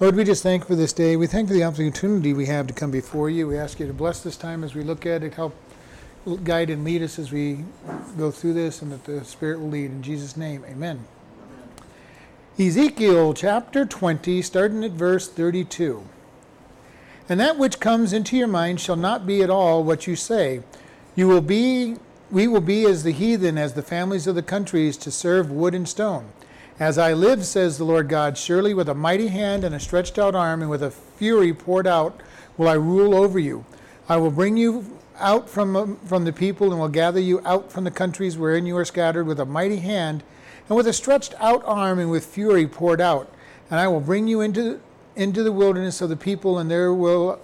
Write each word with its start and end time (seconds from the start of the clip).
Lord, 0.00 0.16
we 0.16 0.24
just 0.24 0.42
thank 0.42 0.66
for 0.66 0.74
this 0.74 0.92
day. 0.92 1.14
We 1.14 1.28
thank 1.28 1.46
for 1.46 1.54
the 1.54 1.62
opportunity 1.62 2.32
we 2.32 2.46
have 2.46 2.66
to 2.66 2.74
come 2.74 2.90
before 2.90 3.30
you. 3.30 3.46
We 3.46 3.56
ask 3.56 3.78
you 3.78 3.86
to 3.86 3.92
bless 3.92 4.24
this 4.24 4.36
time 4.36 4.64
as 4.64 4.74
we 4.74 4.82
look 4.82 5.06
at 5.06 5.22
it, 5.22 5.34
help 5.34 5.54
guide 6.42 6.68
and 6.68 6.84
lead 6.84 7.00
us 7.00 7.16
as 7.16 7.30
we 7.30 7.64
go 8.18 8.32
through 8.32 8.54
this, 8.54 8.82
and 8.82 8.90
that 8.90 9.04
the 9.04 9.24
Spirit 9.24 9.60
will 9.60 9.68
lead. 9.68 9.92
In 9.92 10.02
Jesus' 10.02 10.36
name, 10.36 10.64
amen. 10.68 11.06
Ezekiel 12.58 13.34
chapter 13.34 13.86
20, 13.86 14.42
starting 14.42 14.82
at 14.82 14.90
verse 14.90 15.28
32. 15.28 16.02
And 17.28 17.38
that 17.38 17.56
which 17.56 17.78
comes 17.78 18.12
into 18.12 18.36
your 18.36 18.48
mind 18.48 18.80
shall 18.80 18.96
not 18.96 19.28
be 19.28 19.44
at 19.44 19.50
all 19.50 19.84
what 19.84 20.08
you 20.08 20.16
say. 20.16 20.64
You 21.14 21.28
will 21.28 21.40
be, 21.40 21.98
we 22.32 22.48
will 22.48 22.60
be 22.60 22.84
as 22.84 23.04
the 23.04 23.12
heathen, 23.12 23.56
as 23.56 23.74
the 23.74 23.82
families 23.82 24.26
of 24.26 24.34
the 24.34 24.42
countries, 24.42 24.96
to 24.96 25.12
serve 25.12 25.52
wood 25.52 25.72
and 25.72 25.88
stone. 25.88 26.32
As 26.80 26.98
I 26.98 27.12
live, 27.12 27.44
says 27.44 27.78
the 27.78 27.84
Lord 27.84 28.08
God, 28.08 28.36
surely 28.36 28.74
with 28.74 28.88
a 28.88 28.94
mighty 28.94 29.28
hand 29.28 29.62
and 29.62 29.76
a 29.76 29.78
stretched 29.78 30.18
out 30.18 30.34
arm 30.34 30.60
and 30.60 30.68
with 30.68 30.82
a 30.82 30.90
fury 30.90 31.54
poured 31.54 31.86
out 31.86 32.20
will 32.56 32.66
I 32.66 32.74
rule 32.74 33.14
over 33.14 33.38
you. 33.38 33.64
I 34.08 34.16
will 34.16 34.32
bring 34.32 34.56
you 34.56 34.98
out 35.16 35.48
from, 35.48 35.76
um, 35.76 35.96
from 36.04 36.24
the 36.24 36.32
people 36.32 36.72
and 36.72 36.80
will 36.80 36.88
gather 36.88 37.20
you 37.20 37.40
out 37.44 37.70
from 37.70 37.84
the 37.84 37.92
countries 37.92 38.36
wherein 38.36 38.66
you 38.66 38.76
are 38.76 38.84
scattered 38.84 39.24
with 39.24 39.38
a 39.38 39.44
mighty 39.44 39.76
hand 39.76 40.24
and 40.68 40.76
with 40.76 40.88
a 40.88 40.92
stretched 40.92 41.34
out 41.38 41.62
arm 41.64 42.00
and 42.00 42.10
with 42.10 42.26
fury 42.26 42.66
poured 42.66 43.00
out. 43.00 43.32
And 43.70 43.78
I 43.78 43.86
will 43.86 44.00
bring 44.00 44.26
you 44.26 44.40
into, 44.40 44.80
into 45.14 45.44
the 45.44 45.52
wilderness 45.52 46.00
of 46.00 46.08
the 46.08 46.16
people, 46.16 46.58
and 46.58 46.68
there 46.68 46.92
will 46.92 47.38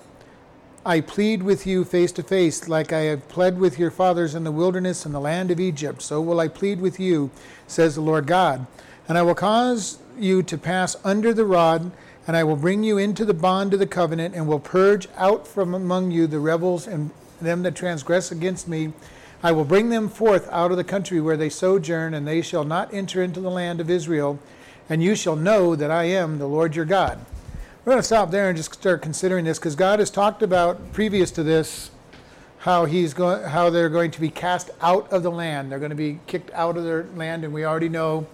I 0.84 1.00
plead 1.00 1.44
with 1.44 1.68
you 1.68 1.84
face 1.84 2.10
to 2.12 2.24
face, 2.24 2.66
like 2.66 2.92
I 2.92 3.02
have 3.02 3.28
pled 3.28 3.60
with 3.60 3.78
your 3.78 3.92
fathers 3.92 4.34
in 4.34 4.42
the 4.42 4.50
wilderness 4.50 5.06
in 5.06 5.12
the 5.12 5.20
land 5.20 5.52
of 5.52 5.60
Egypt. 5.60 6.02
So 6.02 6.20
will 6.20 6.40
I 6.40 6.48
plead 6.48 6.80
with 6.80 6.98
you, 6.98 7.30
says 7.68 7.94
the 7.94 8.00
Lord 8.00 8.26
God. 8.26 8.66
And 9.10 9.18
I 9.18 9.22
will 9.22 9.34
cause 9.34 9.98
you 10.16 10.40
to 10.44 10.56
pass 10.56 10.94
under 11.02 11.34
the 11.34 11.44
rod, 11.44 11.90
and 12.28 12.36
I 12.36 12.44
will 12.44 12.54
bring 12.54 12.84
you 12.84 12.96
into 12.96 13.24
the 13.24 13.34
bond 13.34 13.74
of 13.74 13.80
the 13.80 13.86
covenant, 13.88 14.36
and 14.36 14.46
will 14.46 14.60
purge 14.60 15.08
out 15.16 15.48
from 15.48 15.74
among 15.74 16.12
you 16.12 16.28
the 16.28 16.38
rebels 16.38 16.86
and 16.86 17.10
them 17.40 17.64
that 17.64 17.74
transgress 17.74 18.30
against 18.30 18.68
me. 18.68 18.92
I 19.42 19.50
will 19.50 19.64
bring 19.64 19.88
them 19.88 20.08
forth 20.08 20.48
out 20.52 20.70
of 20.70 20.76
the 20.76 20.84
country 20.84 21.20
where 21.20 21.36
they 21.36 21.48
sojourn, 21.48 22.14
and 22.14 22.24
they 22.24 22.40
shall 22.40 22.62
not 22.62 22.94
enter 22.94 23.20
into 23.20 23.40
the 23.40 23.50
land 23.50 23.80
of 23.80 23.90
Israel. 23.90 24.38
And 24.88 25.02
you 25.02 25.16
shall 25.16 25.34
know 25.34 25.74
that 25.74 25.90
I 25.90 26.04
am 26.04 26.38
the 26.38 26.46
Lord 26.46 26.76
your 26.76 26.84
God. 26.84 27.18
We're 27.84 27.94
going 27.94 27.98
to 27.98 28.06
stop 28.06 28.30
there 28.30 28.48
and 28.48 28.56
just 28.56 28.74
start 28.74 29.02
considering 29.02 29.44
this 29.44 29.58
because 29.58 29.74
God 29.74 29.98
has 29.98 30.10
talked 30.10 30.40
about 30.40 30.92
previous 30.92 31.32
to 31.32 31.42
this 31.42 31.90
how 32.58 32.84
he's 32.84 33.12
going, 33.12 33.42
how 33.42 33.70
they're 33.70 33.88
going 33.88 34.12
to 34.12 34.20
be 34.20 34.30
cast 34.30 34.70
out 34.80 35.12
of 35.12 35.24
the 35.24 35.32
land. 35.32 35.72
They're 35.72 35.80
going 35.80 35.90
to 35.90 35.96
be 35.96 36.20
kicked 36.28 36.52
out 36.52 36.76
of 36.76 36.84
their 36.84 37.06
land, 37.16 37.42
and 37.42 37.52
we 37.52 37.64
already 37.64 37.88
know 37.88 38.28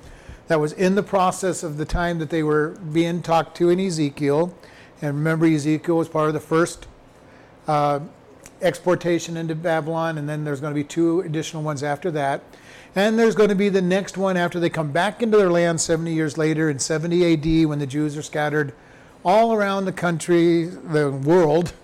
that 0.48 0.60
was 0.60 0.72
in 0.72 0.94
the 0.94 1.02
process 1.02 1.62
of 1.62 1.76
the 1.76 1.84
time 1.84 2.18
that 2.18 2.30
they 2.30 2.42
were 2.42 2.70
being 2.92 3.22
talked 3.22 3.56
to 3.56 3.70
in 3.70 3.80
Ezekiel. 3.80 4.56
And 5.02 5.16
remember, 5.16 5.46
Ezekiel 5.46 5.96
was 5.96 6.08
part 6.08 6.28
of 6.28 6.34
the 6.34 6.40
first 6.40 6.86
uh, 7.66 8.00
exportation 8.62 9.36
into 9.36 9.54
Babylon, 9.54 10.18
and 10.18 10.28
then 10.28 10.44
there's 10.44 10.60
going 10.60 10.72
to 10.72 10.78
be 10.80 10.84
two 10.84 11.20
additional 11.20 11.62
ones 11.62 11.82
after 11.82 12.10
that. 12.12 12.42
And 12.94 13.18
there's 13.18 13.34
going 13.34 13.50
to 13.50 13.54
be 13.54 13.68
the 13.68 13.82
next 13.82 14.16
one 14.16 14.36
after 14.36 14.58
they 14.58 14.70
come 14.70 14.90
back 14.90 15.22
into 15.22 15.36
their 15.36 15.50
land 15.50 15.80
70 15.80 16.14
years 16.14 16.38
later 16.38 16.70
in 16.70 16.78
70 16.78 17.34
AD 17.34 17.68
when 17.68 17.78
the 17.78 17.86
Jews 17.86 18.16
are 18.16 18.22
scattered 18.22 18.72
all 19.22 19.52
around 19.52 19.84
the 19.84 19.92
country, 19.92 20.64
the 20.64 21.10
world. 21.10 21.74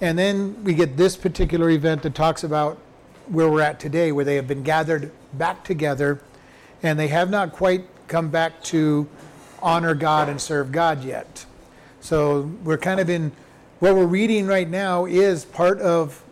And 0.00 0.16
then 0.16 0.62
we 0.62 0.74
get 0.74 0.96
this 0.96 1.16
particular 1.16 1.70
event 1.70 2.02
that 2.02 2.14
talks 2.14 2.44
about 2.44 2.78
where 3.26 3.50
we're 3.50 3.62
at 3.62 3.80
today, 3.80 4.12
where 4.12 4.24
they 4.24 4.36
have 4.36 4.46
been 4.46 4.62
gathered 4.62 5.10
back 5.32 5.64
together 5.64 6.20
and 6.82 6.98
they 6.98 7.08
have 7.08 7.30
not 7.30 7.52
quite 7.52 7.86
come 8.08 8.28
back 8.28 8.62
to 8.64 9.08
honor 9.62 9.94
God 9.94 10.28
and 10.28 10.40
serve 10.40 10.72
God 10.72 11.02
yet. 11.04 11.44
So 12.00 12.42
we're 12.62 12.78
kind 12.78 13.00
of 13.00 13.10
in 13.10 13.32
what 13.78 13.94
we're 13.94 14.06
reading 14.06 14.46
right 14.46 14.68
now 14.68 15.06
is 15.06 15.44
part 15.44 15.80
of 15.80 16.22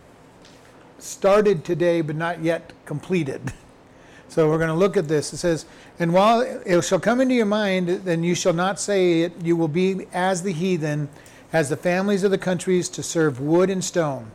started 0.99 1.63
today 1.63 2.01
but 2.01 2.15
not 2.15 2.41
yet 2.41 2.73
completed. 2.85 3.53
So 4.27 4.49
we're 4.49 4.57
going 4.57 4.69
to 4.69 4.73
look 4.73 4.97
at 4.97 5.07
this. 5.07 5.31
It 5.31 5.37
says, 5.37 5.65
And 5.97 6.11
while 6.11 6.41
it 6.41 6.81
shall 6.81 6.99
come 6.99 7.21
into 7.21 7.35
your 7.35 7.45
mind, 7.45 7.87
then 7.87 8.21
you 8.21 8.35
shall 8.35 8.51
not 8.51 8.81
say 8.81 9.21
it, 9.21 9.31
you 9.41 9.55
will 9.55 9.69
be 9.69 10.07
as 10.11 10.43
the 10.43 10.51
heathen, 10.51 11.07
as 11.53 11.69
the 11.69 11.77
families 11.77 12.25
of 12.25 12.31
the 12.31 12.37
countries 12.37 12.89
to 12.89 13.03
serve 13.03 13.39
wood 13.39 13.69
and 13.69 13.81
stone. 13.81 14.31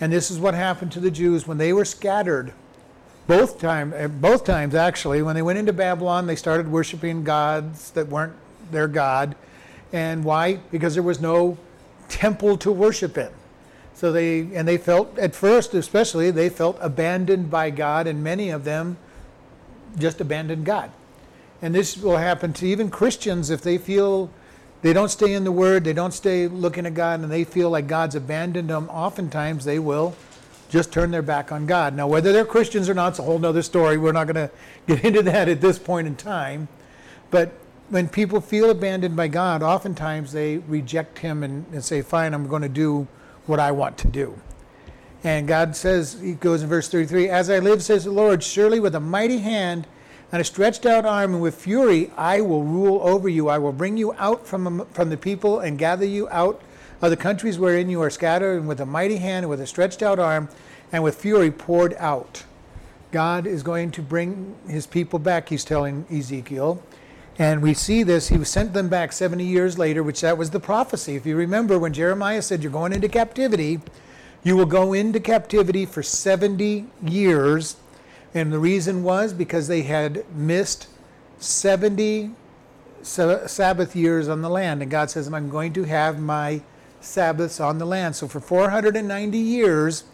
And 0.00 0.12
this 0.12 0.30
is 0.30 0.40
what 0.40 0.54
happened 0.54 0.90
to 0.92 1.00
the 1.00 1.10
Jews 1.10 1.46
when 1.46 1.58
they 1.58 1.72
were 1.72 1.84
scattered 1.84 2.52
both 3.28 3.60
time, 3.60 3.92
eh, 3.94 4.08
both 4.08 4.44
times 4.44 4.74
actually, 4.74 5.22
when 5.22 5.36
they 5.36 5.42
went 5.42 5.58
into 5.58 5.72
Babylon, 5.72 6.26
they 6.26 6.34
started 6.34 6.66
worshiping 6.66 7.22
gods 7.22 7.92
that 7.92 8.08
weren't 8.08 8.32
their 8.72 8.88
God. 8.88 9.36
And 9.92 10.24
why? 10.24 10.56
Because 10.72 10.94
there 10.94 11.02
was 11.02 11.20
no 11.20 11.58
temple 12.08 12.56
to 12.56 12.72
worship 12.72 13.16
in. 13.16 13.28
So 13.94 14.12
they 14.12 14.40
and 14.54 14.66
they 14.66 14.78
felt 14.78 15.16
at 15.18 15.34
first, 15.34 15.74
especially, 15.74 16.30
they 16.30 16.48
felt 16.48 16.78
abandoned 16.80 17.50
by 17.50 17.70
God, 17.70 18.06
and 18.06 18.24
many 18.24 18.48
of 18.48 18.64
them 18.64 18.96
just 19.98 20.20
abandoned 20.20 20.64
God. 20.64 20.90
And 21.60 21.74
this 21.74 21.98
will 21.98 22.16
happen 22.16 22.52
to 22.54 22.66
even 22.66 22.90
Christians 22.90 23.50
if 23.50 23.60
they 23.60 23.76
feel 23.76 24.30
they 24.80 24.92
don't 24.92 25.10
stay 25.10 25.34
in 25.34 25.44
the 25.44 25.52
Word, 25.52 25.84
they 25.84 25.92
don't 25.92 26.14
stay 26.14 26.48
looking 26.48 26.86
at 26.86 26.94
God, 26.94 27.20
and 27.20 27.30
they 27.30 27.44
feel 27.44 27.68
like 27.68 27.88
God's 27.88 28.14
abandoned 28.14 28.70
them. 28.70 28.88
Oftentimes, 28.88 29.64
they 29.66 29.78
will 29.78 30.14
just 30.68 30.92
turn 30.92 31.10
their 31.10 31.22
back 31.22 31.50
on 31.50 31.66
God. 31.66 31.94
Now, 31.94 32.06
whether 32.06 32.32
they're 32.32 32.44
Christians 32.44 32.88
or 32.88 32.94
not, 32.94 33.10
it's 33.10 33.18
a 33.18 33.22
whole 33.22 33.44
other 33.44 33.62
story. 33.62 33.96
We're 33.96 34.12
not 34.12 34.26
going 34.26 34.34
to 34.48 34.50
get 34.86 35.04
into 35.04 35.22
that 35.22 35.48
at 35.48 35.60
this 35.60 35.78
point 35.78 36.06
in 36.06 36.16
time. 36.16 36.68
But 37.30 37.52
when 37.88 38.08
people 38.08 38.40
feel 38.40 38.70
abandoned 38.70 39.16
by 39.16 39.28
God, 39.28 39.62
oftentimes 39.62 40.32
they 40.32 40.58
reject 40.58 41.18
Him 41.18 41.42
and, 41.42 41.64
and 41.72 41.84
say, 41.84 42.02
Fine, 42.02 42.34
I'm 42.34 42.46
going 42.46 42.62
to 42.62 42.68
do 42.68 43.08
what 43.46 43.58
I 43.58 43.72
want 43.72 43.96
to 43.98 44.08
do. 44.08 44.38
And 45.24 45.48
God 45.48 45.74
says, 45.74 46.20
He 46.20 46.34
goes 46.34 46.62
in 46.62 46.68
verse 46.68 46.88
33 46.88 47.28
As 47.28 47.50
I 47.50 47.58
live, 47.58 47.82
says 47.82 48.04
the 48.04 48.10
Lord, 48.10 48.42
surely 48.42 48.80
with 48.80 48.94
a 48.94 49.00
mighty 49.00 49.38
hand 49.38 49.86
and 50.30 50.40
a 50.42 50.44
stretched 50.44 50.84
out 50.84 51.06
arm 51.06 51.32
and 51.32 51.42
with 51.42 51.54
fury 51.54 52.10
I 52.16 52.42
will 52.42 52.62
rule 52.62 53.00
over 53.02 53.28
you. 53.28 53.48
I 53.48 53.58
will 53.58 53.72
bring 53.72 53.96
you 53.96 54.12
out 54.14 54.46
from, 54.46 54.86
from 54.92 55.08
the 55.08 55.16
people 55.16 55.60
and 55.60 55.78
gather 55.78 56.04
you 56.04 56.28
out 56.28 56.60
of 57.00 57.10
the 57.10 57.16
countries 57.16 57.58
wherein 57.58 57.88
you 57.88 58.00
are 58.02 58.10
scattered, 58.10 58.58
and 58.58 58.68
with 58.68 58.80
a 58.80 58.86
mighty 58.86 59.16
hand, 59.16 59.44
and 59.44 59.50
with 59.50 59.60
a 59.60 59.66
stretched 59.66 60.02
out 60.02 60.18
arm, 60.18 60.48
and 60.92 61.02
with 61.02 61.16
fury 61.16 61.50
poured 61.50 61.94
out. 61.98 62.44
God 63.10 63.46
is 63.46 63.62
going 63.62 63.90
to 63.92 64.02
bring 64.02 64.56
his 64.68 64.86
people 64.86 65.18
back, 65.18 65.48
he's 65.48 65.64
telling 65.64 66.04
Ezekiel. 66.10 66.82
And 67.38 67.62
we 67.62 67.72
see 67.72 68.02
this, 68.02 68.28
he 68.28 68.42
sent 68.44 68.72
them 68.72 68.88
back 68.88 69.12
70 69.12 69.44
years 69.44 69.78
later, 69.78 70.02
which 70.02 70.22
that 70.22 70.36
was 70.36 70.50
the 70.50 70.58
prophecy. 70.58 71.14
If 71.14 71.24
you 71.24 71.36
remember 71.36 71.78
when 71.78 71.92
Jeremiah 71.92 72.42
said, 72.42 72.62
You're 72.62 72.72
going 72.72 72.92
into 72.92 73.08
captivity, 73.08 73.80
you 74.42 74.56
will 74.56 74.66
go 74.66 74.92
into 74.92 75.20
captivity 75.20 75.86
for 75.86 76.02
70 76.02 76.86
years. 77.02 77.76
And 78.34 78.52
the 78.52 78.58
reason 78.58 79.04
was 79.04 79.32
because 79.32 79.68
they 79.68 79.82
had 79.82 80.24
missed 80.34 80.88
70 81.38 82.32
Sabbath 83.02 83.96
years 83.96 84.28
on 84.28 84.42
the 84.42 84.50
land. 84.50 84.82
And 84.82 84.90
God 84.90 85.10
says, 85.10 85.32
I'm 85.32 85.48
going 85.48 85.72
to 85.74 85.84
have 85.84 86.20
my 86.20 86.60
Sabbaths 87.08 87.58
on 87.58 87.78
the 87.78 87.86
land. 87.86 88.14
So 88.14 88.28
for 88.28 88.40
490 88.40 89.38
years, 89.38 90.04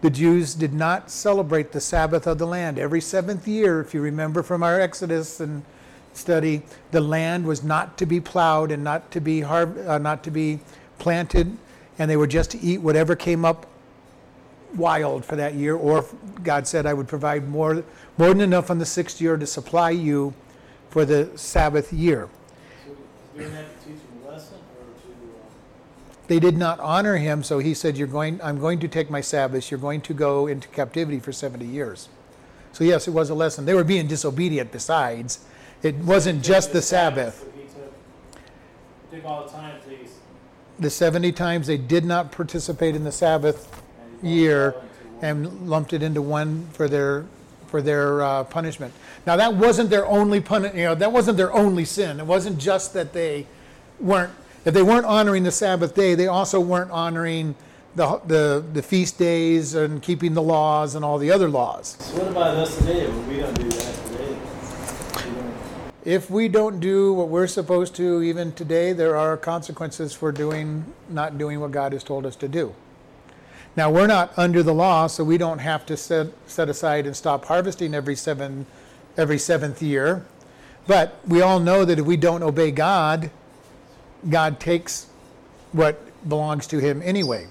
the 0.00 0.10
Jews 0.10 0.54
did 0.54 0.72
not 0.72 1.10
celebrate 1.10 1.72
the 1.72 1.80
Sabbath 1.80 2.26
of 2.26 2.38
the 2.38 2.46
land. 2.46 2.78
Every 2.78 3.00
seventh 3.00 3.46
year, 3.46 3.80
if 3.80 3.92
you 3.92 4.00
remember 4.00 4.42
from 4.42 4.62
our 4.62 4.80
Exodus 4.80 5.40
and 5.40 5.62
study, 6.14 6.62
the 6.90 7.00
land 7.00 7.46
was 7.46 7.62
not 7.62 7.98
to 7.98 8.06
be 8.06 8.20
plowed 8.20 8.70
and 8.72 8.82
not 8.82 9.10
to 9.10 9.20
be 9.20 9.42
har- 9.42 9.74
uh, 9.86 9.98
not 9.98 10.24
to 10.24 10.30
be 10.30 10.60
planted, 10.98 11.56
and 11.98 12.10
they 12.10 12.16
were 12.16 12.26
just 12.26 12.50
to 12.52 12.60
eat 12.60 12.80
whatever 12.80 13.14
came 13.14 13.44
up 13.44 13.66
wild 14.74 15.24
for 15.24 15.36
that 15.36 15.54
year. 15.54 15.76
Or 15.76 16.04
God 16.42 16.66
said, 16.66 16.86
"I 16.86 16.94
would 16.94 17.08
provide 17.08 17.48
more 17.48 17.82
more 18.16 18.28
than 18.28 18.40
enough 18.40 18.70
on 18.70 18.78
the 18.78 18.86
sixth 18.86 19.20
year 19.20 19.36
to 19.36 19.46
supply 19.46 19.90
you 19.90 20.32
for 20.88 21.04
the 21.04 21.28
Sabbath 21.36 21.92
year." 21.92 22.28
So, 22.86 22.92
they 26.30 26.38
did 26.38 26.56
not 26.56 26.78
honor 26.78 27.16
him, 27.16 27.42
so 27.42 27.58
he 27.58 27.74
said, 27.74 27.98
You're 27.98 28.06
going, 28.06 28.40
I'm 28.40 28.60
going 28.60 28.78
to 28.78 28.86
take 28.86 29.10
my 29.10 29.20
Sabbath, 29.20 29.68
you're 29.68 29.80
going 29.80 30.00
to 30.02 30.14
go 30.14 30.46
into 30.46 30.68
captivity 30.68 31.18
for 31.18 31.32
70 31.32 31.66
years. 31.66 32.08
So, 32.70 32.84
yes, 32.84 33.08
it 33.08 33.10
was 33.10 33.30
a 33.30 33.34
lesson. 33.34 33.64
They 33.64 33.74
were 33.74 33.82
being 33.82 34.06
disobedient 34.06 34.70
besides. 34.70 35.44
It 35.82 35.96
wasn't 35.96 36.44
just 36.44 36.72
the 36.72 36.82
Sabbath. 36.82 37.40
took 37.42 37.52
the 39.10 39.16
The 40.78 40.88
70 40.88 41.32
times 41.32 41.66
they 41.66 41.76
did 41.76 42.04
not 42.04 42.30
participate 42.30 42.94
in 42.94 43.02
the 43.02 43.10
Sabbath 43.10 43.82
year 44.22 44.76
and 45.20 45.68
lumped 45.68 45.92
it 45.92 46.00
into 46.00 46.22
one 46.22 46.68
for 46.68 46.86
their 46.86 47.26
for 47.66 47.82
their 47.82 48.22
uh, 48.22 48.44
punishment. 48.44 48.94
Now 49.26 49.34
that 49.34 49.54
wasn't 49.54 49.90
their 49.90 50.06
only 50.06 50.40
pun- 50.40 50.76
you 50.76 50.84
know 50.84 50.94
that 50.94 51.10
wasn't 51.10 51.38
their 51.38 51.52
only 51.52 51.84
sin. 51.84 52.20
It 52.20 52.26
wasn't 52.26 52.58
just 52.58 52.94
that 52.94 53.12
they 53.12 53.48
weren't 53.98 54.32
if 54.64 54.74
they 54.74 54.82
weren't 54.82 55.06
honoring 55.06 55.42
the 55.42 55.52
Sabbath 55.52 55.94
day, 55.94 56.14
they 56.14 56.26
also 56.26 56.60
weren't 56.60 56.90
honoring 56.90 57.54
the, 57.94 58.20
the, 58.26 58.64
the 58.72 58.82
feast 58.82 59.18
days 59.18 59.74
and 59.74 60.02
keeping 60.02 60.34
the 60.34 60.42
laws 60.42 60.94
and 60.94 61.04
all 61.04 61.18
the 61.18 61.30
other 61.30 61.48
laws. 61.48 61.96
So 62.00 62.18
what 62.18 62.28
about 62.30 62.56
us 62.56 62.76
today? 62.78 63.08
we 63.28 63.38
don't 63.38 63.54
do 63.54 63.68
that 63.68 64.06
today? 64.06 64.36
if 66.04 66.30
we 66.30 66.48
don't 66.48 66.80
do 66.80 67.12
what 67.12 67.28
we're 67.28 67.46
supposed 67.46 67.94
to, 67.96 68.22
even 68.22 68.52
today, 68.52 68.92
there 68.92 69.16
are 69.16 69.36
consequences 69.36 70.12
for 70.12 70.32
doing 70.32 70.84
not 71.08 71.36
doing 71.36 71.60
what 71.60 71.72
God 71.72 71.92
has 71.92 72.02
told 72.02 72.24
us 72.24 72.36
to 72.36 72.48
do. 72.48 72.74
Now 73.76 73.90
we're 73.90 74.06
not 74.06 74.32
under 74.36 74.62
the 74.62 74.74
law, 74.74 75.06
so 75.06 75.22
we 75.22 75.38
don't 75.38 75.58
have 75.58 75.84
to 75.86 75.96
set 75.96 76.28
set 76.46 76.68
aside 76.68 77.06
and 77.06 77.16
stop 77.16 77.44
harvesting 77.44 77.94
every 77.94 78.16
seven 78.16 78.66
every 79.16 79.38
seventh 79.38 79.82
year. 79.82 80.24
But 80.86 81.20
we 81.26 81.42
all 81.42 81.60
know 81.60 81.84
that 81.84 81.98
if 81.98 82.06
we 82.06 82.16
don't 82.16 82.42
obey 82.42 82.70
God, 82.70 83.30
God 84.28 84.60
takes 84.60 85.06
what 85.72 86.00
belongs 86.28 86.66
to 86.68 86.78
him 86.78 87.00
anyway. 87.04 87.46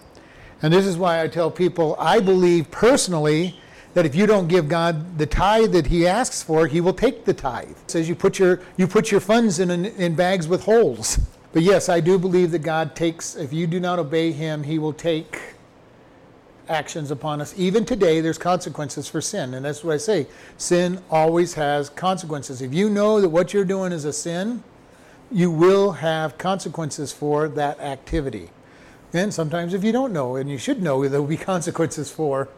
And 0.62 0.74
this 0.74 0.86
is 0.86 0.98
why 0.98 1.24
I 1.24 1.28
tell 1.28 1.50
people 1.50 1.96
I 1.98 2.20
believe 2.20 2.70
personally 2.70 3.60
that 3.94 4.06
if 4.06 4.14
you 4.14 4.28
don't 4.28 4.48
give 4.48 4.68
God 4.68 5.18
the 5.18 5.26
tithe 5.26 5.72
that 5.72 5.88
he 5.88 6.06
asks 6.06 6.44
for, 6.44 6.68
he 6.68 6.82
will 6.82 6.94
take 6.94 7.26
the 7.26 7.34
tithe. 7.34 7.72
It 7.72 7.92
says 7.92 8.08
you 8.08 8.16
put 8.16 8.38
your 8.38 8.62
you 8.78 8.88
put 8.88 9.12
your 9.12 9.20
funds 9.20 9.60
in 9.60 9.70
in 9.72 10.16
bags 10.16 10.48
with 10.48 10.64
holes. 10.64 11.20
But 11.52 11.64
yes, 11.64 11.90
I 11.90 12.00
do 12.00 12.20
believe 12.20 12.52
that 12.52 12.60
God 12.60 12.96
takes 12.96 13.36
if 13.36 13.52
you 13.52 13.66
do 13.66 13.80
not 13.80 13.98
obey 13.98 14.32
him, 14.32 14.62
he 14.62 14.78
will 14.78 14.94
take 14.94 15.56
actions 16.68 17.10
upon 17.10 17.42
us. 17.42 17.54
Even 17.58 17.86
today 17.86 18.22
there's 18.22 18.38
consequences 18.38 19.08
for 19.08 19.20
sin, 19.20 19.56
and 19.56 19.66
that's 19.66 19.84
what 19.84 19.94
I 19.96 19.98
say. 19.98 20.28
Sin 20.58 21.02
always 21.10 21.56
has 21.56 21.90
consequences. 21.90 22.62
If 22.62 22.72
you 22.72 22.88
know 22.88 23.20
that 23.20 23.30
what 23.30 23.52
you're 23.52 23.66
doing 23.66 23.92
is 23.92 24.06
a 24.06 24.14
sin, 24.14 24.64
you 25.32 25.52
will 25.52 25.94
have 25.94 26.38
consequences 26.38 27.12
for 27.12 27.48
that 27.50 27.80
activity. 27.80 28.50
And 29.14 29.34
sometimes 29.34 29.74
if 29.74 29.84
you 29.84 29.92
don't 29.92 30.14
know, 30.14 30.36
and 30.36 30.50
you 30.50 30.58
should 30.58 30.82
know, 30.82 31.08
there 31.08 31.22
will 31.22 31.28
be 31.28 31.38
consequences 31.54 32.12
for 32.12 32.50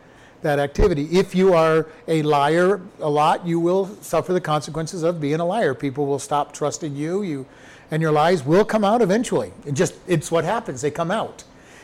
that 0.42 0.60
activity. 0.60 1.08
If 1.12 1.36
you 1.36 1.54
are 1.54 1.88
a 2.08 2.24
liar 2.24 2.82
a 3.00 3.10
lot, 3.10 3.46
you 3.46 3.60
will 3.60 3.88
suffer 4.02 4.34
the 4.34 4.42
consequences 4.42 5.04
of 5.04 5.22
being 5.22 5.40
a 5.40 5.46
liar. 5.46 5.74
People 5.74 6.08
will 6.08 6.20
stop 6.20 6.54
trusting 6.54 6.96
you. 6.96 7.22
You 7.22 7.46
and 7.92 8.02
your 8.02 8.12
lies 8.12 8.44
will 8.44 8.66
come 8.66 8.84
out 8.84 9.02
eventually. 9.02 9.52
It 9.66 9.74
just 9.74 9.94
it's 10.08 10.32
what 10.32 10.44
happens. 10.44 10.82
They 10.82 10.92
come 10.92 11.12
out. 11.12 11.44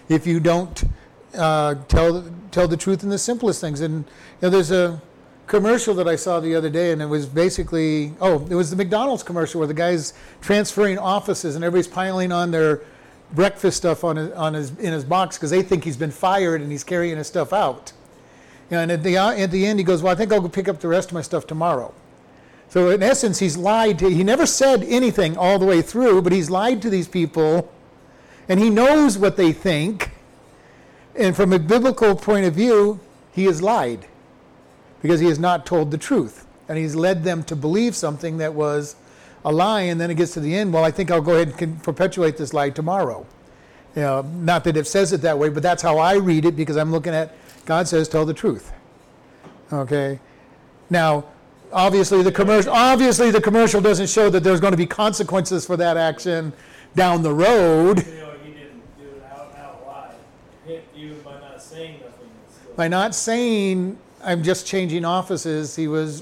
If 0.09 0.25
you 0.25 0.39
don't 0.39 0.83
uh, 1.35 1.75
tell 1.87 2.25
tell 2.51 2.67
the 2.67 2.77
truth 2.77 3.03
in 3.03 3.09
the 3.09 3.17
simplest 3.17 3.61
things. 3.61 3.81
And 3.81 4.05
you 4.05 4.05
know, 4.43 4.49
there's 4.49 4.71
a 4.71 5.01
commercial 5.47 5.93
that 5.95 6.07
I 6.07 6.15
saw 6.15 6.39
the 6.39 6.53
other 6.53 6.69
day, 6.69 6.91
and 6.91 7.01
it 7.01 7.05
was 7.05 7.25
basically 7.25 8.13
oh, 8.21 8.45
it 8.49 8.55
was 8.55 8.69
the 8.69 8.75
McDonald's 8.75 9.23
commercial 9.23 9.59
where 9.59 9.67
the 9.67 9.73
guy's 9.73 10.13
transferring 10.41 10.99
offices 10.99 11.55
and 11.55 11.63
everybody's 11.63 11.87
piling 11.91 12.31
on 12.31 12.51
their 12.51 12.81
breakfast 13.33 13.77
stuff 13.77 14.03
on 14.03 14.15
his, 14.17 14.31
on 14.33 14.53
his 14.53 14.77
in 14.77 14.93
his 14.93 15.03
box 15.03 15.37
because 15.37 15.49
they 15.49 15.61
think 15.61 15.83
he's 15.83 15.97
been 15.97 16.11
fired 16.11 16.61
and 16.61 16.71
he's 16.71 16.83
carrying 16.83 17.17
his 17.17 17.27
stuff 17.27 17.51
out. 17.51 17.93
And 18.69 18.91
at 18.91 19.01
the, 19.01 19.15
at 19.15 19.49
the 19.51 19.65
end, 19.65 19.79
he 19.79 19.85
goes, 19.85 20.03
Well, 20.03 20.11
I 20.11 20.15
think 20.15 20.31
I'll 20.31 20.41
go 20.41 20.49
pick 20.49 20.67
up 20.67 20.81
the 20.81 20.89
rest 20.89 21.09
of 21.09 21.13
my 21.13 21.21
stuff 21.21 21.47
tomorrow. 21.47 21.93
So, 22.69 22.89
in 22.89 23.01
essence, 23.01 23.39
he's 23.39 23.55
lied 23.55 23.97
to, 23.99 24.09
he 24.09 24.25
never 24.25 24.45
said 24.45 24.83
anything 24.83 25.37
all 25.37 25.57
the 25.57 25.65
way 25.65 25.81
through, 25.81 26.21
but 26.21 26.33
he's 26.33 26.49
lied 26.49 26.81
to 26.81 26.89
these 26.89 27.07
people, 27.07 27.71
and 28.49 28.59
he 28.59 28.69
knows 28.69 29.17
what 29.17 29.37
they 29.37 29.53
think. 29.53 30.11
And 31.15 31.33
from 31.33 31.53
a 31.53 31.59
biblical 31.59 32.13
point 32.13 32.45
of 32.45 32.53
view, 32.53 32.99
he 33.31 33.45
has 33.45 33.61
lied 33.61 34.05
because 35.01 35.19
he 35.19 35.27
has 35.27 35.39
not 35.39 35.65
told 35.65 35.91
the 35.91 35.97
truth. 35.97 36.45
And 36.69 36.77
he's 36.77 36.95
led 36.95 37.23
them 37.23 37.43
to 37.43 37.55
believe 37.55 37.95
something 37.95 38.37
that 38.39 38.53
was 38.53 38.95
a 39.45 39.51
lie, 39.51 39.81
and 39.81 40.01
then 40.01 40.11
it 40.11 40.15
gets 40.15 40.33
to 40.33 40.39
the 40.39 40.53
end, 40.55 40.73
well, 40.73 40.83
I 40.83 40.91
think 40.91 41.11
I'll 41.11 41.21
go 41.21 41.35
ahead 41.35 41.61
and 41.61 41.81
perpetuate 41.83 42.37
this 42.37 42.53
lie 42.53 42.69
tomorrow. 42.69 43.25
You 43.95 44.01
know, 44.01 44.21
not 44.21 44.63
that 44.65 44.75
it 44.75 44.85
says 44.87 45.13
it 45.13 45.21
that 45.21 45.37
way, 45.39 45.49
but 45.49 45.63
that's 45.63 45.81
how 45.81 45.97
I 45.97 46.15
read 46.15 46.45
it 46.45 46.55
because 46.55 46.75
I'm 46.77 46.91
looking 46.91 47.13
at 47.13 47.33
God 47.65 47.87
says, 47.87 48.07
tell 48.07 48.25
the 48.25 48.33
truth. 48.33 48.71
Okay? 49.71 50.19
Now, 50.89 51.25
obviously 51.73 52.21
the 52.23 52.31
commercial 52.31 52.71
obviously 52.71 53.29
the 53.29 53.41
commercial 53.41 53.81
doesn't 53.81 54.07
show 54.09 54.29
that 54.29 54.41
there's 54.41 54.61
going 54.61 54.71
to 54.71 54.77
be 54.77 54.85
consequences 54.85 55.65
for 55.65 55.75
that 55.77 55.97
action 55.97 56.53
down 56.95 57.21
the 57.23 57.33
road. 57.33 58.05
You 58.05 58.13
know, 58.15 58.31
he 58.43 58.51
didn't 58.51 58.81
do 58.97 59.05
it 59.07 59.23
out, 59.31 59.53
out 59.57 59.85
loud. 59.85 60.11
He- 60.65 60.79
Even 61.03 61.19
by 61.21 61.39
not 61.39 61.61
saying 61.61 61.99
nothing. 62.01 62.29
By 62.75 62.87
not 62.87 63.15
saying 63.15 63.97
I'm 64.27 64.43
just 64.43 64.67
changing 64.67 65.05
offices, 65.05 65.75
he 65.75 65.87
was 65.87 66.21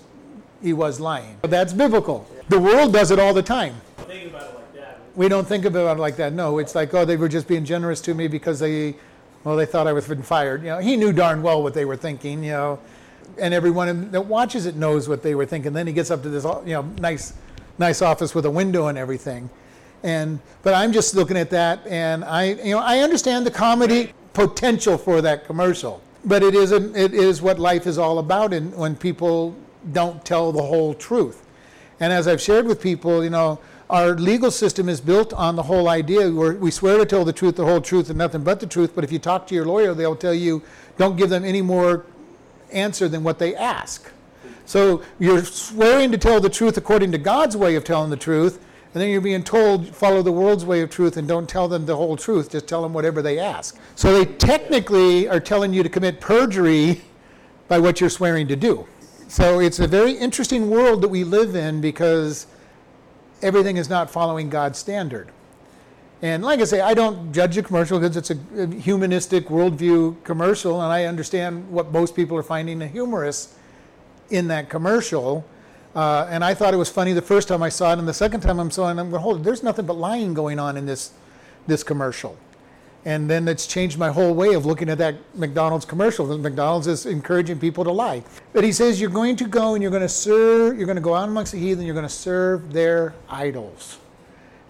he 0.62 0.74
was 0.74 1.00
lying. 1.00 1.38
But 1.42 1.52
that's 1.52 1.74
biblical. 1.74 2.28
The 2.50 2.60
world 2.60 2.94
does 2.94 3.12
it 3.12 3.20
all 3.20 3.34
the 3.34 3.44
time. 3.44 3.76
Think 3.98 4.30
about 4.30 4.50
it 4.50 4.56
like 4.56 4.74
that. 4.76 5.00
We 5.16 5.28
don't 5.28 5.48
think 5.48 5.66
about 5.66 5.98
it 5.98 6.00
like 6.00 6.16
that. 6.18 6.32
No, 6.32 6.60
it's 6.60 6.76
like, 6.76 6.94
oh, 6.94 7.04
they 7.04 7.18
were 7.18 7.28
just 7.28 7.48
being 7.48 7.66
generous 7.66 8.00
to 8.02 8.14
me 8.14 8.28
because 8.28 8.60
they 8.60 8.96
well, 9.44 9.56
they 9.56 9.66
thought 9.66 9.88
I 9.88 9.94
was 9.94 10.08
been 10.08 10.22
fired. 10.22 10.62
You 10.62 10.70
know, 10.70 10.78
he 10.78 10.96
knew 10.96 11.12
darn 11.12 11.42
well 11.42 11.62
what 11.64 11.74
they 11.74 11.86
were 11.86 11.98
thinking. 11.98 12.44
You 12.44 12.52
know, 12.52 12.80
and 13.40 13.54
everyone 13.56 14.12
that 14.12 14.22
watches 14.22 14.68
it 14.68 14.76
knows 14.76 15.10
what 15.10 15.24
they 15.24 15.34
were 15.34 15.46
thinking. 15.48 15.74
Then 15.74 15.88
he 15.88 15.94
gets 15.94 16.12
up 16.12 16.22
to 16.24 16.30
this, 16.30 16.44
you 16.44 16.74
know, 16.74 16.84
nice, 17.00 17.34
nice 17.80 18.04
office 18.04 18.36
with 18.36 18.46
a 18.46 18.52
window 18.52 18.88
and 18.88 19.00
everything. 19.00 19.50
And 20.04 20.40
but 20.62 20.76
I'm 20.76 20.92
just 20.92 21.16
looking 21.16 21.38
at 21.38 21.50
that, 21.50 21.80
and 21.88 22.24
I, 22.24 22.54
you 22.54 22.76
know, 22.76 22.80
I 22.80 23.00
understand 23.00 23.48
the 23.48 23.52
comedy 23.52 24.14
potential 24.34 24.98
for 24.98 25.22
that 25.22 25.46
commercial, 25.46 26.02
but 26.26 26.44
it 26.44 26.56
is 26.56 26.72
a, 26.72 26.94
it 27.00 27.14
is 27.14 27.42
what 27.42 27.60
life 27.60 27.88
is 27.88 27.98
all 27.98 28.20
about, 28.20 28.54
and 28.54 28.76
when 28.76 28.96
people 28.96 29.56
don't 29.94 30.26
tell 30.26 30.52
the 30.52 30.64
whole 30.64 30.94
truth. 30.94 31.46
And 32.00 32.12
as 32.12 32.28
I've 32.28 32.42
shared 32.42 32.66
with 32.66 32.82
people, 32.82 33.24
you 33.24 33.30
know, 33.30 33.60
our 33.90 34.16
legal 34.16 34.50
system 34.50 34.90
is 34.90 35.00
built 35.00 35.32
on 35.34 35.56
the 35.56 35.64
whole 35.64 35.88
idea 35.88 36.32
where 36.32 36.54
we 36.54 36.72
swear 36.72 36.98
to 36.98 37.06
tell 37.06 37.24
the 37.24 37.34
truth, 37.34 37.56
the 37.56 37.66
whole 37.66 37.82
truth, 37.82 38.10
and 38.10 38.18
nothing 38.18 38.44
but 38.44 38.60
the 38.60 38.66
truth. 38.66 38.94
But 38.96 39.04
if 39.04 39.12
you 39.12 39.20
talk 39.20 39.46
to 39.48 39.56
your 39.56 39.66
lawyer, 39.66 39.94
they'll 39.94 40.16
tell 40.16 40.34
you 40.34 40.64
don't 40.98 41.16
give 41.16 41.30
them 41.30 41.46
any 41.46 41.62
more 41.62 42.06
answer 42.72 43.08
than 43.08 43.24
what 43.24 43.38
they 43.38 43.56
ask. 43.56 44.12
So 44.66 45.04
you're 45.20 45.46
swearing 45.46 46.12
to 46.12 46.18
tell 46.18 46.42
the 46.42 46.50
truth 46.50 46.78
according 46.78 47.12
to 47.12 47.20
God's 47.20 47.56
way 47.56 47.76
of 47.76 47.84
telling 47.84 48.10
the 48.10 48.18
truth, 48.18 48.60
and 48.96 49.02
then 49.02 49.10
you're 49.10 49.20
being 49.20 49.44
told 49.44 49.94
follow 49.94 50.22
the 50.22 50.32
world's 50.32 50.64
way 50.64 50.80
of 50.80 50.90
truth 50.90 51.18
and 51.18 51.28
don't 51.28 51.50
tell 51.50 51.68
them 51.68 51.86
the 51.86 51.98
whole 51.98 52.16
truth, 52.16 52.52
just 52.54 52.66
tell 52.66 52.82
them 52.82 52.94
whatever 52.94 53.22
they 53.22 53.38
ask. 53.38 53.78
So 53.96 54.18
they 54.18 54.24
technically 54.36 55.28
are 55.28 55.42
telling 55.42 55.74
you 55.74 55.84
to 55.84 55.90
commit 55.90 56.22
perjury 56.22 57.02
by 57.68 57.78
what 57.78 58.00
you're 58.00 58.10
swearing 58.10 58.48
to 58.48 58.56
do. 58.56 58.88
So 59.28 59.60
it's 59.60 59.80
a 59.80 59.88
very 59.88 60.14
interesting 60.14 60.70
world 60.70 61.02
that 61.02 61.10
we 61.10 61.26
live 61.26 61.56
in 61.56 61.82
because 61.82 62.48
everything 63.42 63.76
is 63.76 63.90
not 63.90 64.10
following 64.10 64.50
God's 64.50 64.80
standard. 64.80 65.30
And 66.22 66.42
like 66.42 66.62
I 66.62 66.64
say, 66.64 66.80
I 66.80 66.94
don't 66.94 67.34
judge 67.34 67.58
a 67.58 67.64
commercial 67.64 68.00
because 68.00 68.16
it's 68.16 68.32
a, 68.32 68.68
humanistic 68.80 69.48
worldview 69.48 70.24
commercial, 70.24 70.82
and 70.82 70.94
I 70.94 71.04
understand 71.04 71.70
what 71.70 71.92
most 71.92 72.16
people 72.16 72.38
are 72.38 72.44
finding 72.44 72.80
humorous 72.80 73.58
in 74.30 74.48
that 74.48 74.70
commercial. 74.70 75.46
Uh, 75.96 76.28
and 76.30 76.44
I 76.44 76.54
thought 76.54 76.74
it 76.74 76.78
was 76.78 76.90
funny 76.90 77.14
the 77.14 77.22
first 77.22 77.48
time 77.48 77.64
I 77.64 77.70
saw 77.70 77.94
it, 77.94 78.00
and 78.00 78.08
the 78.08 78.14
second 78.14 78.42
time 78.42 78.60
I'm 78.60 78.70
saw 78.70 78.90
it, 78.90 79.00
I'm 79.00 79.10
going, 79.10 79.22
hold 79.22 79.44
there's 79.44 79.64
nothing 79.64 79.86
but 79.86 79.96
lying 79.98 80.34
going 80.34 80.60
on 80.60 80.76
in 80.78 80.86
this 80.86 81.12
this 81.68 81.84
commercial. 81.84 82.38
And 83.06 83.30
then 83.30 83.48
it's 83.48 83.68
changed 83.68 84.00
my 84.00 84.10
whole 84.10 84.34
way 84.34 84.56
of 84.56 84.66
looking 84.66 84.90
at 84.90 84.98
that 84.98 85.16
McDonald's 85.36 85.86
commercial. 85.86 86.26
McDonald's 86.40 86.88
is 86.88 87.06
encouraging 87.06 87.60
people 87.60 87.84
to 87.84 87.92
lie. 87.92 88.24
But 88.52 88.64
he 88.64 88.72
says 88.72 89.00
you're 89.00 89.12
going 89.12 89.36
to 89.36 89.46
go 89.46 89.76
and 89.76 89.82
you're 89.82 89.92
going 89.92 90.02
to 90.02 90.10
serve, 90.10 90.76
you're 90.76 90.88
going 90.88 90.96
to 90.96 91.04
go 91.04 91.14
out 91.14 91.30
amongst 91.30 91.52
the 91.52 91.60
heathen, 91.60 91.86
you're 91.86 91.94
going 91.94 92.08
to 92.08 92.14
serve 92.14 92.74
their 92.74 93.14
idols. 93.30 94.00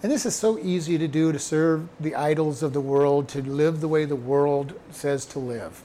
And 0.03 0.11
this 0.11 0.25
is 0.25 0.35
so 0.35 0.59
easy 0.59 0.97
to 0.97 1.07
do 1.07 1.31
to 1.31 1.39
serve 1.39 1.87
the 2.01 2.13
idols 2.13 2.61
of 2.61 2.73
the 2.73 2.81
world, 2.81 3.29
to 3.29 3.41
live 3.41 3.79
the 3.79 3.87
way 3.87 4.03
the 4.03 4.17
world 4.17 4.77
says 4.91 5.25
to 5.27 5.39
live. 5.39 5.81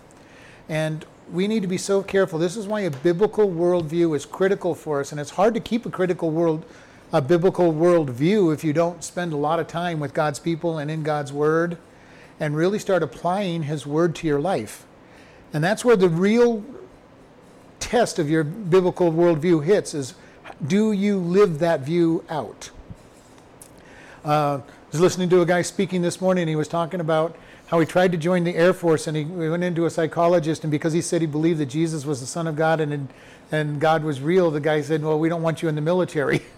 And 0.69 1.07
we 1.33 1.47
need 1.47 1.63
to 1.63 1.69
be 1.69 1.79
so 1.79 2.03
careful. 2.03 2.39
This 2.39 2.57
is 2.57 2.67
why 2.67 2.81
a 2.81 2.91
biblical 2.91 3.49
worldview 3.49 4.17
is 4.17 4.27
critical 4.27 4.75
for 4.75 5.01
us. 5.01 5.13
And 5.13 5.21
it's 5.21 5.31
hard 5.31 5.55
to 5.55 5.61
keep 5.61 5.87
a 5.87 5.91
critical 5.91 6.31
world, 6.31 6.65
a 7.13 7.23
biblical 7.23 7.73
worldview 7.73 8.53
if 8.53 8.65
you 8.65 8.73
don't 8.73 9.05
spend 9.05 9.33
a 9.33 9.37
lot 9.37 9.61
of 9.61 9.69
time 9.69 10.01
with 10.01 10.13
God's 10.13 10.39
people 10.39 10.79
and 10.79 10.91
in 10.91 11.03
God's 11.03 11.33
Word 11.33 11.79
and 12.41 12.57
really 12.57 12.79
start 12.79 13.03
applying 13.03 13.65
His 13.65 13.87
Word 13.87 14.15
to 14.17 14.27
your 14.27 14.41
life. 14.41 14.87
And 15.53 15.63
that's 15.63 15.85
where 15.85 15.97
the 15.97 16.09
real 16.09 16.65
test 17.79 18.19
of 18.19 18.29
your 18.29 18.45
biblical 18.45 19.13
worldview 19.13 19.65
hits 19.65 19.95
is 19.95 20.15
do 20.67 20.93
you 20.93 21.19
live 21.19 21.59
that 21.61 21.81
view 21.81 22.25
out? 22.29 22.71
Uh, 24.25 24.61
I 24.67 24.93
was 24.93 25.01
listening 25.01 25.29
to 25.31 25.41
a 25.41 25.47
guy 25.47 25.63
speaking 25.63 26.03
this 26.03 26.21
morning, 26.21 26.49
he 26.49 26.57
was 26.57 26.69
talking 26.69 27.01
about 27.01 27.37
how 27.71 27.79
he 27.79 27.87
tried 27.87 28.11
to 28.11 28.19
join 28.19 28.43
the 28.43 28.57
Air 28.57 28.73
Force, 28.75 29.07
and 29.07 29.17
he 29.17 29.23
went 29.23 29.63
into 29.63 29.87
a 29.87 29.91
psychologist, 29.91 30.65
and 30.65 30.73
because 30.73 30.93
he 30.93 31.01
said 31.01 31.21
he 31.21 31.27
believed 31.29 31.61
that 31.61 31.67
Jesus 31.67 32.05
was 32.05 32.19
the 32.19 32.27
Son 32.27 32.49
of 32.49 32.57
God 32.57 32.81
and, 32.81 33.09
and 33.53 33.81
God 33.81 34.03
was 34.03 34.21
real, 34.21 34.51
the 34.51 34.59
guy 34.59 34.81
said, 34.81 35.05
Well, 35.05 35.21
we 35.21 35.29
don't 35.29 35.41
want 35.41 35.63
you 35.63 35.69
in 35.69 35.75
the 35.75 35.81
military. 35.81 36.43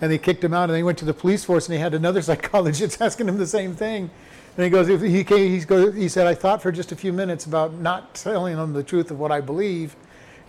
And 0.00 0.10
they 0.10 0.18
kicked 0.18 0.42
him 0.42 0.52
out, 0.52 0.68
and 0.68 0.76
he 0.76 0.82
went 0.82 0.98
to 0.98 1.04
the 1.04 1.14
police 1.14 1.44
force, 1.44 1.66
and 1.66 1.72
he 1.72 1.80
had 1.80 1.94
another 1.94 2.20
psychologist 2.30 3.00
asking 3.00 3.28
him 3.28 3.38
the 3.38 3.46
same 3.46 3.76
thing. 3.76 4.10
And 4.56 4.64
he 4.64 4.68
goes, 4.68 4.88
he, 4.88 5.22
came, 5.22 5.50
he, 5.52 5.64
goes, 5.64 5.94
he 5.94 6.08
said, 6.08 6.26
I 6.26 6.34
thought 6.34 6.60
for 6.60 6.72
just 6.72 6.90
a 6.90 6.96
few 6.96 7.12
minutes 7.12 7.46
about 7.46 7.74
not 7.74 8.12
telling 8.12 8.56
them 8.56 8.72
the 8.72 8.82
truth 8.82 9.12
of 9.12 9.20
what 9.20 9.30
I 9.30 9.40
believe. 9.40 9.94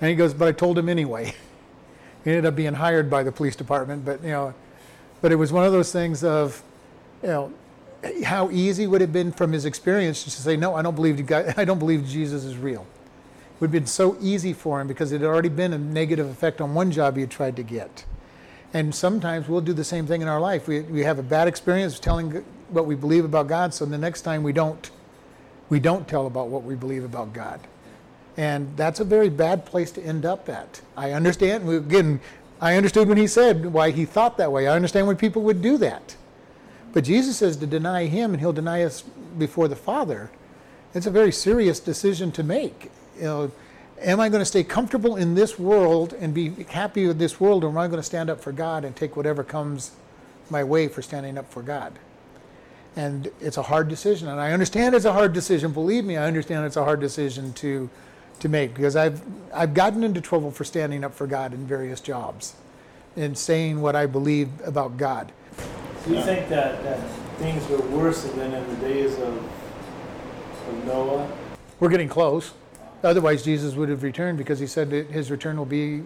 And 0.02 0.10
he 0.10 0.16
goes, 0.16 0.34
but 0.34 0.48
I 0.48 0.52
told 0.52 0.80
him 0.80 0.90
anyway. 0.90 1.36
he 2.24 2.32
ended 2.32 2.48
up 2.48 2.56
being 2.56 2.74
hired 2.74 3.08
by 3.08 3.22
the 3.22 3.32
police 3.32 3.56
department, 3.56 4.04
but 4.04 4.22
you 4.24 4.30
know, 4.30 4.56
but 5.22 5.32
it 5.32 5.36
was 5.36 5.54
one 5.54 5.64
of 5.64 5.72
those 5.72 5.92
things 5.92 6.24
of, 6.24 6.62
you 7.22 7.30
know, 7.30 7.54
how 8.24 8.50
easy 8.52 8.88
would 8.88 9.02
it 9.02 9.06
have 9.06 9.14
been 9.14 9.32
from 9.32 9.52
his 9.52 9.66
experience 9.66 10.24
to 10.24 10.30
say, 10.30 10.56
no, 10.56 10.76
I 10.76 10.82
don't 10.82 10.96
believe 10.96 11.26
God, 11.26 11.54
I 11.58 11.66
don't 11.66 11.80
believe 11.80 12.06
Jesus 12.06 12.44
is 12.44 12.58
real. 12.58 12.82
It 13.56 13.62
would 13.62 13.68
have 13.68 13.72
been 13.72 13.86
so 13.88 14.18
easy 14.20 14.54
for 14.54 14.82
him 14.82 14.88
because 14.88 15.12
it 15.12 15.22
had 15.22 15.28
already 15.28 15.50
been 15.50 15.74
a 15.74 15.78
negative 15.78 16.28
effect 16.28 16.60
on 16.60 16.74
one 16.74 16.92
job 16.92 17.16
he 17.16 17.22
had 17.22 17.32
tried 17.32 17.56
to 17.56 17.64
get. 17.64 18.06
And 18.74 18.94
sometimes 18.94 19.48
we'll 19.48 19.62
do 19.62 19.74
the 19.74 19.86
same 19.86 20.06
thing 20.06 20.22
in 20.22 20.28
our 20.28 20.42
life. 20.42 20.68
We, 20.68 20.82
we 20.82 21.02
have 21.04 21.20
a 21.20 21.24
bad 21.24 21.48
experience 21.48 21.98
telling 22.00 22.44
what 22.70 22.86
we 22.86 22.96
believe 22.96 23.24
about 23.24 23.48
God, 23.48 23.74
so 23.74 23.86
the 23.86 23.98
next 23.98 24.24
time 24.24 24.44
we 24.44 24.52
don't, 24.52 24.92
we 25.70 25.80
don't 25.80 26.08
tell 26.08 26.28
about 26.28 26.50
what 26.50 26.64
we 26.64 26.76
believe 26.76 27.06
about 27.06 27.32
God. 27.32 27.62
And 28.38 28.76
that's 28.76 29.00
a 29.00 29.06
very 29.06 29.30
bad 29.30 29.66
place 29.66 29.92
to 29.92 30.04
end 30.04 30.26
up 30.26 30.50
at. 30.50 30.82
I 30.98 31.12
understand, 31.12 31.70
again, 31.70 32.20
I 32.60 32.76
understood 32.76 33.08
when 33.08 33.18
he 33.18 33.28
said 33.28 33.68
why 33.68 33.92
he 33.92 34.04
thought 34.04 34.38
that 34.38 34.52
way. 34.52 34.68
I 34.68 34.76
understand 34.76 35.08
why 35.08 35.14
people 35.14 35.42
would 35.44 35.62
do 35.62 35.78
that. 35.78 36.18
But 36.96 37.04
Jesus 37.04 37.36
says 37.36 37.58
to 37.58 37.68
deny 37.68 38.06
him 38.06 38.32
and 38.32 38.40
he'll 38.40 38.54
deny 38.54 38.82
us 38.82 39.04
before 39.38 39.68
the 39.68 39.76
Father. 39.76 40.32
It's 40.94 41.06
a 41.06 41.12
very 41.12 41.34
serious 41.34 41.82
decision 41.82 42.32
to 42.32 42.42
make. 42.42 42.90
You 43.18 43.24
know, 43.24 43.52
am 44.00 44.22
I 44.22 44.30
going 44.30 44.40
to 44.40 44.46
stay 44.46 44.64
comfortable 44.64 45.18
in 45.18 45.36
this 45.36 45.60
world 45.60 46.14
and 46.14 46.34
be 46.34 46.52
happy 46.70 47.06
with 47.06 47.20
this 47.20 47.38
world, 47.38 47.66
or 47.66 47.68
am 47.68 47.78
I 47.78 47.88
going 47.88 48.00
to 48.00 48.04
stand 48.04 48.30
up 48.30 48.40
for 48.40 48.54
God 48.54 48.86
and 48.86 48.96
take 48.96 49.18
whatever 49.18 49.44
comes 49.44 49.92
my 50.50 50.64
way 50.64 50.88
for 50.88 51.02
standing 51.02 51.38
up 51.38 51.52
for 51.52 51.62
God? 51.62 52.00
And 52.96 53.30
it's 53.42 53.58
a 53.58 53.64
hard 53.64 53.90
decision, 53.90 54.30
and 54.30 54.40
I 54.40 54.54
understand 54.54 54.96
it's 54.96 55.04
a 55.04 55.12
hard 55.12 55.34
decision. 55.34 55.74
Believe 55.74 56.06
me, 56.06 56.16
I 56.16 56.26
understand 56.26 56.66
it's 56.66 56.78
a 56.78 56.86
hard 56.86 57.02
decision 57.02 57.52
to 57.56 57.90
to 58.40 58.48
make 58.48 58.74
because 58.74 58.96
I've 58.96 59.22
I've 59.54 59.74
gotten 59.74 60.02
into 60.02 60.22
trouble 60.22 60.50
for 60.50 60.64
standing 60.64 61.04
up 61.04 61.14
for 61.14 61.28
God 61.28 61.54
in 61.54 61.68
various 61.68 62.00
jobs 62.00 62.56
and 63.18 63.38
saying 63.38 63.82
what 63.82 63.98
I 63.98 64.06
believe 64.06 64.50
about 64.64 64.96
God. 64.96 65.34
Do 66.06 66.14
you 66.14 66.22
think 66.22 66.50
that, 66.50 66.84
that 66.84 67.00
things 67.40 67.68
were 67.68 67.82
worse 67.88 68.24
than 68.26 68.54
in 68.54 68.70
the 68.70 68.76
days 68.76 69.14
of, 69.18 69.36
of 69.38 70.86
Noah? 70.86 71.32
We're 71.80 71.90
getting 71.90 72.10
close. 72.10 72.54
Otherwise, 73.04 73.44
Jesus 73.44 73.74
would 73.74 73.90
have 73.90 74.04
returned 74.04 74.38
because 74.38 74.60
he 74.60 74.68
said 74.68 74.92
that 74.92 75.10
his 75.10 75.32
return 75.32 75.58
will 75.58 75.66
be, 75.66 76.04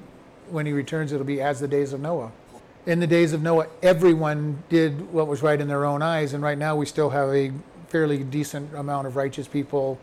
when 0.49 0.65
he 0.65 0.71
returns, 0.71 1.11
it'll 1.11 1.25
be 1.25 1.41
as 1.41 1.59
the 1.59 1.67
days 1.67 1.91
of 1.91 1.99
Noah. 1.99 2.31
In 2.85 3.01
the 3.01 3.07
days 3.07 3.33
of 3.33 3.41
Noah, 3.41 3.67
everyone 3.83 4.63
did 4.69 5.11
what 5.11 5.27
was 5.27 5.43
right 5.43 5.59
in 5.59 5.67
their 5.67 5.83
own 5.83 6.01
eyes, 6.01 6.33
and 6.33 6.41
right 6.41 6.57
now 6.57 6.77
we 6.77 6.85
still 6.85 7.09
have 7.09 7.27
a 7.33 7.51
fairly 7.89 8.23
decent 8.23 8.73
amount 8.75 9.05
of 9.05 9.17
righteous 9.17 9.49
people 9.49 9.99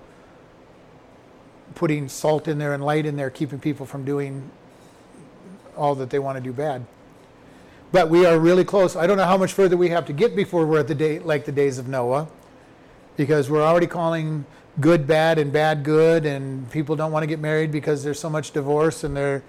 putting 1.74 2.06
salt 2.10 2.48
in 2.48 2.58
there 2.58 2.74
and 2.74 2.84
light 2.84 3.06
in 3.06 3.16
there, 3.16 3.30
keeping 3.30 3.58
people 3.58 3.86
from 3.86 4.04
doing 4.04 4.50
all 5.74 5.94
that 5.94 6.10
they 6.10 6.18
want 6.18 6.36
to 6.36 6.42
do 6.42 6.52
bad. 6.52 6.84
But 7.92 8.10
we 8.10 8.26
are 8.26 8.38
really 8.38 8.64
close. 8.64 8.96
I 8.96 9.06
don't 9.06 9.16
know 9.16 9.24
how 9.24 9.36
much 9.36 9.52
further 9.52 9.76
we 9.76 9.88
have 9.90 10.06
to 10.06 10.12
get 10.12 10.34
before 10.34 10.66
we're 10.66 10.80
at 10.80 10.88
the 10.88 10.94
day 10.94 11.18
like 11.18 11.44
the 11.44 11.52
days 11.52 11.78
of 11.78 11.88
Noah, 11.88 12.28
because 13.16 13.48
we're 13.48 13.62
already 13.62 13.86
calling 13.86 14.44
good 14.80 15.06
bad 15.06 15.38
and 15.38 15.52
bad 15.52 15.84
good, 15.84 16.26
and 16.26 16.70
people 16.70 16.96
don't 16.96 17.12
want 17.12 17.22
to 17.22 17.26
get 17.26 17.38
married 17.38 17.70
because 17.70 18.02
there's 18.04 18.18
so 18.18 18.28
much 18.28 18.50
divorce 18.50 19.04
and 19.04 19.16
they're 19.16 19.42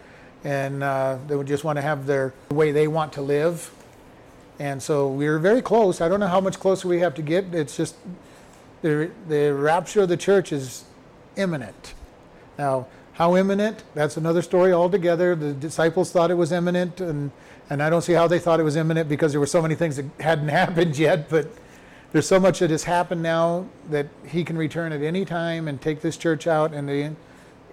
and 0.43 0.83
uh, 0.83 1.17
they 1.27 1.35
would 1.35 1.47
just 1.47 1.63
want 1.63 1.77
to 1.77 1.81
have 1.81 2.05
their 2.05 2.33
way 2.51 2.71
they 2.71 2.87
want 2.87 3.11
to 3.13 3.21
live. 3.21 3.71
And 4.59 4.81
so 4.81 5.07
we're 5.07 5.39
very 5.39 5.61
close. 5.61 5.99
I 5.99 6.07
don't 6.07 6.19
know 6.19 6.27
how 6.27 6.39
much 6.39 6.59
closer 6.59 6.87
we 6.87 6.99
have 6.99 7.15
to 7.15 7.21
get. 7.21 7.53
It's 7.53 7.75
just 7.75 7.95
the 8.81 9.11
the 9.27 9.53
rapture 9.53 10.01
of 10.01 10.09
the 10.09 10.17
church 10.17 10.51
is 10.51 10.85
imminent. 11.35 11.93
Now, 12.57 12.87
how 13.13 13.35
imminent? 13.35 13.83
That's 13.95 14.15
another 14.15 14.43
story 14.43 14.71
altogether. 14.73 15.35
The 15.35 15.53
disciples 15.53 16.11
thought 16.11 16.29
it 16.29 16.35
was 16.35 16.51
imminent, 16.51 17.01
and, 17.01 17.31
and 17.69 17.83
I 17.83 17.89
don't 17.89 18.01
see 18.01 18.13
how 18.13 18.27
they 18.27 18.39
thought 18.39 18.59
it 18.59 18.63
was 18.63 18.75
imminent 18.75 19.09
because 19.09 19.31
there 19.31 19.39
were 19.39 19.47
so 19.47 19.61
many 19.61 19.75
things 19.75 19.97
that 19.97 20.05
hadn't 20.19 20.47
happened 20.61 20.97
yet. 20.97 21.29
But 21.29 21.47
there's 22.11 22.27
so 22.27 22.39
much 22.39 22.59
that 22.59 22.69
has 22.69 22.83
happened 22.83 23.21
now 23.21 23.67
that 23.89 24.07
he 24.27 24.43
can 24.43 24.57
return 24.57 24.91
at 24.91 25.01
any 25.01 25.25
time 25.25 25.67
and 25.67 25.81
take 25.81 26.01
this 26.01 26.17
church 26.17 26.47
out 26.47 26.73
and, 26.73 26.87
the, 26.87 27.15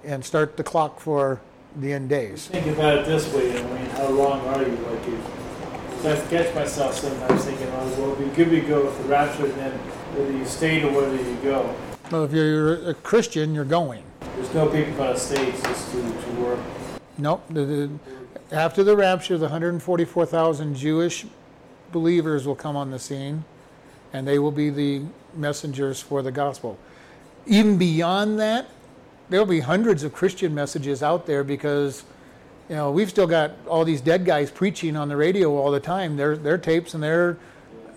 and 0.05 0.25
start 0.25 0.57
the 0.57 0.65
clock 0.65 1.01
for 1.01 1.41
the 1.77 1.93
end 1.93 2.09
days. 2.09 2.47
Think 2.49 2.67
about 2.67 2.99
it 2.99 3.07
this 3.07 3.33
way. 3.33 3.59
I 3.59 3.63
mean, 3.63 3.87
how 3.91 4.09
long 4.09 4.41
are 4.49 4.63
you? 4.63 4.77
Like, 4.77 5.09
if, 5.09 5.45
I 6.05 6.17
catch 6.29 6.55
myself 6.55 6.95
sometimes 6.95 7.47
thinking, 7.47 7.67
oh, 7.69 7.95
well, 7.99 8.13
it'd 8.13 8.29
be 8.29 8.45
good 8.45 8.51
to 8.51 8.61
go 8.61 8.85
with 8.85 8.99
the 8.99 9.05
rapture, 9.05 9.47
and 9.47 9.55
then 9.55 9.73
whether 9.73 10.31
you 10.31 10.45
stay 10.45 10.83
or 10.83 10.93
whether 10.93 11.17
you 11.17 11.37
go. 11.43 11.75
Well, 12.11 12.25
if 12.25 12.33
you're 12.33 12.91
a 12.91 12.95
Christian, 12.95 13.55
you're 13.55 13.65
going. 13.65 14.05
There's 14.37 14.53
no 14.53 14.69
people 14.69 14.93
going 14.95 15.15
to 15.15 15.19
stay 15.19 15.53
just 15.53 15.93
to, 15.93 16.03
to 16.03 16.31
work. 16.33 16.59
Nope. 17.17 17.45
The, 17.49 17.65
the, 17.65 17.91
after 18.53 18.85
the 18.85 18.97
rapture, 18.97 19.39
the 19.39 19.47
144,000 19.47 20.75
Jewish 20.75 21.27
believers 21.93 22.47
will 22.47 22.55
come 22.55 22.77
on 22.77 22.91
the 22.91 22.99
scene, 22.99 23.45
and 24.13 24.27
they 24.27 24.39
will 24.39 24.53
be 24.53 24.71
the 24.71 25.03
messengers 25.35 26.01
for 26.01 26.23
the 26.23 26.33
gospel. 26.33 26.79
Even 27.47 27.79
beyond 27.79 28.39
that, 28.41 28.67
there'll 29.29 29.47
be 29.47 29.61
hundreds 29.61 30.03
of 30.03 30.13
Christian 30.13 30.55
messages 30.55 31.03
out 31.03 31.27
there 31.27 31.45
because, 31.45 32.05
you 32.69 32.77
know, 32.77 32.91
we've 32.91 33.11
still 33.11 33.27
got 33.27 33.53
all 33.67 33.85
these 33.85 34.01
dead 34.01 34.25
guys 34.25 34.51
preaching 34.51 34.97
on 34.97 35.09
the 35.09 35.17
radio 35.17 35.57
all 35.57 35.71
the 35.71 35.81
time. 35.81 36.17
Their 36.17 36.37
their 36.37 36.59
tapes 36.59 36.95
and 36.95 37.03
their 37.03 37.39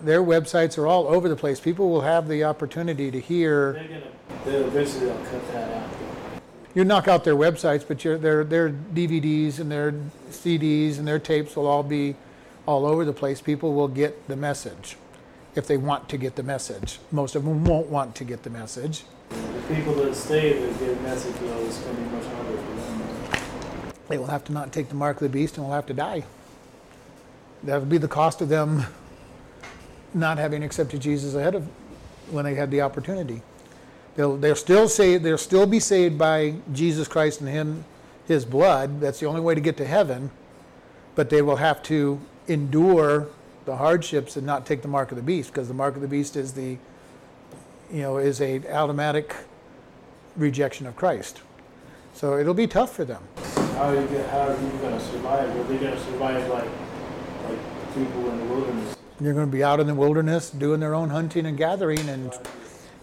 their 0.02 0.22
websites 0.22 0.78
are 0.78 0.86
all 0.86 1.06
over 1.08 1.28
the 1.28 1.36
place. 1.36 1.60
People 1.60 1.90
will 1.90 2.02
have 2.02 2.28
the 2.28 2.44
opportunity 2.44 3.10
to 3.10 3.20
hear. 3.20 3.72
They're 3.72 3.84
gonna, 3.84 4.02
they'll 4.44 4.66
eventually 4.66 5.06
they'll 5.06 5.24
cut 5.26 5.52
that 5.52 5.82
out. 5.82 6.07
You 6.74 6.84
knock 6.84 7.08
out 7.08 7.24
their 7.24 7.34
websites, 7.34 7.86
but 7.86 8.04
your 8.04 8.18
their 8.18 8.44
their 8.44 8.70
DVDs 8.70 9.58
and 9.58 9.70
their 9.70 9.92
CDs 10.30 10.98
and 10.98 11.08
their 11.08 11.18
tapes 11.18 11.56
will 11.56 11.66
all 11.66 11.82
be 11.82 12.14
all 12.66 12.86
over 12.86 13.04
the 13.04 13.12
place. 13.12 13.40
People 13.40 13.72
will 13.74 13.88
get 13.88 14.28
the 14.28 14.36
message 14.36 14.96
if 15.54 15.66
they 15.66 15.76
want 15.76 16.08
to 16.10 16.18
get 16.18 16.36
the 16.36 16.42
message. 16.42 16.98
Most 17.10 17.34
of 17.34 17.44
them 17.44 17.64
won't 17.64 17.88
want 17.88 18.14
to 18.16 18.24
get 18.24 18.42
the 18.42 18.50
message. 18.50 19.04
The 19.30 19.74
people 19.74 19.94
that 19.94 20.14
stay 20.14 20.52
that 20.52 20.78
get 20.78 20.96
a 20.96 21.00
message, 21.00 21.34
though, 21.40 21.58
is 21.58 21.78
going 21.78 21.96
to 21.96 22.02
be 22.02 22.08
much 22.08 22.24
harder 22.26 22.56
for 22.56 22.74
them. 22.74 23.92
They 24.08 24.18
will 24.18 24.26
have 24.26 24.44
to 24.44 24.52
not 24.52 24.72
take 24.72 24.88
the 24.88 24.94
mark 24.94 25.16
of 25.16 25.22
the 25.22 25.28
beast 25.28 25.56
and 25.56 25.66
will 25.66 25.74
have 25.74 25.86
to 25.86 25.94
die. 25.94 26.24
That 27.62 27.80
would 27.80 27.88
be 27.88 27.98
the 27.98 28.08
cost 28.08 28.40
of 28.40 28.48
them 28.48 28.84
not 30.14 30.38
having 30.38 30.62
accepted 30.62 31.00
Jesus 31.00 31.34
ahead 31.34 31.54
of 31.54 31.66
when 32.30 32.44
they 32.44 32.54
had 32.54 32.70
the 32.70 32.82
opportunity. 32.82 33.42
They'll, 34.18 34.36
they'll 34.36 34.56
still 34.56 34.88
say 34.88 35.16
they'll 35.16 35.38
still 35.38 35.64
be 35.64 35.78
saved 35.78 36.18
by 36.18 36.56
Jesus 36.72 37.06
Christ 37.06 37.38
and 37.40 37.48
Him, 37.48 37.84
His 38.26 38.44
blood. 38.44 39.00
That's 39.00 39.20
the 39.20 39.26
only 39.26 39.40
way 39.40 39.54
to 39.54 39.60
get 39.60 39.76
to 39.76 39.86
heaven. 39.86 40.32
But 41.14 41.30
they 41.30 41.40
will 41.40 41.54
have 41.54 41.84
to 41.84 42.20
endure 42.48 43.28
the 43.64 43.76
hardships 43.76 44.36
and 44.36 44.44
not 44.44 44.66
take 44.66 44.82
the 44.82 44.88
mark 44.88 45.12
of 45.12 45.16
the 45.16 45.22
beast, 45.22 45.52
because 45.52 45.68
the 45.68 45.74
mark 45.74 45.94
of 45.94 46.02
the 46.02 46.08
beast 46.08 46.34
is 46.34 46.54
the, 46.54 46.78
you 47.92 48.02
know, 48.02 48.18
is 48.18 48.40
a 48.40 48.60
automatic 48.72 49.36
rejection 50.36 50.88
of 50.88 50.96
Christ. 50.96 51.42
So 52.12 52.38
it'll 52.38 52.54
be 52.54 52.66
tough 52.66 52.96
for 52.96 53.04
them. 53.04 53.22
How 53.36 53.90
are 53.90 53.94
you, 53.94 54.22
how 54.32 54.48
are 54.48 54.60
you 54.60 54.70
going 54.80 54.98
to 54.98 55.00
survive? 55.00 55.48
Are 55.48 55.62
they 55.62 55.78
going 55.78 55.94
to 55.94 56.00
survive 56.06 56.48
like, 56.48 56.68
like 57.44 57.94
people 57.94 58.28
in 58.30 58.38
the 58.40 58.44
wilderness? 58.46 58.96
They're 59.20 59.34
going 59.34 59.46
to 59.46 59.52
be 59.52 59.62
out 59.62 59.78
in 59.78 59.86
the 59.86 59.94
wilderness 59.94 60.50
doing 60.50 60.80
their 60.80 60.96
own 60.96 61.10
hunting 61.10 61.46
and 61.46 61.56
gathering 61.56 62.08
and 62.08 62.36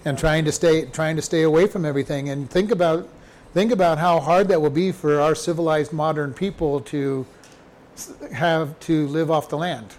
and 0.06 0.18
trying 0.18 0.46
to 0.46 0.52
stay 0.52 0.86
trying 0.86 1.16
to 1.16 1.22
stay 1.22 1.42
away 1.42 1.68
from 1.68 1.84
everything. 1.84 2.30
And 2.30 2.50
think 2.50 2.72
about 2.72 3.10
think 3.54 3.72
about 3.72 3.98
how 3.98 4.20
hard 4.20 4.48
that 4.48 4.62
will 4.62 4.70
be 4.70 4.92
for 4.92 5.20
our 5.20 5.36
civilized 5.36 5.92
modern 5.92 6.34
people 6.34 6.80
to 6.82 7.26
have 8.32 8.80
to 8.82 9.08
live 9.08 9.32
off 9.32 9.50
the 9.50 9.58
land. 9.58 9.96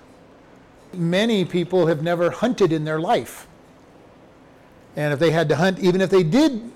Many 0.94 1.44
people 1.44 1.88
have 1.88 2.02
never 2.02 2.30
hunted 2.30 2.72
in 2.72 2.84
their 2.84 3.00
life. 3.00 3.46
And 4.94 5.12
if 5.12 5.18
they 5.18 5.30
had 5.30 5.48
to 5.50 5.56
hunt, 5.56 5.78
even 5.80 6.00
if 6.00 6.08
they 6.08 6.22
did 6.22 6.70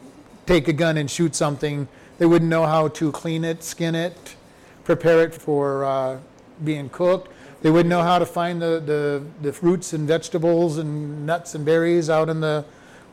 take 0.47 0.69
a 0.69 0.73
gun 0.73 0.99
and 0.99 1.11
shoot 1.11 1.35
something, 1.35 1.89
they 2.19 2.27
wouldn't 2.27 2.51
know 2.51 2.67
how 2.67 2.89
to 2.89 3.13
clean 3.13 3.45
it, 3.45 3.63
skin 3.63 3.95
it, 3.95 4.37
prepare 4.85 5.23
it 5.23 5.35
for 5.35 5.85
uh, 5.85 6.19
being 6.65 6.91
cooked. 6.91 7.33
They 7.63 7.71
wouldn't 7.71 7.89
know 7.89 8.03
how 8.03 8.19
to 8.19 8.27
find 8.27 8.61
the, 8.61 8.83
the, 8.85 9.23
the 9.43 9.53
fruits 9.53 9.93
and 9.93 10.09
vegetables 10.09 10.79
and 10.79 11.25
nuts 11.25 11.55
and 11.55 11.65
berries 11.65 12.11
out 12.11 12.29
in 12.29 12.41
the 12.41 12.65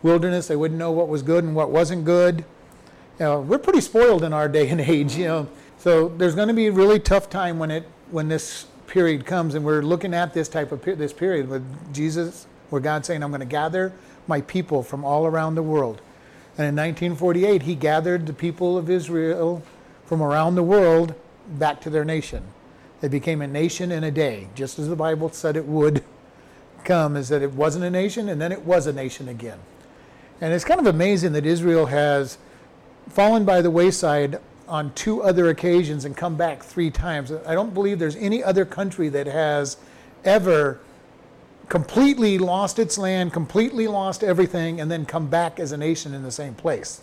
wilderness. 0.07 0.47
They 0.47 0.55
wouldn't 0.55 0.79
know 0.79 0.91
what 0.91 1.09
was 1.09 1.21
good 1.21 1.43
and 1.43 1.53
what 1.53 1.69
wasn't 1.69 2.05
good. 2.05 2.45
You 3.19 3.25
know, 3.25 3.41
we're 3.41 3.57
pretty 3.57 3.81
spoiled 3.81 4.23
in 4.23 4.31
our 4.31 4.47
day 4.57 4.69
and 4.69 4.81
age, 4.81 5.15
you 5.15 5.25
know. 5.25 5.47
So 5.77 6.07
there's 6.07 6.33
going 6.33 6.47
to 6.47 6.53
be 6.53 6.67
a 6.67 6.71
really 6.71 6.99
tough 6.99 7.29
time 7.29 7.59
when 7.59 7.69
it 7.69 7.83
when 8.09 8.29
this 8.29 8.65
period 8.87 9.25
comes, 9.25 9.53
and 9.53 9.65
we're 9.65 9.81
looking 9.81 10.13
at 10.13 10.33
this 10.33 10.47
type 10.47 10.71
of 10.71 10.81
this 10.81 11.11
period 11.11 11.49
with 11.49 11.93
Jesus, 11.93 12.47
where 12.69 12.81
God's 12.81 13.07
saying, 13.07 13.21
"I'm 13.21 13.31
going 13.31 13.41
to 13.41 13.45
gather 13.45 13.91
my 14.27 14.41
people 14.41 14.81
from 14.81 15.03
all 15.03 15.25
around 15.25 15.55
the 15.55 15.63
world." 15.63 16.01
And 16.57 16.65
in 16.65 16.75
1948, 16.75 17.63
He 17.63 17.75
gathered 17.75 18.25
the 18.25 18.33
people 18.33 18.77
of 18.77 18.89
Israel 18.89 19.61
from 20.05 20.23
around 20.23 20.55
the 20.55 20.63
world 20.63 21.13
back 21.47 21.81
to 21.81 21.89
their 21.89 22.05
nation. 22.05 22.43
They 23.01 23.09
became 23.09 23.41
a 23.41 23.47
nation 23.47 23.91
in 23.91 24.03
a 24.03 24.11
day, 24.11 24.47
just 24.55 24.79
as 24.79 24.87
the 24.87 24.95
Bible 24.95 25.29
said 25.31 25.55
it 25.55 25.65
would 25.65 26.03
come, 26.83 27.15
is 27.15 27.29
that 27.29 27.41
it 27.41 27.53
wasn't 27.53 27.85
a 27.85 27.91
nation 27.91 28.29
and 28.29 28.41
then 28.41 28.51
it 28.51 28.63
was 28.63 28.87
a 28.87 28.93
nation 28.93 29.27
again. 29.27 29.59
And 30.39 30.53
it's 30.53 30.65
kind 30.65 30.79
of 30.79 30.87
amazing 30.87 31.33
that 31.33 31.45
Israel 31.45 31.87
has 31.87 32.37
fallen 33.09 33.43
by 33.45 33.61
the 33.61 33.71
wayside 33.71 34.39
on 34.67 34.93
two 34.93 35.23
other 35.23 35.49
occasions 35.49 36.05
and 36.05 36.15
come 36.15 36.35
back 36.35 36.61
three 36.61 36.91
times. 36.91 37.31
I 37.31 37.53
don't 37.53 37.73
believe 37.73 37.99
there's 37.99 38.15
any 38.17 38.43
other 38.43 38.65
country 38.65 39.09
that 39.09 39.27
has 39.27 39.77
ever 40.23 40.79
completely 41.69 42.37
lost 42.37 42.79
its 42.79 42.97
land, 42.97 43.33
completely 43.33 43.87
lost 43.87 44.23
everything, 44.23 44.79
and 44.79 44.91
then 44.91 45.05
come 45.05 45.27
back 45.27 45.59
as 45.59 45.71
a 45.71 45.77
nation 45.77 46.13
in 46.13 46.23
the 46.23 46.31
same 46.31 46.53
place. 46.53 47.01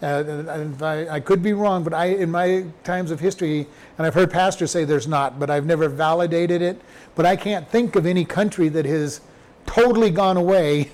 Uh, 0.00 0.44
I, 0.80 1.08
I 1.16 1.20
could 1.20 1.42
be 1.42 1.52
wrong, 1.52 1.82
but 1.82 1.92
I, 1.92 2.06
in 2.06 2.30
my 2.30 2.66
times 2.84 3.10
of 3.10 3.18
history, 3.18 3.66
and 3.96 4.06
I've 4.06 4.14
heard 4.14 4.30
pastors 4.30 4.70
say 4.70 4.84
there's 4.84 5.08
not, 5.08 5.40
but 5.40 5.50
I've 5.50 5.66
never 5.66 5.88
validated 5.88 6.62
it. 6.62 6.80
But 7.16 7.26
I 7.26 7.34
can't 7.34 7.68
think 7.68 7.96
of 7.96 8.06
any 8.06 8.24
country 8.24 8.68
that 8.68 8.84
has 8.84 9.20
totally 9.66 10.10
gone 10.10 10.36
away 10.36 10.92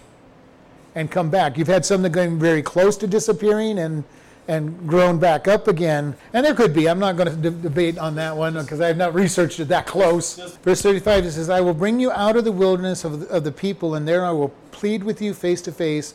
and 0.95 1.11
come 1.11 1.31
back. 1.31 1.59
You've 1.59 1.69
had 1.69 1.85
some 1.85 2.03
that 2.03 2.11
getting 2.11 2.39
very 2.39 2.63
close 2.63 2.97
to 2.99 3.07
disappearing 3.07 3.79
and 3.79 4.05
and 4.47 4.87
grown 4.87 5.19
back 5.19 5.49
up 5.49 5.69
again. 5.69 6.15
And 6.33 6.45
there 6.45 6.55
could 6.55 6.75
be. 6.75 6.87
I'm 6.87 6.99
not 6.99 7.17
going 7.17 7.29
to 7.29 7.35
de- 7.35 7.51
debate 7.51 7.97
on 7.97 8.15
that 8.17 8.37
one 8.37 8.55
because 8.55 8.81
I 8.81 8.89
have 8.89 8.97
not 8.99 9.15
researched 9.15 9.59
it 9.59 9.69
that 9.69 9.87
close. 9.87 10.37
Verse 10.63 10.83
35 10.83 11.25
it 11.25 11.33
says, 11.33 11.49
"I 11.49 11.61
will 11.61 11.75
bring 11.75 11.99
you 11.99 12.11
out 12.13 12.37
of 12.37 12.45
the 12.45 12.53
wilderness 12.53 13.05
of 13.05 13.21
the, 13.21 13.29
of 13.29 13.45
the 13.45 13.53
people, 13.53 13.95
and 13.95 14.07
there 14.07 14.25
I 14.25 14.33
will 14.33 14.51
plead 14.71 15.03
with 15.05 15.23
you 15.23 15.35
face 15.35 15.63
to 15.63 15.73
face." 15.73 16.15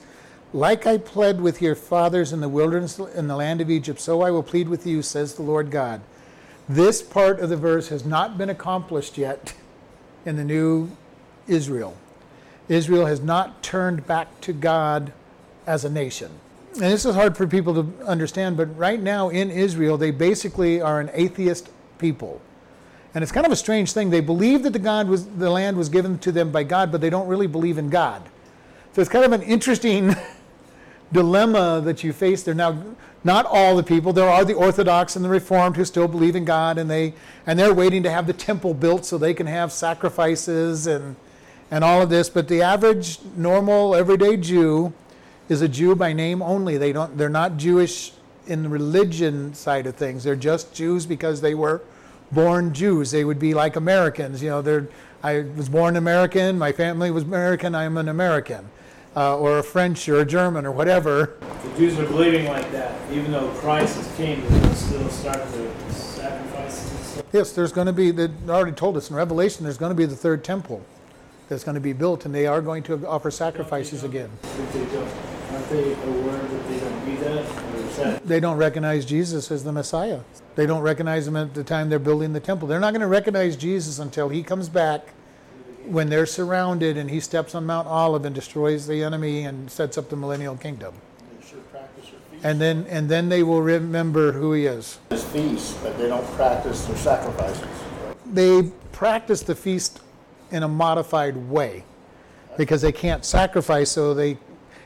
Like 0.51 0.87
I 0.87 0.97
pled 0.97 1.41
with 1.41 1.61
your 1.61 1.75
fathers 1.75 2.33
in 2.33 2.39
the 2.39 2.49
wilderness 2.49 2.97
in 2.97 3.27
the 3.27 3.35
land 3.35 3.61
of 3.61 3.69
Egypt, 3.69 3.99
so 3.99 4.21
I 4.21 4.31
will 4.31 4.41
plead 4.41 4.67
with 4.67 4.85
you, 4.85 5.03
says 5.03 5.35
the 5.35 5.43
Lord 5.43 5.69
God. 5.69 6.01
This 6.67 7.03
part 7.03 7.39
of 7.39 7.49
the 7.49 7.57
verse 7.57 7.89
has 7.89 8.03
not 8.03 8.37
been 8.37 8.49
accomplished 8.49 9.17
yet 9.17 9.53
in 10.25 10.37
the 10.37 10.43
new 10.43 10.91
Israel. 11.47 11.95
Israel 12.69 13.07
has 13.07 13.19
not 13.19 13.61
turned 13.61 14.07
back 14.07 14.39
to 14.41 14.53
God 14.53 15.11
as 15.67 15.83
a 15.83 15.89
nation. 15.89 16.31
And 16.73 16.83
this 16.83 17.03
is 17.03 17.15
hard 17.15 17.35
for 17.35 17.47
people 17.47 17.73
to 17.73 18.05
understand, 18.05 18.55
but 18.55 18.77
right 18.77 19.01
now 19.01 19.29
in 19.29 19.49
Israel, 19.49 19.97
they 19.97 20.11
basically 20.11 20.79
are 20.79 20.99
an 20.99 21.09
atheist 21.13 21.69
people. 21.97 22.41
And 23.13 23.23
it's 23.23 23.31
kind 23.31 23.45
of 23.45 23.51
a 23.51 23.55
strange 23.55 23.91
thing. 23.91 24.11
They 24.11 24.21
believe 24.21 24.63
that 24.63 24.73
the 24.73 24.79
God 24.79 25.07
was 25.07 25.25
the 25.25 25.49
land 25.49 25.77
was 25.77 25.89
given 25.89 26.19
to 26.19 26.31
them 26.31 26.51
by 26.51 26.63
God, 26.63 26.91
but 26.91 27.01
they 27.01 27.09
don't 27.09 27.27
really 27.27 27.47
believe 27.47 27.79
in 27.79 27.89
God. 27.89 28.21
So 28.93 29.01
it's 29.01 29.09
kind 29.09 29.25
of 29.25 29.31
an 29.31 29.41
interesting 29.41 30.15
dilemma 31.11 31.81
that 31.83 32.03
you 32.03 32.13
face 32.13 32.43
there. 32.43 32.53
Now, 32.53 32.83
not 33.23 33.45
all 33.47 33.75
the 33.75 33.83
people. 33.83 34.13
There 34.13 34.29
are 34.29 34.45
the 34.45 34.53
Orthodox 34.53 35.15
and 35.15 35.25
the 35.25 35.29
Reformed 35.29 35.75
who 35.75 35.85
still 35.85 36.07
believe 36.07 36.35
in 36.35 36.45
God, 36.45 36.77
and 36.77 36.89
they 36.89 37.15
and 37.47 37.57
they're 37.57 37.73
waiting 37.73 38.03
to 38.03 38.11
have 38.11 38.27
the 38.27 38.33
temple 38.33 38.75
built 38.75 39.05
so 39.05 39.17
they 39.17 39.33
can 39.33 39.47
have 39.47 39.71
sacrifices 39.71 40.85
and 40.85 41.15
and 41.71 41.83
all 41.83 42.01
of 42.01 42.09
this. 42.09 42.29
But 42.29 42.47
the 42.47 42.61
average, 42.61 43.19
normal, 43.35 43.95
everyday 43.95 44.37
Jew 44.37 44.93
is 45.47 45.61
a 45.61 45.67
Jew 45.67 45.95
by 45.95 46.13
name 46.13 46.41
only. 46.41 46.77
They 46.77 46.91
don't. 46.91 47.17
They're 47.17 47.29
not 47.29 47.57
Jewish 47.57 48.13
in 48.47 48.63
the 48.63 48.69
religion 48.69 49.53
side 49.53 49.87
of 49.87 49.95
things. 49.95 50.23
They're 50.23 50.35
just 50.35 50.73
Jews 50.73 51.05
because 51.05 51.41
they 51.41 51.55
were 51.55 51.81
born 52.31 52.73
Jews. 52.73 53.11
They 53.11 53.23
would 53.23 53.39
be 53.39 53.53
like 53.53 53.75
Americans. 53.75 54.41
You 54.41 54.49
know, 54.49 54.61
they're. 54.61 54.87
I 55.21 55.41
was 55.57 55.67
born 55.67 55.97
American. 55.97 56.57
My 56.57 56.71
family 56.71 57.11
was 57.11 57.23
American. 57.23 57.75
I'm 57.75 57.97
an 57.97 58.07
American, 58.07 58.69
uh, 59.17 59.37
or 59.37 59.59
a 59.59 59.63
French 59.63 60.07
or 60.07 60.21
a 60.21 60.25
German 60.25 60.65
or 60.65 60.71
whatever. 60.71 61.37
The 61.63 61.77
Jews 61.77 61.99
are 61.99 62.05
believing 62.05 62.45
like 62.45 62.71
that, 62.71 62.95
even 63.11 63.31
though 63.31 63.49
Christ 63.55 63.99
is 63.99 64.07
king, 64.15 64.41
they're 64.47 64.75
still 64.75 65.09
starting 65.09 65.51
to 65.51 65.93
sacrifice. 65.93 67.21
Yes, 67.33 67.51
there's 67.51 67.73
going 67.73 67.87
to 67.87 67.93
be. 67.93 68.11
They 68.11 68.29
already 68.47 68.71
told 68.71 68.95
us 68.95 69.09
in 69.09 69.15
Revelation. 69.15 69.65
There's 69.65 69.77
going 69.77 69.91
to 69.91 69.95
be 69.95 70.05
the 70.05 70.15
third 70.15 70.43
temple 70.43 70.85
that's 71.49 71.63
going 71.63 71.75
to 71.75 71.81
be 71.81 71.93
built, 71.93 72.25
and 72.25 72.33
they 72.33 72.45
are 72.45 72.61
going 72.61 72.83
to 72.83 73.05
offer 73.07 73.31
sacrifices 73.31 74.03
again. 74.03 74.29
They 74.71 74.85
don't, 74.85 75.09
aren't 75.51 75.69
they 75.69 75.93
aware 75.93 76.37
that 76.37 76.69
they 76.69 76.79
don't 76.79 77.05
do 77.05 77.17
that? 77.17 78.17
Or 78.17 78.19
They 78.19 78.39
don't 78.39 78.57
recognize 78.57 79.03
Jesus 79.03 79.51
as 79.51 79.63
the 79.63 79.71
Messiah. 79.71 80.21
They 80.55 80.67
don't 80.67 80.81
recognize 80.81 81.27
him 81.27 81.35
at 81.35 81.55
the 81.55 81.63
time 81.63 81.89
they're 81.89 81.99
building 81.99 82.33
the 82.33 82.39
temple. 82.39 82.67
They're 82.67 82.79
not 82.79 82.93
going 82.93 83.01
to 83.01 83.07
recognize 83.07 83.57
Jesus 83.57 83.97
until 83.97 84.29
he 84.29 84.43
comes 84.43 84.69
back 84.69 85.13
when 85.85 86.09
they're 86.09 86.27
surrounded 86.27 86.97
and 86.97 87.09
he 87.09 87.19
steps 87.19 87.55
on 87.55 87.65
Mount 87.65 87.87
Olive 87.87 88.25
and 88.25 88.35
destroys 88.35 88.85
the 88.85 89.03
enemy 89.03 89.43
and 89.45 89.71
sets 89.71 89.97
up 89.97 90.09
the 90.09 90.15
millennial 90.15 90.55
kingdom. 90.55 90.93
They 91.39 91.47
should 91.47 91.71
practice 91.71 92.11
their 92.11 92.19
feast. 92.31 92.45
And 92.45 92.61
then 92.61 92.85
and 92.89 93.09
then 93.09 93.29
they 93.29 93.41
will 93.41 93.61
remember 93.61 94.33
who 94.33 94.53
he 94.53 94.65
is. 94.67 94.99
This 95.09 95.23
feast, 95.23 95.81
but 95.81 95.97
they 95.97 96.07
don't 96.07 96.27
practice 96.33 96.85
their 96.85 96.97
sacrifices. 96.97 97.67
They 98.25 98.71
practice 98.91 99.41
the 99.41 99.55
feast 99.55 100.01
in 100.51 100.63
a 100.63 100.67
modified 100.67 101.35
way 101.35 101.83
because 102.57 102.81
they 102.81 102.91
can't 102.91 103.23
sacrifice, 103.23 103.91
so 103.91 104.13
they 104.13 104.37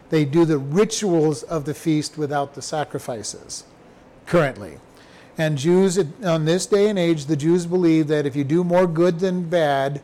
they 0.10 0.26
do 0.26 0.46
the 0.46 0.60
rituals 0.60 1.42
of 1.44 1.66
the 1.66 1.74
feast 1.74 2.18
without 2.18 2.54
the 2.54 2.62
sacrifices 2.62 3.64
currently. 4.28 4.78
And 5.38 5.58
Jews 5.58 5.98
on 6.24 6.46
this 6.46 6.68
day 6.68 6.90
and 6.90 7.00
age, 7.00 7.26
the 7.26 7.36
Jews 7.36 7.66
believe 7.66 8.08
that 8.10 8.26
if 8.26 8.36
you 8.36 8.44
do 8.44 8.64
more 8.64 8.86
good 8.86 9.20
than 9.20 9.50
bad, 9.50 10.04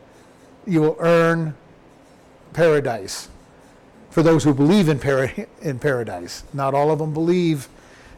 you 0.66 0.80
will 0.80 0.96
earn 0.98 1.54
paradise. 2.52 3.28
For 4.10 4.24
those 4.24 4.42
who 4.42 4.52
believe 4.52 4.88
in, 4.88 4.98
para- 4.98 5.46
in 5.62 5.78
paradise, 5.78 6.42
not 6.52 6.74
all 6.74 6.90
of 6.90 6.98
them 6.98 7.14
believe 7.14 7.68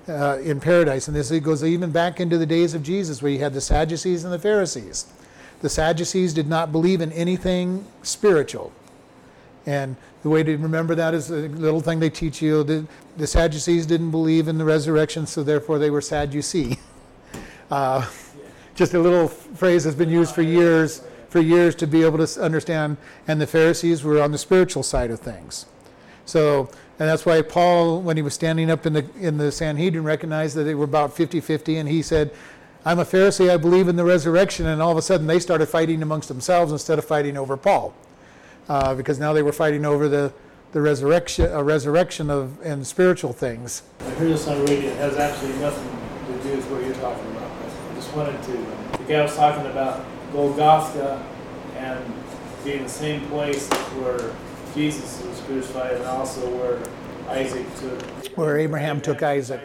uh, 0.08 0.38
in 0.42 0.58
paradise. 0.60 1.06
And 1.06 1.14
this 1.14 1.30
goes 1.30 1.62
even 1.62 1.90
back 1.90 2.18
into 2.18 2.38
the 2.38 2.46
days 2.46 2.72
of 2.72 2.82
Jesus, 2.82 3.20
where 3.20 3.30
you 3.30 3.40
had 3.40 3.52
the 3.52 3.60
Sadducees 3.60 4.24
and 4.24 4.32
the 4.32 4.38
Pharisees. 4.38 5.06
The 5.62 5.68
Sadducees 5.68 6.34
did 6.34 6.48
not 6.48 6.72
believe 6.72 7.00
in 7.00 7.12
anything 7.12 7.86
spiritual. 8.02 8.72
And 9.64 9.96
the 10.22 10.28
way 10.28 10.42
to 10.42 10.56
remember 10.56 10.94
that 10.96 11.14
is 11.14 11.30
a 11.30 11.48
little 11.48 11.80
thing 11.80 12.00
they 12.00 12.10
teach 12.10 12.42
you. 12.42 12.64
The, 12.64 12.86
the 13.16 13.26
Sadducees 13.26 13.86
didn't 13.86 14.10
believe 14.10 14.48
in 14.48 14.58
the 14.58 14.64
resurrection, 14.64 15.26
so 15.26 15.42
therefore 15.42 15.78
they 15.78 15.90
were 15.90 16.00
sad 16.00 16.34
you 16.34 16.42
see. 16.42 16.78
Uh, 17.70 18.06
just 18.74 18.92
a 18.92 18.98
little 18.98 19.28
phrase 19.28 19.84
that's 19.84 19.96
been 19.96 20.10
used 20.10 20.34
for 20.34 20.42
years, 20.42 21.02
for 21.30 21.40
years 21.40 21.74
to 21.74 21.86
be 21.86 22.02
able 22.02 22.18
to 22.18 22.42
understand. 22.42 22.98
And 23.26 23.40
the 23.40 23.46
Pharisees 23.46 24.04
were 24.04 24.20
on 24.20 24.30
the 24.30 24.36
spiritual 24.36 24.82
side 24.82 25.10
of 25.10 25.20
things. 25.20 25.64
So, 26.26 26.68
and 26.98 27.08
that's 27.08 27.24
why 27.24 27.40
Paul, 27.40 28.02
when 28.02 28.18
he 28.18 28.22
was 28.22 28.34
standing 28.34 28.70
up 28.70 28.84
in 28.84 28.92
the 28.92 29.06
in 29.18 29.38
the 29.38 29.50
Sanhedrin, 29.50 30.04
recognized 30.04 30.54
that 30.56 30.64
they 30.64 30.74
were 30.74 30.84
about 30.84 31.16
50-50, 31.16 31.80
and 31.80 31.88
he 31.88 32.02
said, 32.02 32.30
"I'm 32.84 32.98
a 32.98 33.04
Pharisee. 33.04 33.50
I 33.50 33.56
believe 33.56 33.88
in 33.88 33.96
the 33.96 34.04
resurrection." 34.04 34.66
And 34.66 34.82
all 34.82 34.92
of 34.92 34.98
a 34.98 35.02
sudden, 35.02 35.26
they 35.26 35.38
started 35.38 35.66
fighting 35.66 36.02
amongst 36.02 36.28
themselves 36.28 36.72
instead 36.72 36.98
of 36.98 37.04
fighting 37.04 37.36
over 37.36 37.56
Paul, 37.56 37.94
uh, 38.68 38.94
because 38.94 39.18
now 39.18 39.32
they 39.32 39.42
were 39.42 39.52
fighting 39.52 39.84
over 39.84 40.08
the 40.08 40.32
the 40.72 40.80
resurrection, 40.80 41.52
resurrection 41.52 42.30
of 42.30 42.60
and 42.64 42.86
spiritual 42.86 43.32
things. 43.32 43.82
I 44.00 44.04
heard 44.10 44.32
this 44.32 44.48
on 44.48 44.60
radio. 44.64 44.90
It 44.90 44.96
has 44.96 45.16
absolutely 45.16 45.60
nothing 45.60 45.90
to 46.26 46.48
do 46.48 46.56
with 46.56 46.70
what 46.70 46.82
you're 46.84 46.94
talking 46.94 47.30
about. 47.32 47.50
I 47.90 47.94
just 47.94 48.14
wanted 48.14 48.42
to. 48.42 48.98
The 48.98 49.04
guy 49.04 49.22
was 49.22 49.36
talking 49.36 49.66
about 49.70 50.04
Golgotha 50.32 51.22
and 51.76 52.02
being 52.64 52.84
the 52.84 52.88
same 52.88 53.20
place 53.28 53.68
where 53.68 54.34
Jesus 54.74 55.22
was 55.26 55.40
crucified, 55.42 55.96
and 55.96 56.04
also 56.06 56.40
where 56.56 56.78
Isaac 57.28 57.66
took. 57.76 58.36
Where 58.36 58.58
Abraham 58.58 59.00
took 59.00 59.22
Isaac. 59.22 59.60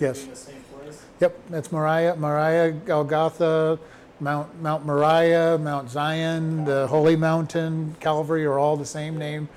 Yes. 0.00 0.20
Being 0.20 0.30
the 0.30 0.36
same 0.36 0.62
place. 0.72 1.02
Yep, 1.20 1.36
that's 1.50 1.72
Moriah, 1.72 2.14
Moriah, 2.16 2.70
Golgotha, 2.72 3.78
Mount 4.20 4.60
Mount 4.62 4.86
Moriah, 4.86 5.58
Mount 5.58 5.90
Zion, 5.90 6.64
the 6.64 6.86
Holy 6.86 7.16
Mountain, 7.16 7.96
Calvary 8.00 8.44
are 8.44 8.58
all 8.58 8.76
the 8.76 8.86
same 8.86 9.16
name. 9.16 9.48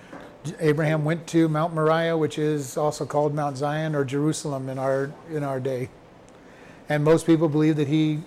Abraham 0.60 1.06
went 1.06 1.28
to 1.28 1.48
Mount 1.48 1.74
Moriah, 1.76 2.18
which 2.18 2.40
is 2.40 2.78
also 2.78 3.06
called 3.06 3.36
Mount 3.36 3.58
Zion 3.58 3.96
or 3.96 4.04
Jerusalem 4.04 4.70
in 4.70 4.80
our 4.80 5.12
in 5.32 5.44
our 5.44 5.60
day. 5.60 5.90
And 6.90 7.04
most 7.04 7.26
people 7.26 7.48
believe 7.48 7.76
that 7.76 7.88
he 7.88 8.22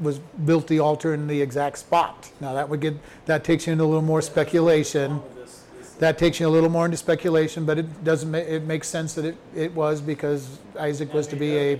was 0.00 0.18
built 0.18 0.66
the 0.66 0.80
altar 0.80 1.12
in 1.14 1.26
the 1.26 1.40
exact 1.40 1.78
spot. 1.78 2.30
Now 2.40 2.52
that 2.54 2.68
would 2.68 2.80
get 2.80 2.94
that 3.26 3.42
takes 3.42 3.66
you 3.66 3.72
into 3.72 3.84
a 3.84 3.86
little 3.86 4.02
more 4.02 4.22
speculation. 4.22 5.12
All 5.12 5.16
of 5.18 5.34
this- 5.36 5.60
this- 5.78 5.89
That 6.00 6.16
takes 6.18 6.40
you 6.40 6.48
a 6.48 6.50
little 6.50 6.70
more 6.70 6.86
into 6.86 6.96
speculation, 6.96 7.64
but 7.66 7.78
it 7.78 8.04
doesn't. 8.04 8.30
ma- 8.30 8.38
It 8.38 8.64
makes 8.64 8.88
sense 8.88 9.14
that 9.14 9.24
it, 9.24 9.36
it 9.54 9.74
was 9.74 10.00
because 10.00 10.58
Isaac 10.78 11.12
was 11.14 11.26
to 11.28 11.36
be 11.36 11.56
a 11.56 11.76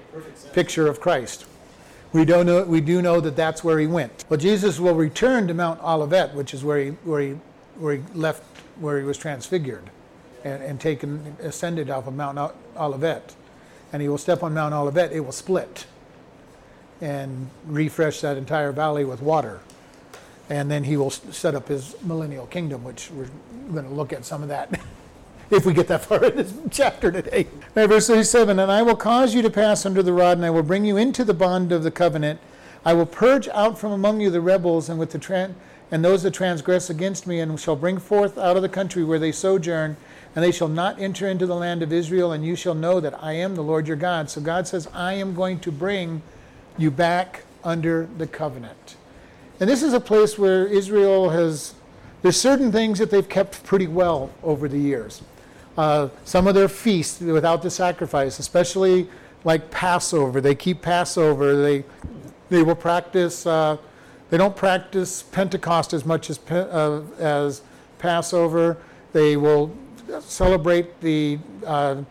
picture 0.53 0.87
of 0.87 1.01
Christ. 1.01 1.47
We 2.13 2.25
don't 2.25 2.45
know. 2.47 2.63
We 2.65 2.81
do 2.81 3.01
know 3.01 3.21
that 3.21 3.35
that's 3.37 3.65
where 3.65 3.79
he 3.79 3.87
went. 3.87 4.25
Well, 4.29 4.39
Jesus 4.39 4.79
will 4.79 4.95
return 4.95 5.49
to 5.49 5.55
Mount 5.55 5.83
Olivet, 5.83 6.35
which 6.35 6.53
is 6.53 6.63
where 6.63 6.79
he 6.79 6.91
where 7.05 7.21
he 7.21 7.37
where 7.77 7.97
he 7.97 8.03
left, 8.15 8.43
where 8.79 8.99
he 8.99 9.05
was 9.05 9.17
transfigured, 9.17 9.89
and, 10.45 10.63
and 10.63 10.79
taken 10.81 11.37
ascended 11.41 11.89
off 11.89 12.07
of 12.07 12.15
Mount 12.15 12.53
Olivet, 12.77 13.35
and 13.93 14.03
he 14.03 14.09
will 14.09 14.19
step 14.19 14.43
on 14.43 14.53
Mount 14.53 14.75
Olivet. 14.75 15.13
It 15.13 15.21
will 15.21 15.33
split, 15.33 15.87
and 17.01 17.49
refresh 17.65 18.21
that 18.21 18.37
entire 18.37 18.73
valley 18.73 19.05
with 19.07 19.23
water, 19.23 19.61
and 20.51 20.69
then 20.69 20.83
he 20.83 20.97
will 20.97 21.11
set 21.11 21.55
up 21.55 21.69
his 21.69 21.95
millennial 22.03 22.47
kingdom, 22.47 22.83
which 22.83 23.09
we're 23.13 23.31
going 23.73 23.85
to 23.85 23.95
look 23.95 24.13
at 24.13 24.25
some 24.25 24.43
of 24.43 24.49
that 24.49 24.81
if 25.51 25.65
we 25.65 25.73
get 25.73 25.87
that 25.87 26.05
far 26.05 26.25
in 26.25 26.37
this 26.37 26.53
chapter 26.71 27.13
today. 27.13 27.47
Verse 27.75 28.09
37 28.09 28.59
And 28.59 28.71
I 28.71 28.83
will 28.83 28.97
cause 28.97 29.33
you 29.33 29.43
to 29.43 29.51
pass 29.51 29.87
under 29.87 30.03
the 30.03 30.13
rod, 30.13 30.37
and 30.37 30.45
I 30.45 30.51
will 30.51 30.65
bring 30.65 30.85
you 30.85 30.97
into 30.97 31.25
the 31.25 31.33
bond 31.33 31.71
of 31.71 31.85
the 31.85 31.91
covenant. 31.91 32.41
I 32.85 32.95
will 32.95 33.07
purge 33.07 33.47
out 33.49 33.79
from 33.79 33.93
among 33.93 34.21
you 34.21 34.29
the 34.29 34.41
rebels 34.41 34.89
and 34.89 34.99
with 34.99 35.13
the 35.13 35.51
and 35.93 36.05
those 36.05 36.23
that 36.25 36.35
transgress 36.35 36.91
against 36.91 37.27
me, 37.27 37.39
and 37.39 37.59
shall 37.59 37.77
bring 37.77 37.99
forth 37.99 38.37
out 38.37 38.57
of 38.57 38.63
the 38.63 38.69
country 38.69 39.05
where 39.05 39.19
they 39.19 39.33
sojourn, 39.33 39.97
and 40.35 40.45
they 40.45 40.53
shall 40.53 40.69
not 40.69 41.01
enter 41.01 41.29
into 41.29 41.47
the 41.47 41.55
land 41.55 41.83
of 41.83 41.93
Israel, 41.93 42.33
and 42.33 42.45
you 42.45 42.57
shall 42.57 42.75
know 42.75 42.99
that 43.01 43.23
I 43.23 43.35
am 43.35 43.55
the 43.55 43.63
Lord 43.63 43.87
your 43.87 43.97
God. 43.97 44.31
So 44.31 44.41
God 44.41 44.67
says, 44.67 44.89
I 44.95 45.15
am 45.15 45.35
going 45.35 45.61
to 45.61 45.73
bring 45.73 46.23
you 46.77 46.91
back 46.91 47.45
under 47.63 48.09
the 48.19 48.27
covenant. 48.27 48.97
And 49.61 49.69
this 49.69 49.83
is 49.83 49.93
a 49.93 50.01
place 50.01 50.39
where 50.39 50.67
Israel 50.67 51.31
has, 51.31 51.75
there's 52.23 52.41
certain 52.41 52.73
things 52.73 52.99
that 52.99 53.11
they've 53.11 53.29
kept 53.29 53.63
pretty 53.65 53.87
well 53.87 54.31
over 54.43 54.69
the 54.69 54.79
years. 54.79 55.23
uh, 55.77 56.09
some 56.25 56.47
of 56.47 56.55
their 56.55 56.69
feasts 56.69 57.21
without 57.21 57.63
the 57.63 57.71
sacrifice, 57.71 58.39
especially 58.39 59.09
like 59.45 59.71
Passover. 59.71 60.41
They 60.41 60.55
keep 60.55 60.83
Passover. 60.83 61.57
They 61.57 61.85
they 62.51 62.63
will 62.63 62.75
practice. 62.75 63.47
Uh, 63.47 63.77
they 64.29 64.37
don't 64.37 64.57
practice 64.57 65.23
Pentecost 65.23 65.93
as 65.95 66.05
much 66.05 66.31
as 66.31 66.39
uh, 66.51 67.03
as 67.19 67.63
Passover. 67.99 68.77
They 69.13 69.37
will 69.37 69.73
celebrate 70.21 71.01
the 71.01 71.39
uh, 71.65 72.03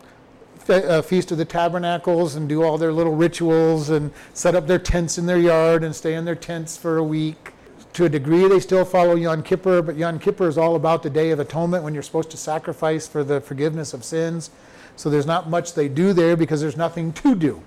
uh, 0.68 1.02
Feast 1.02 1.30
of 1.32 1.38
the 1.38 1.44
Tabernacles 1.44 2.34
and 2.34 2.48
do 2.48 2.62
all 2.62 2.78
their 2.78 2.92
little 2.92 3.14
rituals 3.14 3.90
and 3.90 4.12
set 4.34 4.54
up 4.54 4.66
their 4.66 4.78
tents 4.78 5.18
in 5.18 5.26
their 5.26 5.38
yard 5.38 5.84
and 5.84 5.94
stay 5.94 6.14
in 6.14 6.24
their 6.24 6.34
tents 6.34 6.76
for 6.76 6.98
a 6.98 7.04
week. 7.04 7.52
To 7.94 8.04
a 8.04 8.08
degree, 8.08 8.46
they 8.46 8.60
still 8.60 8.84
follow 8.84 9.16
Yom 9.16 9.42
Kippur, 9.42 9.82
but 9.82 9.96
Yom 9.96 10.18
Kippur 10.18 10.48
is 10.48 10.56
all 10.56 10.76
about 10.76 11.02
the 11.02 11.10
Day 11.10 11.30
of 11.30 11.40
Atonement 11.40 11.82
when 11.82 11.92
you're 11.92 12.02
supposed 12.02 12.30
to 12.30 12.36
sacrifice 12.36 13.08
for 13.08 13.24
the 13.24 13.40
forgiveness 13.40 13.92
of 13.92 14.04
sins. 14.04 14.50
So 14.96 15.10
there's 15.10 15.26
not 15.26 15.48
much 15.48 15.74
they 15.74 15.88
do 15.88 16.12
there 16.12 16.36
because 16.36 16.60
there's 16.60 16.76
nothing 16.76 17.12
to 17.14 17.34
do. 17.34 17.62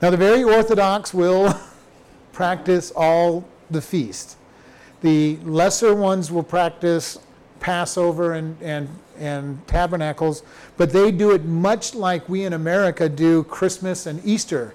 Now, 0.00 0.10
the 0.10 0.16
very 0.16 0.42
Orthodox 0.42 1.12
will 1.12 1.58
practice 2.32 2.92
all 2.94 3.46
the 3.70 3.82
feast. 3.82 4.36
The 5.00 5.36
lesser 5.38 5.94
ones 5.94 6.32
will 6.32 6.42
practice 6.42 7.18
Passover 7.60 8.32
and, 8.34 8.60
and, 8.62 8.88
and 9.18 9.66
tabernacles, 9.66 10.42
but 10.76 10.92
they 10.92 11.10
do 11.10 11.32
it 11.32 11.44
much 11.44 11.94
like 11.94 12.28
we 12.28 12.44
in 12.44 12.52
America 12.52 13.08
do 13.08 13.42
Christmas 13.44 14.06
and 14.06 14.24
Easter. 14.24 14.74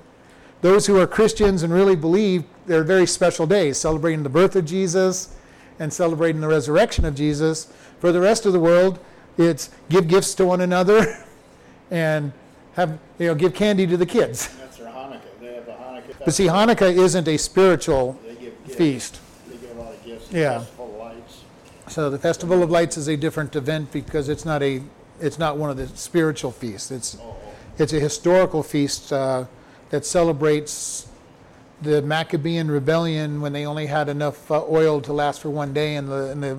Those 0.62 0.88
who 0.88 1.00
are 1.00 1.08
Christians 1.08 1.64
and 1.64 1.74
really 1.74 1.96
believe 1.96 2.44
they're 2.66 2.84
very 2.84 3.06
special 3.06 3.46
days, 3.46 3.78
celebrating 3.78 4.24
the 4.24 4.30
birth 4.30 4.56
of 4.56 4.66
Jesus 4.66 5.36
and 5.80 5.92
celebrating 5.92 6.40
the 6.42 6.48
resurrection 6.48 7.04
of 7.06 7.16
Jesus. 7.16 7.72
For 8.00 8.12
the 8.12 8.22
rest 8.22 8.46
of 8.46 8.54
the 8.54 8.60
world, 8.60 9.00
it's 9.38 9.70
give 9.90 10.08
gifts 10.08 10.34
to 10.36 10.46
one 10.46 10.62
another 10.62 11.26
and 11.92 12.32
have 12.76 12.98
you 13.20 13.28
know 13.28 13.36
give 13.36 13.54
candy 13.54 13.86
to 13.88 13.98
the 13.98 14.06
kids. 14.06 14.48
That's 14.56 14.78
their 14.78 14.88
Hanukkah. 14.88 15.22
They 15.42 15.54
have 15.56 15.68
a 15.68 15.72
Hanukkah. 15.72 16.26
But 16.26 16.34
see, 16.34 16.46
Hanukkah 16.46 16.96
isn't 16.96 17.28
a 17.28 17.38
spiritual 17.38 18.18
They 18.26 18.36
give 18.36 18.64
gifts. 18.66 18.76
feast. 18.76 19.20
They 19.50 19.58
give 19.58 19.78
a 19.78 19.82
lot 19.82 19.94
of 19.94 20.06
gifts. 20.06 20.32
Yeah. 20.32 20.64
So 21.90 22.10
the 22.10 22.18
Festival 22.18 22.64
of 22.64 22.72
Lights 22.72 22.98
is 22.98 23.08
a 23.08 23.18
different 23.18 23.56
event 23.56 23.92
because 23.92 24.30
it's 24.30 24.46
not 24.46 24.64
a, 24.64 24.82
it's 25.20 25.38
not 25.38 25.58
one 25.58 25.70
of 25.70 25.78
the 25.78 25.88
spiritual 25.90 26.52
feasts. 26.52 26.92
It's, 26.92 27.18
it's 27.78 27.94
a 27.94 28.00
historical 28.00 28.64
feast 28.64 29.12
uh, 29.12 29.46
that 29.90 30.06
celebrates 30.06 31.08
the 31.82 32.02
Maccabean 32.02 32.72
rebellion 32.72 33.42
when 33.42 33.52
they 33.52 33.66
only 33.66 33.88
had 33.88 34.08
enough 34.08 34.50
uh, 34.50 34.64
oil 34.66 35.02
to 35.02 35.12
last 35.12 35.42
for 35.42 35.50
one 35.50 35.74
day 35.74 35.96
and 35.96 36.08
the, 36.08 36.32
and 36.32 36.42
the 36.42 36.58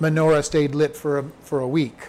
menorah 0.00 0.44
stayed 0.44 0.74
lit 0.74 0.96
for 0.96 1.18
a, 1.18 1.24
for 1.42 1.60
a 1.60 1.68
week. 1.68 2.08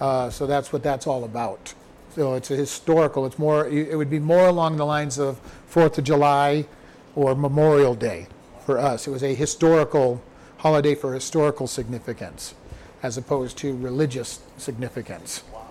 Uh, 0.00 0.28
so 0.28 0.46
that's 0.46 0.72
what 0.72 0.82
that's 0.82 1.06
all 1.06 1.24
about. 1.24 1.74
So 2.14 2.34
it's 2.34 2.50
a 2.50 2.56
historical. 2.56 3.24
It's 3.24 3.38
more. 3.38 3.66
It 3.66 3.96
would 3.96 4.10
be 4.10 4.18
more 4.18 4.46
along 4.46 4.76
the 4.76 4.84
lines 4.84 5.18
of 5.18 5.38
Fourth 5.66 5.96
of 5.96 6.04
July 6.04 6.66
or 7.14 7.34
Memorial 7.34 7.94
Day 7.94 8.26
for 8.66 8.78
us. 8.78 9.06
It 9.06 9.10
was 9.10 9.22
a 9.22 9.34
historical 9.34 10.22
holiday 10.62 10.94
for 10.94 11.12
historical 11.12 11.66
significance, 11.66 12.54
as 13.02 13.18
opposed 13.18 13.58
to 13.58 13.76
religious 13.76 14.40
significance. 14.56 15.42
Wow, 15.52 15.66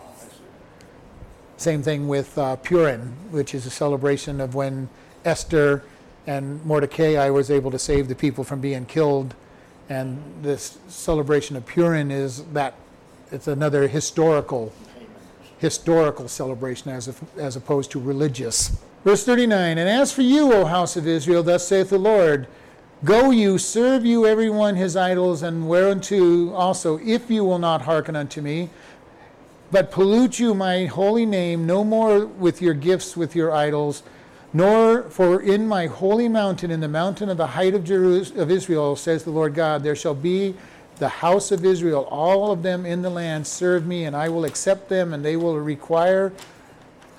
Same 1.55 1.81
thing 1.81 2.09
with 2.09 2.37
uh, 2.37 2.57
Purim, 2.57 3.13
which 3.31 3.55
is 3.55 3.65
a 3.65 3.69
celebration 3.69 4.41
of 4.41 4.53
when 4.53 4.89
Esther 5.23 5.83
and 6.27 6.63
Mordecai 6.65 7.29
was 7.29 7.49
able 7.49 7.71
to 7.71 7.79
save 7.79 8.09
the 8.09 8.15
people 8.15 8.43
from 8.43 8.59
being 8.59 8.85
killed. 8.85 9.33
And 9.87 10.21
this 10.41 10.77
celebration 10.89 11.55
of 11.55 11.65
Purim 11.65 12.11
is 12.11 12.43
that 12.53 12.75
it's 13.31 13.47
another 13.47 13.87
historical 13.87 14.73
historical 15.59 16.27
celebration 16.27 16.89
as, 16.91 17.07
as 17.37 17.55
opposed 17.55 17.91
to 17.91 17.99
religious. 17.99 18.81
Verse 19.05 19.23
39 19.23 19.77
And 19.77 19.87
as 19.87 20.11
for 20.11 20.23
you, 20.23 20.51
O 20.51 20.65
house 20.65 20.97
of 20.97 21.07
Israel, 21.07 21.43
thus 21.43 21.67
saith 21.67 21.91
the 21.91 21.99
Lord, 21.99 22.47
Go 23.03 23.31
you, 23.31 23.57
serve 23.57 24.05
you 24.05 24.27
every 24.27 24.51
one 24.51 24.75
his 24.75 24.95
idols, 24.95 25.41
and 25.41 25.67
whereunto 25.67 26.53
also, 26.53 26.99
if 27.03 27.31
you 27.31 27.43
will 27.43 27.57
not 27.57 27.81
hearken 27.81 28.15
unto 28.15 28.41
me, 28.41 28.69
but 29.71 29.91
pollute 29.91 30.37
you 30.37 30.53
my 30.53 30.85
holy 30.85 31.25
name 31.25 31.65
no 31.65 31.83
more 31.83 32.27
with 32.27 32.61
your 32.61 32.75
gifts 32.75 33.17
with 33.17 33.35
your 33.35 33.51
idols, 33.51 34.03
nor 34.53 35.01
for 35.03 35.41
in 35.41 35.67
my 35.67 35.87
holy 35.87 36.29
mountain, 36.29 36.69
in 36.69 36.79
the 36.79 36.87
mountain 36.87 37.27
of 37.27 37.37
the 37.37 37.47
height 37.47 37.73
of, 37.73 37.83
Jerus- 37.83 38.37
of 38.37 38.51
Israel, 38.51 38.95
says 38.95 39.23
the 39.23 39.31
Lord 39.31 39.55
God, 39.55 39.81
there 39.81 39.95
shall 39.95 40.13
be 40.13 40.53
the 40.99 41.09
house 41.09 41.51
of 41.51 41.65
Israel, 41.65 42.07
all 42.11 42.51
of 42.51 42.61
them 42.61 42.85
in 42.85 43.01
the 43.01 43.09
land 43.09 43.47
serve 43.47 43.87
me, 43.87 44.05
and 44.05 44.15
I 44.15 44.29
will 44.29 44.45
accept 44.45 44.89
them, 44.89 45.11
and 45.11 45.25
they 45.25 45.35
will 45.35 45.59
require, 45.59 46.31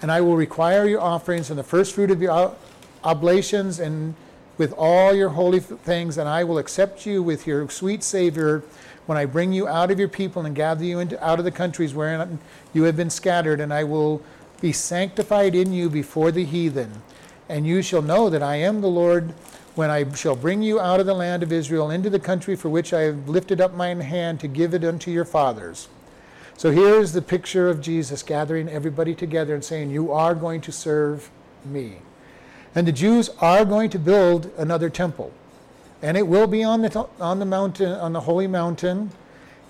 and 0.01 0.13
I 0.13 0.21
will 0.21 0.37
require 0.37 0.87
your 0.87 1.01
offerings 1.01 1.51
and 1.51 1.59
the 1.59 1.65
first 1.65 1.93
fruit 1.93 2.13
of 2.13 2.23
your 2.23 2.55
oblations, 3.03 3.81
and 3.81 4.15
with 4.59 4.73
all 4.77 5.15
your 5.15 5.31
holy 5.31 5.61
things, 5.61 6.19
and 6.19 6.29
I 6.29 6.45
will 6.45 6.59
accept 6.59 7.07
you 7.07 7.23
with 7.23 7.47
your 7.47 7.69
sweet 7.71 8.03
Savior 8.03 8.63
when 9.07 9.19
I 9.19 9.25
bring 9.25 9.53
you 9.53 9.67
out 9.67 9.91
of 9.91 9.99
your 9.99 10.09
people 10.09 10.45
and 10.45 10.55
gather 10.55 10.85
you 10.85 10.99
into, 10.99 11.23
out 11.25 11.39
of 11.39 11.45
the 11.45 11.51
countries 11.51 11.95
wherein 11.95 12.39
you 12.73 12.85
have 12.85 12.97
been 12.97 13.11
scattered, 13.11 13.61
and 13.61 13.73
I 13.73 13.85
will 13.85 14.23
be 14.61 14.73
sanctified 14.73 15.55
in 15.55 15.73
you 15.73 15.91
before 15.91 16.31
the 16.31 16.45
heathen. 16.45 17.03
And 17.49 17.67
you 17.67 17.83
shall 17.83 18.03
know 18.03 18.31
that 18.31 18.43
I 18.43 18.57
am 18.57 18.81
the 18.81 18.89
Lord 18.89 19.35
when 19.75 19.91
I 19.91 20.13
shall 20.15 20.37
bring 20.37 20.63
you 20.63 20.79
out 20.79 21.01
of 21.01 21.07
the 21.07 21.15
land 21.15 21.43
of 21.43 21.53
Israel 21.53 21.91
into 21.91 22.11
the 22.11 22.21
country 22.21 22.55
for 22.57 22.69
which 22.69 22.93
I 22.93 23.01
have 23.03 23.29
lifted 23.29 23.61
up 23.61 23.75
mine 23.75 24.01
hand 24.01 24.39
to 24.41 24.49
give 24.49 24.75
it 24.75 24.85
unto 24.85 25.11
your 25.11 25.25
fathers. 25.25 25.89
So 26.57 26.71
here 26.71 27.01
is 27.01 27.13
the 27.13 27.23
picture 27.23 27.69
of 27.69 27.81
Jesus 27.81 28.23
gathering 28.23 28.69
everybody 28.69 29.15
together 29.15 29.55
and 29.55 29.65
saying, 29.65 29.91
You 29.91 30.13
are 30.13 30.35
going 30.35 30.61
to 30.63 30.73
serve 30.73 31.31
me. 31.65 31.99
And 32.75 32.87
the 32.87 32.93
Jews 32.93 33.31
are 33.41 33.65
going 33.65 33.91
to 33.91 33.99
build 33.99 34.51
another 34.57 34.89
temple. 34.89 35.33
And 36.01 36.17
it 36.17 36.27
will 36.27 36.47
be 36.47 36.65
on 36.65 36.83
the, 36.83 37.07
on 37.21 37.39
the 37.39 37.45
mountain, 37.45 37.93
on 37.93 38.13
the 38.13 38.21
holy 38.21 38.47
mountain. 38.47 39.11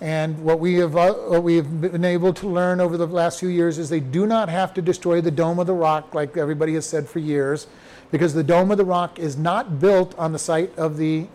And 0.01 0.43
what 0.43 0.59
we 0.59 0.75
have 0.75 0.97
uh, 0.97 1.13
what 1.13 1.43
we 1.43 1.55
have 1.55 1.79
been 1.79 2.03
able 2.03 2.33
to 2.33 2.47
learn 2.47 2.81
over 2.81 2.97
the 2.97 3.07
last 3.07 3.39
few 3.39 3.47
years 3.47 3.77
is 3.77 3.89
they 3.89 4.01
do 4.01 4.25
not 4.25 4.49
have 4.49 4.73
to 4.73 4.81
destroy 4.81 5.21
the 5.21 5.31
dome 5.31 5.59
of 5.59 5.67
the 5.67 5.73
rock 5.73 6.13
like 6.13 6.35
everybody 6.35 6.73
has 6.73 6.85
said 6.85 7.07
for 7.07 7.19
years, 7.19 7.67
because 8.11 8.33
the 8.33 8.43
dome 8.43 8.69
of 8.69 8.77
the 8.77 8.83
rock 8.83 9.17
is 9.17 9.37
not 9.37 9.79
built 9.79 10.17
on 10.19 10.33
the 10.33 10.39
site 10.39 10.77
of 10.77 10.97
the 10.97 11.27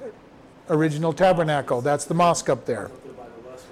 original 0.69 1.15
tabernacle. 1.15 1.81
That's 1.81 2.05
the 2.05 2.13
mosque 2.13 2.51
up 2.51 2.67
there. 2.67 2.91
West. 3.47 3.65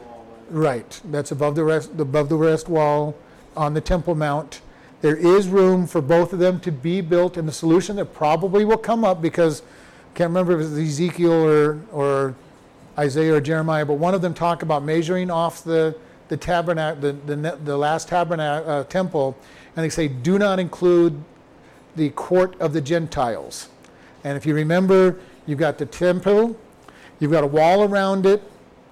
Right, 0.48 1.00
that's 1.04 1.30
above 1.30 1.56
the 1.56 1.64
rest, 1.64 1.90
above 1.98 2.30
the 2.30 2.38
West 2.38 2.66
Wall 2.66 3.14
on 3.54 3.74
the 3.74 3.82
Temple 3.82 4.14
Mount. 4.14 4.62
There 5.02 5.16
is 5.16 5.48
room 5.48 5.86
for 5.86 6.00
both 6.00 6.32
of 6.32 6.38
them 6.38 6.60
to 6.60 6.72
be 6.72 7.00
built, 7.00 7.36
and 7.36 7.46
the 7.46 7.52
solution 7.52 7.96
that 7.96 8.06
probably 8.14 8.64
will 8.64 8.78
come 8.78 9.04
up 9.04 9.20
because 9.20 9.62
I 9.62 10.16
can't 10.16 10.30
remember 10.30 10.58
if 10.58 10.66
it's 10.66 10.78
Ezekiel 10.78 11.32
or, 11.32 11.80
or 11.92 12.34
Isaiah 12.98 13.34
or 13.34 13.40
Jeremiah, 13.40 13.84
but 13.84 13.94
one 13.94 14.14
of 14.14 14.22
them 14.22 14.32
talk 14.32 14.62
about 14.62 14.82
measuring 14.82 15.30
off 15.30 15.62
the, 15.62 15.96
the 16.28 16.36
tabernacle, 16.36 17.00
the, 17.00 17.12
the, 17.12 17.58
the 17.62 17.76
last 17.76 18.08
tabernacle, 18.08 18.70
uh, 18.70 18.84
temple, 18.84 19.36
and 19.76 19.84
they 19.84 19.90
say, 19.90 20.08
do 20.08 20.38
not 20.38 20.58
include 20.58 21.22
the 21.94 22.08
court 22.10 22.58
of 22.60 22.72
the 22.72 22.80
Gentiles. 22.80 23.68
And 24.24 24.36
if 24.36 24.46
you 24.46 24.54
remember, 24.54 25.18
you've 25.46 25.58
got 25.58 25.76
the 25.76 25.86
temple, 25.86 26.58
you've 27.20 27.30
got 27.32 27.44
a 27.44 27.46
wall 27.46 27.84
around 27.84 28.24
it, 28.24 28.42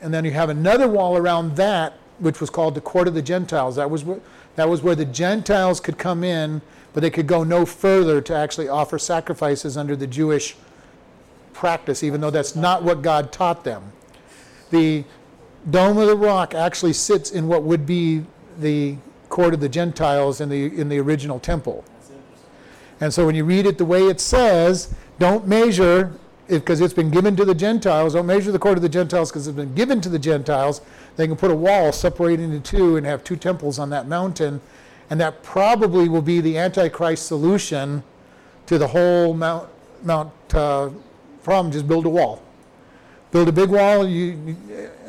and 0.02 0.12
then 0.12 0.24
you 0.26 0.32
have 0.32 0.50
another 0.50 0.86
wall 0.86 1.16
around 1.16 1.56
that, 1.56 1.94
which 2.18 2.40
was 2.40 2.50
called 2.50 2.74
the 2.74 2.80
court 2.80 3.08
of 3.08 3.14
the 3.14 3.22
Gentiles. 3.22 3.76
That 3.76 3.90
was, 3.90 4.02
wh- 4.02 4.20
that 4.56 4.68
was 4.68 4.82
where 4.82 4.94
the 4.94 5.04
Gentiles 5.04 5.80
could 5.80 5.98
come 5.98 6.22
in, 6.24 6.62
but 6.92 7.00
they 7.00 7.10
could 7.10 7.26
go 7.26 7.42
no 7.44 7.66
further 7.66 8.20
to 8.20 8.34
actually 8.34 8.68
offer 8.68 8.98
sacrifices 8.98 9.76
under 9.76 9.96
the 9.96 10.06
Jewish 10.06 10.56
practice, 11.52 12.02
even 12.02 12.20
though 12.20 12.30
that's 12.30 12.54
not 12.54 12.82
what 12.82 13.02
God 13.02 13.32
taught 13.32 13.64
them. 13.64 13.92
The 14.70 15.04
Dome 15.70 15.98
of 15.98 16.06
the 16.06 16.16
Rock 16.16 16.54
actually 16.54 16.92
sits 16.92 17.30
in 17.30 17.48
what 17.48 17.62
would 17.62 17.86
be 17.86 18.24
the 18.58 18.96
court 19.28 19.54
of 19.54 19.60
the 19.60 19.68
Gentiles 19.68 20.40
in 20.40 20.48
the, 20.48 20.66
in 20.78 20.88
the 20.88 20.98
original 20.98 21.40
temple. 21.40 21.84
And 23.00 23.12
so 23.12 23.26
when 23.26 23.34
you 23.34 23.44
read 23.44 23.66
it 23.66 23.78
the 23.78 23.84
way 23.84 24.06
it 24.06 24.20
says, 24.20 24.94
don't 25.18 25.46
measure, 25.46 26.12
because 26.48 26.80
it's 26.80 26.94
been 26.94 27.10
given 27.10 27.36
to 27.36 27.44
the 27.44 27.54
Gentiles, 27.54 28.14
don't 28.14 28.26
measure 28.26 28.52
the 28.52 28.58
court 28.58 28.76
of 28.76 28.82
the 28.82 28.88
Gentiles 28.88 29.30
because 29.30 29.46
it's 29.46 29.56
been 29.56 29.74
given 29.74 30.00
to 30.02 30.08
the 30.08 30.18
Gentiles. 30.18 30.80
They 31.16 31.26
can 31.26 31.36
put 31.36 31.50
a 31.50 31.54
wall 31.54 31.92
separating 31.92 32.50
the 32.50 32.60
two 32.60 32.96
and 32.96 33.06
have 33.06 33.24
two 33.24 33.36
temples 33.36 33.78
on 33.78 33.90
that 33.90 34.08
mountain. 34.08 34.60
And 35.10 35.20
that 35.20 35.42
probably 35.42 36.08
will 36.08 36.22
be 36.22 36.40
the 36.40 36.58
Antichrist 36.58 37.26
solution 37.26 38.02
to 38.66 38.78
the 38.78 38.88
whole 38.88 39.34
Mount, 39.34 39.68
Mount 40.02 40.32
uh, 40.54 40.90
problem. 41.42 41.72
Just 41.72 41.86
build 41.86 42.06
a 42.06 42.10
wall. 42.10 42.42
Build 43.30 43.48
a 43.48 43.52
big 43.52 43.68
wall. 43.68 44.06
You, 44.06 44.56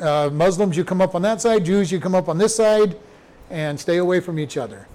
uh, 0.00 0.30
Muslims, 0.32 0.76
you 0.76 0.84
come 0.84 1.00
up 1.00 1.14
on 1.14 1.22
that 1.22 1.40
side. 1.40 1.64
Jews, 1.64 1.90
you 1.90 2.00
come 2.00 2.14
up 2.14 2.28
on 2.28 2.38
this 2.38 2.54
side, 2.54 2.96
and 3.50 3.78
stay 3.78 3.98
away 3.98 4.20
from 4.20 4.38
each 4.38 4.56
other. 4.56 4.86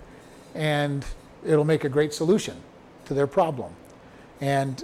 And 0.54 1.06
it'll 1.46 1.66
make 1.66 1.84
a 1.84 1.90
great 1.90 2.14
solution 2.14 2.58
to 3.06 3.14
their 3.14 3.28
problem. 3.28 3.74
And 4.42 4.84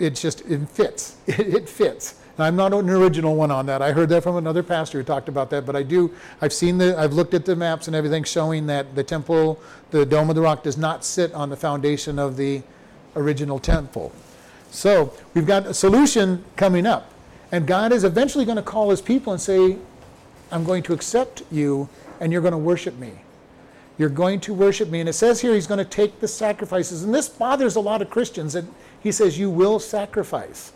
it's 0.00 0.20
just, 0.20 0.40
it 0.42 0.68
fits. 0.68 1.16
It 1.26 1.68
fits. 1.68 2.16
I'm 2.38 2.56
not 2.56 2.72
an 2.72 2.88
original 2.88 3.36
one 3.36 3.50
on 3.50 3.66
that. 3.66 3.82
I 3.82 3.92
heard 3.92 4.08
that 4.10 4.22
from 4.22 4.36
another 4.36 4.62
pastor 4.62 4.98
who 4.98 5.04
talked 5.04 5.28
about 5.28 5.50
that, 5.50 5.66
but 5.66 5.76
I 5.76 5.82
do, 5.82 6.10
I've 6.40 6.52
seen 6.52 6.78
the, 6.78 6.98
I've 6.98 7.12
looked 7.12 7.34
at 7.34 7.44
the 7.44 7.54
maps 7.54 7.86
and 7.86 7.94
everything 7.94 8.24
showing 8.24 8.66
that 8.66 8.94
the 8.94 9.04
temple, 9.04 9.60
the 9.90 10.06
Dome 10.06 10.30
of 10.30 10.36
the 10.36 10.42
Rock, 10.42 10.62
does 10.62 10.78
not 10.78 11.04
sit 11.04 11.32
on 11.34 11.50
the 11.50 11.56
foundation 11.56 12.18
of 12.18 12.36
the 12.36 12.62
original 13.14 13.58
temple. 13.58 14.12
So 14.70 15.12
we've 15.34 15.46
got 15.46 15.66
a 15.66 15.74
solution 15.74 16.44
coming 16.56 16.86
up. 16.86 17.10
And 17.52 17.66
God 17.66 17.92
is 17.92 18.04
eventually 18.04 18.44
going 18.44 18.56
to 18.56 18.62
call 18.62 18.90
his 18.90 19.02
people 19.02 19.32
and 19.32 19.42
say, 19.42 19.76
I'm 20.52 20.64
going 20.64 20.82
to 20.84 20.92
accept 20.92 21.42
you 21.50 21.88
and 22.20 22.32
you're 22.32 22.42
going 22.42 22.52
to 22.52 22.58
worship 22.58 22.96
me. 22.98 23.12
You're 23.98 24.08
going 24.08 24.40
to 24.40 24.54
worship 24.54 24.88
me. 24.88 25.00
And 25.00 25.08
it 25.08 25.14
says 25.14 25.40
here 25.40 25.54
he's 25.54 25.66
going 25.66 25.78
to 25.78 25.84
take 25.84 26.20
the 26.20 26.28
sacrifices. 26.28 27.02
And 27.02 27.12
this 27.12 27.28
bothers 27.28 27.76
a 27.76 27.80
lot 27.80 28.00
of 28.00 28.08
Christians 28.08 28.52
that 28.54 28.64
he 29.00 29.12
says, 29.12 29.38
You 29.38 29.50
will 29.50 29.78
sacrifice. 29.78 30.72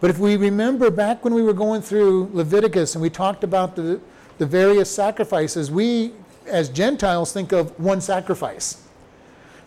But 0.00 0.10
if 0.10 0.18
we 0.18 0.36
remember 0.36 0.90
back 0.90 1.24
when 1.24 1.34
we 1.34 1.42
were 1.42 1.54
going 1.54 1.82
through 1.82 2.30
Leviticus 2.32 2.94
and 2.94 3.02
we 3.02 3.10
talked 3.10 3.42
about 3.44 3.76
the, 3.76 4.00
the 4.38 4.46
various 4.46 4.90
sacrifices, 4.90 5.70
we 5.70 6.12
as 6.46 6.68
Gentiles 6.68 7.32
think 7.32 7.52
of 7.52 7.78
one 7.80 8.00
sacrifice. 8.00 8.82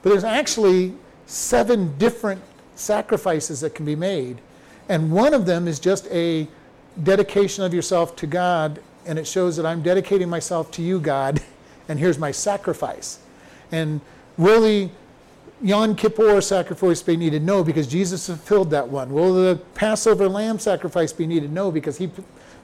But 0.02 0.12
there's 0.12 0.24
actually 0.24 0.94
seven 1.26 1.98
different 1.98 2.42
sacrifices 2.76 3.62
that 3.62 3.76
can 3.76 3.86
be 3.86 3.96
made. 3.96 4.40
And 4.88 5.12
one 5.12 5.34
of 5.34 5.46
them 5.46 5.68
is 5.68 5.80
just 5.80 6.08
a 6.08 6.48
dedication 7.04 7.64
of 7.64 7.74
yourself 7.74 8.16
to 8.18 8.28
God, 8.28 8.82
and 9.06 9.20
it 9.20 9.28
shows 9.28 9.56
that 9.58 9.66
I'm 9.66 9.82
dedicating 9.82 10.30
myself 10.30 10.72
to 10.72 10.82
you, 10.82 11.00
God, 11.00 11.42
and 11.90 12.00
here's 12.00 12.18
my 12.18 12.32
sacrifice. 12.32 13.20
And 13.72 14.02
the 14.38 14.90
Yom 15.62 15.96
Kippur 15.96 16.40
sacrifice 16.42 17.02
be 17.02 17.18
needed? 17.18 17.44
No, 17.44 17.64
because 17.64 17.88
Jesus 17.88 18.28
fulfilled 18.28 18.70
that 18.72 18.88
one. 18.88 19.12
Will 19.12 19.34
the 19.34 19.58
Passover 19.76 20.30
lamb 20.30 20.58
sacrifice 20.60 21.12
be 21.12 21.28
needed? 21.28 21.52
No, 21.52 21.72
because 21.72 21.98
he 21.98 22.10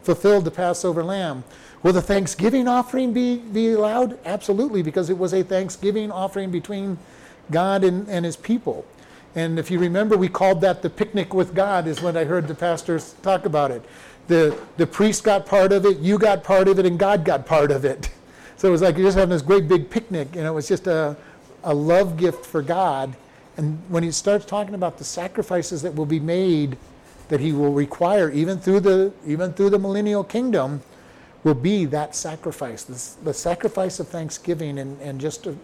fulfilled 0.03 0.45
the 0.45 0.51
Passover 0.51 1.03
lamb. 1.03 1.43
Will 1.83 1.93
the 1.93 2.01
Thanksgiving 2.01 2.67
offering 2.67 3.11
be, 3.11 3.37
be 3.37 3.71
allowed? 3.71 4.17
Absolutely, 4.25 4.81
because 4.81 5.09
it 5.09 5.17
was 5.17 5.33
a 5.33 5.43
Thanksgiving 5.43 6.11
offering 6.11 6.51
between 6.51 6.97
God 7.51 7.83
and, 7.83 8.07
and 8.07 8.23
his 8.23 8.37
people. 8.37 8.85
And 9.35 9.59
if 9.59 9.69
you 9.69 9.77
remember, 9.77 10.15
we 10.15 10.29
called 10.29 10.61
that 10.61 10.81
the 10.81 10.89
picnic 10.89 11.33
with 11.33 11.53
God, 11.53 11.87
is 11.87 12.01
when 12.01 12.15
I 12.15 12.23
heard 12.23 12.47
the 12.47 12.55
pastors 12.55 13.15
talk 13.21 13.45
about 13.45 13.71
it. 13.71 13.83
The, 14.27 14.57
the 14.77 14.87
priest 14.87 15.23
got 15.23 15.45
part 15.45 15.73
of 15.73 15.85
it, 15.85 15.99
you 15.99 16.17
got 16.17 16.43
part 16.43 16.69
of 16.69 16.79
it, 16.79 16.85
and 16.85 16.97
God 16.97 17.25
got 17.25 17.45
part 17.45 17.71
of 17.71 17.85
it. 17.85 18.09
So 18.57 18.69
it 18.69 18.71
was 18.71 18.81
like 18.81 18.95
you're 18.95 19.05
just 19.05 19.17
having 19.17 19.31
this 19.31 19.41
great 19.41 19.67
big 19.67 19.89
picnic, 19.89 20.29
and 20.37 20.47
it 20.47 20.49
was 20.49 20.65
just 20.65 20.87
a, 20.87 21.17
a 21.65 21.73
love 21.73 22.15
gift 22.15 22.45
for 22.45 22.61
God. 22.61 23.15
And 23.57 23.81
when 23.89 24.03
he 24.03 24.11
starts 24.11 24.45
talking 24.45 24.75
about 24.75 24.97
the 24.97 25.03
sacrifices 25.03 25.81
that 25.81 25.95
will 25.95 26.05
be 26.05 26.19
made, 26.19 26.77
that 27.29 27.39
he 27.39 27.51
will 27.51 27.73
require, 27.73 28.29
even 28.31 28.59
through 28.59 28.81
the, 28.81 29.11
even 29.25 29.51
through 29.53 29.71
the 29.71 29.79
millennial 29.79 30.23
kingdom, 30.23 30.81
will 31.43 31.53
be 31.53 31.85
that 31.85 32.15
sacrifice, 32.15 32.83
the, 32.83 33.33
sacrifice 33.33 33.99
of 33.99 34.07
thanksgiving, 34.07 34.79
and, 34.79 34.99
and 35.01 35.19
just 35.19 35.43
to 35.43 35.57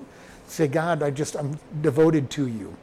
say, 0.48 0.68
God, 0.68 1.02
I 1.02 1.10
just, 1.12 1.36
I'm 1.36 1.60
devoted 1.82 2.30
to 2.32 2.48
you. 2.48 2.76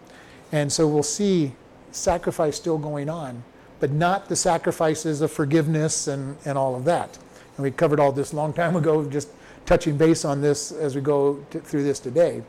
And 0.51 0.73
so 0.73 0.87
we'll 0.89 1.03
see 1.03 1.53
sacrifice 1.93 2.57
still 2.57 2.79
going 2.79 3.09
on, 3.09 3.43
but 3.81 3.93
not 3.93 4.29
the 4.29 4.37
sacrifices 4.37 5.21
of 5.21 5.31
forgiveness 5.31 6.09
and, 6.09 6.37
and 6.45 6.57
all 6.57 6.75
of 6.75 6.85
that. 6.87 7.19
And 7.57 7.65
we 7.65 7.71
covered 7.71 8.01
all 8.01 8.13
this 8.13 8.33
a 8.33 8.37
long 8.37 8.53
time 8.53 8.77
ago, 8.77 9.05
just 9.05 9.29
touching 9.67 9.97
base 9.97 10.25
on 10.25 10.41
this 10.41 10.73
as 10.73 10.95
we 10.95 11.01
go 11.01 11.35
through 11.51 11.85
this 11.85 12.01
today. 12.01 12.43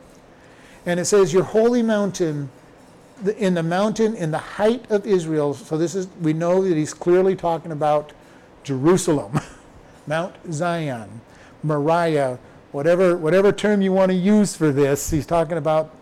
And 0.86 0.98
it 0.98 1.04
says, 1.04 1.32
Your 1.32 1.44
holy 1.44 1.82
mountain, 1.82 2.50
in 3.36 3.54
the 3.54 3.62
mountain 3.62 4.14
in 4.14 4.30
the 4.30 4.38
height 4.38 4.90
of 4.90 5.06
Israel. 5.06 5.54
So 5.54 5.76
this 5.76 5.94
is, 5.94 6.08
we 6.20 6.32
know 6.32 6.66
that 6.66 6.76
he's 6.76 6.94
clearly 6.94 7.36
talking 7.36 7.72
about 7.72 8.12
Jerusalem, 8.64 9.40
Mount 10.06 10.34
Zion, 10.52 11.20
Moriah, 11.62 12.38
whatever, 12.72 13.16
whatever 13.16 13.52
term 13.52 13.82
you 13.82 13.92
want 13.92 14.10
to 14.10 14.16
use 14.16 14.56
for 14.56 14.72
this, 14.72 15.10
he's 15.10 15.26
talking 15.26 15.58
about 15.58 15.94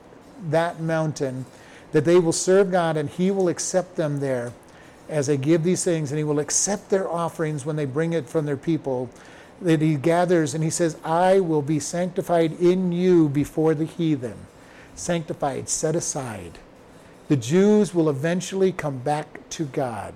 that 0.51 0.81
mountain 0.81 1.45
that 1.93 2.05
they 2.05 2.19
will 2.19 2.33
serve 2.33 2.71
God 2.71 2.97
and 2.97 3.09
He 3.09 3.31
will 3.31 3.49
accept 3.49 3.97
them 3.97 4.21
there 4.21 4.53
as 5.09 5.27
they 5.27 5.39
give 5.39 5.63
these 5.63 5.85
things, 5.85 6.11
and 6.11 6.19
He 6.19 6.25
will 6.25 6.39
accept 6.39 6.91
their 6.91 7.11
offerings 7.11 7.65
when 7.65 7.77
they 7.77 7.87
bring 7.87 8.13
it 8.13 8.29
from 8.29 8.45
their 8.45 8.57
people. 8.57 9.09
That 9.63 9.81
He 9.81 9.97
gathers 9.97 10.55
and 10.55 10.63
He 10.63 10.71
says, 10.71 10.97
I 11.03 11.41
will 11.41 11.63
be 11.63 11.81
sanctified 11.81 12.61
in 12.61 12.93
you 12.93 13.29
before 13.29 13.75
the 13.75 13.87
heathen. 13.87 14.37
Sanctified, 14.99 15.69
set 15.69 15.95
aside. 15.95 16.59
The 17.29 17.37
Jews 17.37 17.95
will 17.95 18.09
eventually 18.09 18.73
come 18.73 18.99
back 18.99 19.49
to 19.51 19.65
God. 19.65 20.15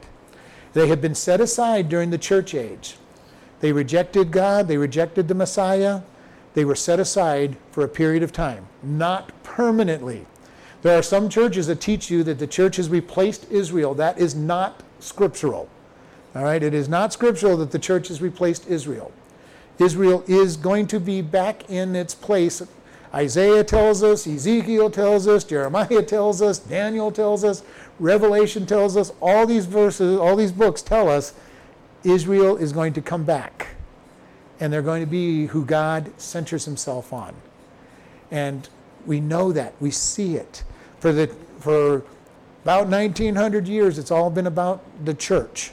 They 0.73 0.89
had 0.89 1.01
been 1.01 1.15
set 1.15 1.41
aside 1.41 1.89
during 1.89 2.11
the 2.11 2.19
church 2.19 2.55
age. 2.55 2.97
They 3.61 3.73
rejected 3.73 4.31
God, 4.31 4.67
they 4.67 4.77
rejected 4.77 5.29
the 5.29 5.35
Messiah, 5.35 6.01
they 6.55 6.65
were 6.65 6.75
set 6.75 6.99
aside 6.99 7.57
for 7.71 7.85
a 7.85 7.89
period 7.89 8.23
of 8.23 8.33
time, 8.33 8.67
not 8.83 9.31
permanently. 9.43 10.27
There 10.83 10.99
are 10.99 11.03
some 11.03 11.29
churches 11.29 11.69
that 11.69 11.81
teach 11.81 12.11
you 12.11 12.25
that 12.25 12.39
the 12.39 12.47
church 12.47 12.77
has 12.77 12.89
replaced 12.89 13.51
Israel. 13.51 13.95
That 13.95 14.19
is 14.19 14.35
not 14.35 14.83
scriptural. 14.99 15.69
All 16.35 16.43
right, 16.43 16.63
it 16.63 16.75
is 16.75 16.89
not 16.89 17.13
scriptural 17.13 17.57
that 17.59 17.71
the 17.71 17.79
church 17.79 18.09
has 18.09 18.21
replaced 18.21 18.67
Israel. 18.69 19.13
Israel 19.79 20.25
is 20.27 20.57
going 20.57 20.87
to 20.89 20.99
be 20.99 21.23
back 21.23 21.71
in 21.71 21.95
its 21.95 22.15
place. 22.15 22.63
Isaiah 23.15 23.63
tells 23.63 24.03
us, 24.03 24.27
Ezekiel 24.27 24.91
tells 24.91 25.29
us, 25.29 25.45
Jeremiah 25.45 26.03
tells 26.03 26.41
us, 26.41 26.59
Daniel 26.59 27.13
tells 27.13 27.45
us, 27.45 27.63
Revelation 27.99 28.65
tells 28.65 28.97
us, 28.97 29.13
all 29.21 29.47
these 29.47 29.67
verses, 29.67 30.19
all 30.19 30.35
these 30.35 30.53
books 30.53 30.81
tell 30.81 31.09
us 31.09 31.35
Israel 32.05 32.57
is 32.57 32.73
going 32.73 32.95
to 32.95 33.03
come 33.03 33.25
back. 33.25 33.69
And 34.61 34.73
they're 34.73 34.83
going 34.83 35.03
to 35.03 35.11
be 35.11 35.47
who 35.47 35.65
God 35.65 36.11
centers 36.19 36.65
himself 36.65 37.13
on. 37.13 37.35
And 38.31 38.69
we 39.05 39.21
know 39.21 39.53
that. 39.53 39.75
We 39.81 39.91
see 39.91 40.37
it 40.37 40.65
for 41.03 41.13
the 41.13 41.27
for 41.59 42.05
about 42.63 42.87
1900 42.87 43.67
years 43.67 43.99
it's 43.99 44.13
all 44.13 44.31
been 44.31 44.47
about 44.47 44.81
the 45.05 45.13
church 45.13 45.73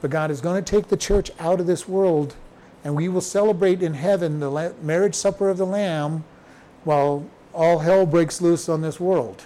but 0.00 0.08
god 0.08 0.30
is 0.30 0.40
going 0.40 0.62
to 0.62 0.70
take 0.70 0.86
the 0.86 0.96
church 0.96 1.32
out 1.40 1.58
of 1.58 1.66
this 1.66 1.88
world 1.88 2.36
and 2.84 2.94
we 2.94 3.08
will 3.08 3.20
celebrate 3.20 3.82
in 3.82 3.92
heaven 3.92 4.38
the 4.38 4.72
marriage 4.82 5.16
supper 5.16 5.48
of 5.48 5.58
the 5.58 5.66
lamb 5.66 6.22
while 6.86 7.26
all 7.52 7.80
hell 7.80 8.06
breaks 8.06 8.40
loose 8.40 8.68
on 8.68 8.80
this 8.80 8.98
world 8.98 9.44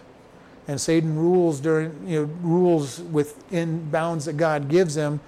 and 0.69 0.81
satan 0.81 1.17
rules 1.17 1.61
during 1.61 2.07
you 2.07 2.21
know 2.21 2.31
rules 2.43 3.01
within 3.01 3.91
bounds 3.91 4.25
that 4.25 4.37
god 4.37 4.69
gives 4.69 4.97
him 4.97 5.21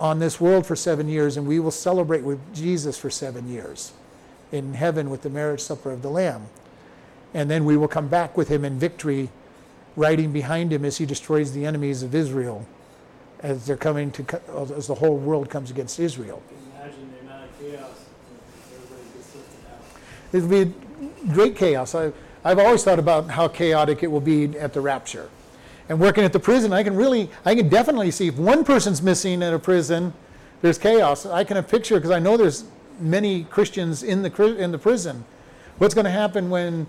on 0.00 0.18
this 0.18 0.40
world 0.40 0.66
for 0.66 0.74
seven 0.74 1.08
years 1.08 1.36
and 1.36 1.46
we 1.46 1.60
will 1.60 1.70
celebrate 1.70 2.22
with 2.22 2.40
jesus 2.54 2.98
for 2.98 3.10
seven 3.10 3.48
years 3.48 3.92
in 4.50 4.74
heaven 4.74 5.10
with 5.10 5.22
the 5.22 5.30
marriage 5.30 5.60
supper 5.60 5.90
of 5.90 6.02
the 6.02 6.10
lamb 6.10 6.48
and 7.36 7.50
then 7.50 7.66
we 7.66 7.76
will 7.76 7.86
come 7.86 8.08
back 8.08 8.34
with 8.34 8.48
him 8.48 8.64
in 8.64 8.78
victory, 8.78 9.28
riding 9.94 10.32
behind 10.32 10.72
him 10.72 10.86
as 10.86 10.96
he 10.96 11.04
destroys 11.04 11.52
the 11.52 11.66
enemies 11.66 12.02
of 12.02 12.14
Israel, 12.14 12.66
as 13.40 13.66
they're 13.66 13.76
coming 13.76 14.10
to, 14.12 14.40
as 14.74 14.86
the 14.86 14.94
whole 14.94 15.18
world 15.18 15.50
comes 15.50 15.70
against 15.70 16.00
Israel. 16.00 16.42
Imagine 16.80 17.12
the 17.12 17.20
amount 17.26 17.44
of 17.44 17.60
chaos 17.60 17.90
everybody 18.74 19.02
gets 19.14 19.36
out. 19.70 20.32
It 20.32 20.42
would 20.42 20.72
be 20.72 20.85
great 21.32 21.56
chaos. 21.56 21.94
I, 21.94 22.12
I've 22.44 22.58
always 22.58 22.84
thought 22.84 22.98
about 22.98 23.30
how 23.30 23.48
chaotic 23.48 24.02
it 24.02 24.06
will 24.06 24.20
be 24.20 24.56
at 24.58 24.72
the 24.72 24.80
rapture. 24.80 25.28
And 25.88 26.00
working 26.00 26.24
at 26.24 26.32
the 26.32 26.40
prison, 26.40 26.72
I 26.72 26.82
can 26.82 26.96
really, 26.96 27.30
I 27.44 27.54
can 27.54 27.68
definitely 27.68 28.10
see 28.10 28.28
if 28.28 28.36
one 28.36 28.64
person's 28.64 29.02
missing 29.02 29.42
in 29.42 29.54
a 29.54 29.58
prison, 29.58 30.12
there's 30.62 30.78
chaos. 30.78 31.26
I 31.26 31.44
can 31.44 31.62
picture 31.64 31.96
because 31.96 32.10
I 32.10 32.18
know 32.18 32.36
there's 32.36 32.64
many 32.98 33.44
Christians 33.44 34.02
in 34.02 34.22
the 34.22 34.56
in 34.56 34.72
the 34.72 34.78
prison. 34.78 35.24
What's 35.78 35.94
going 35.94 36.06
to 36.06 36.10
happen 36.10 36.50
when 36.50 36.86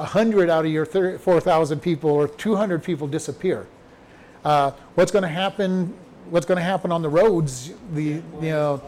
100 0.00 0.48
out 0.48 0.64
of 0.64 0.72
your 0.72 0.86
4,000 0.86 1.80
people 1.80 2.10
or 2.10 2.26
200 2.26 2.82
people 2.82 3.06
disappear. 3.06 3.66
Uh, 4.44 4.70
what's 4.94 5.12
going 5.12 5.22
to 5.22 5.28
happen? 5.28 5.94
What's 6.30 6.46
going 6.46 6.56
to 6.56 6.64
happen 6.64 6.90
on 6.90 7.02
the 7.02 7.08
roads? 7.08 7.72
The 7.92 8.02
you 8.02 8.22
know, 8.40 8.82